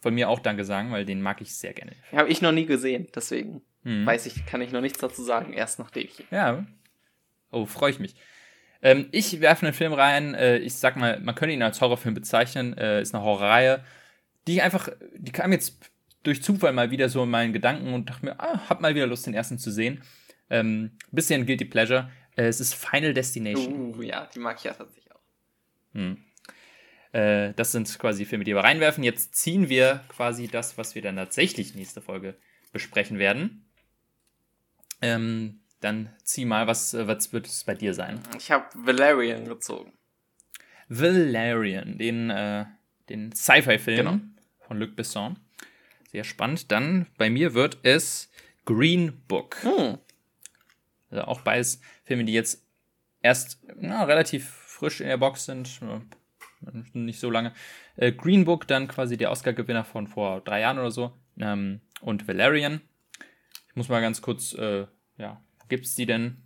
[0.01, 1.93] von mir auch Danke sagen, weil den mag ich sehr gerne.
[2.11, 4.05] Habe ich noch nie gesehen, deswegen hm.
[4.05, 6.25] weiß ich, kann ich noch nichts dazu sagen, erst nachdem ich.
[6.29, 6.65] Ja.
[7.51, 8.15] Oh, freue ich mich.
[8.81, 12.13] Ähm, ich werfe einen Film rein, äh, ich sag mal, man könnte ihn als Horrorfilm
[12.13, 13.85] bezeichnen, äh, ist eine Horrorreihe,
[14.45, 15.79] die ich einfach, die kam jetzt
[16.23, 19.07] durch Zufall mal wieder so in meinen Gedanken und dachte mir, ah, hab mal wieder
[19.07, 20.03] Lust, den ersten zu sehen.
[20.49, 22.11] Ähm, bisschen Guilty Pleasure.
[22.35, 23.95] Äh, es ist Final Destination.
[23.95, 25.21] Uh, ja, die mag ich ja tatsächlich auch.
[25.93, 26.17] Hm.
[27.13, 29.05] Äh, das sind quasi Filme, die wir reinwerfen.
[29.05, 32.35] Jetzt ziehen wir quasi das, was wir dann tatsächlich nächste Folge
[32.73, 33.66] besprechen werden.
[35.01, 38.19] Ähm, dann zieh mal, was, äh, was wird es bei dir sein?
[38.37, 39.93] Ich habe Valerian gezogen.
[40.89, 42.65] Valerian, den, äh,
[43.09, 44.19] den Sci-Fi-Film genau.
[44.59, 45.37] von Luc Besson.
[46.11, 46.71] Sehr spannend.
[46.71, 48.29] Dann bei mir wird es
[48.65, 49.57] Green Book.
[49.63, 49.97] Hm.
[51.09, 52.65] Also auch beides Filme, die jetzt
[53.21, 55.79] erst na, relativ frisch in der Box sind.
[56.93, 57.53] Nicht so lange.
[57.95, 61.13] Äh, Green Book, dann quasi der Oscar-Gewinner von vor drei Jahren oder so.
[61.39, 62.81] Ähm, und Valerian.
[63.77, 64.87] Muss mal ganz kurz äh,
[65.17, 65.39] ja,
[65.69, 66.41] gibt es die denn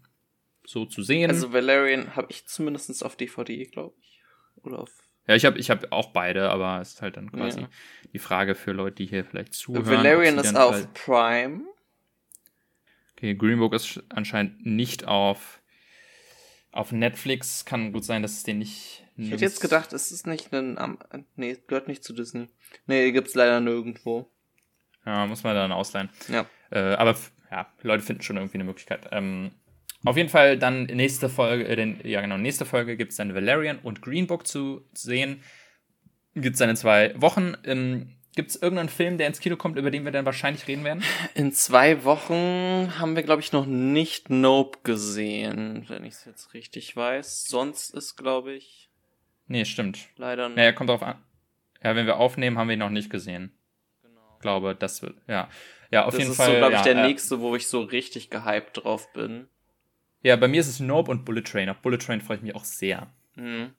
[0.66, 1.30] so zu sehen?
[1.30, 4.22] Also Valerian habe ich zumindest auf DVD, glaube ich.
[4.64, 4.92] Oder auf.
[5.28, 7.70] Ja, ich habe ich hab auch beide, aber es ist halt dann quasi ja.
[8.12, 9.86] die Frage für Leute, die hier vielleicht zuhören.
[9.86, 11.62] Valerian ist auf halt Prime.
[13.14, 15.62] Okay, Green Book ist anscheinend nicht auf,
[16.74, 17.64] auf Netflix.
[17.64, 19.06] Kann gut sein, dass es den nicht.
[19.16, 20.78] Ich hätte jetzt gedacht, es ist nicht ein.
[20.78, 20.98] Um,
[21.38, 22.50] nee, gehört nicht zu Disney.
[22.88, 24.30] Nee, gibt's leider nirgendwo.
[25.06, 26.10] Ja, muss man dann ausleihen.
[26.28, 26.46] Ja.
[26.72, 27.16] Äh, aber
[27.52, 29.10] ja, Leute finden schon irgendwie eine Möglichkeit.
[29.12, 29.52] Ähm,
[30.04, 33.36] auf jeden Fall dann nächste Folge, äh, den, ja genau, nächste Folge gibt es dann
[33.36, 35.44] Valerian und Green Book zu sehen.
[36.34, 37.56] Gibt es dann in zwei Wochen.
[37.66, 40.84] Ähm, gibt es irgendeinen Film, der ins Kino kommt, über den wir dann wahrscheinlich reden
[40.84, 41.04] werden?
[41.36, 46.54] In zwei Wochen haben wir, glaube ich, noch nicht Nope gesehen, wenn ich es jetzt
[46.54, 47.46] richtig weiß.
[47.46, 48.90] Sonst ist, glaube ich.
[49.48, 50.08] Nee, stimmt.
[50.16, 50.58] Leider nicht.
[50.58, 51.22] Naja, kommt drauf an.
[51.84, 53.52] Ja, wenn wir aufnehmen, haben wir ihn noch nicht gesehen.
[54.02, 54.38] Genau.
[54.40, 55.50] Glaube, das wird, ja.
[55.92, 56.48] Ja, auf das jeden Fall.
[56.48, 59.48] Das ist so, glaube ich, der äh, nächste, wo ich so richtig gehypt drauf bin.
[60.24, 61.70] Ja, bei mir ist es Nope und Bullet Train.
[61.70, 63.08] Auf Bullet Train freue ich mich auch sehr.
[63.36, 63.72] Mhm.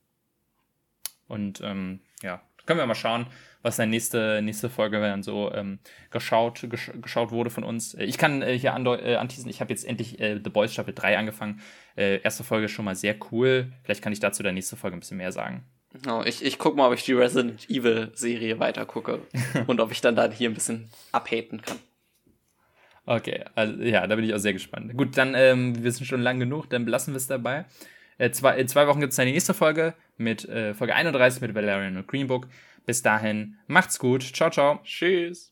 [1.28, 3.26] Und ähm, ja, können wir mal schauen,
[3.62, 5.78] was dann nächste, nächste Folge dann so ähm,
[6.10, 7.94] geschaut, gesch geschaut wurde von uns.
[7.94, 10.94] Äh, ich kann äh, hier äh, anteasen, ich habe jetzt endlich äh, The Boys Staffel
[10.94, 11.62] 3 angefangen.
[11.96, 13.72] Äh, erste Folge schon mal sehr cool.
[13.84, 15.64] Vielleicht kann ich dazu der nächste Folge ein bisschen mehr sagen.
[16.08, 19.20] Oh, ich, ich guck mal, ob ich die Resident Evil Serie weiter gucke
[19.66, 21.78] und ob ich dann da hier ein bisschen abhaten kann.
[23.04, 24.96] Okay, also ja, da bin ich auch sehr gespannt.
[24.96, 27.64] Gut, dann, ähm, wir sind schon lang genug, dann belassen wir es dabei.
[28.18, 31.40] Äh, zwei, in zwei Wochen gibt es dann die nächste Folge mit äh, Folge 31
[31.40, 32.46] mit Valerian und Green Book.
[32.86, 34.22] Bis dahin, macht's gut.
[34.22, 34.80] Ciao, ciao.
[34.84, 35.51] Tschüss.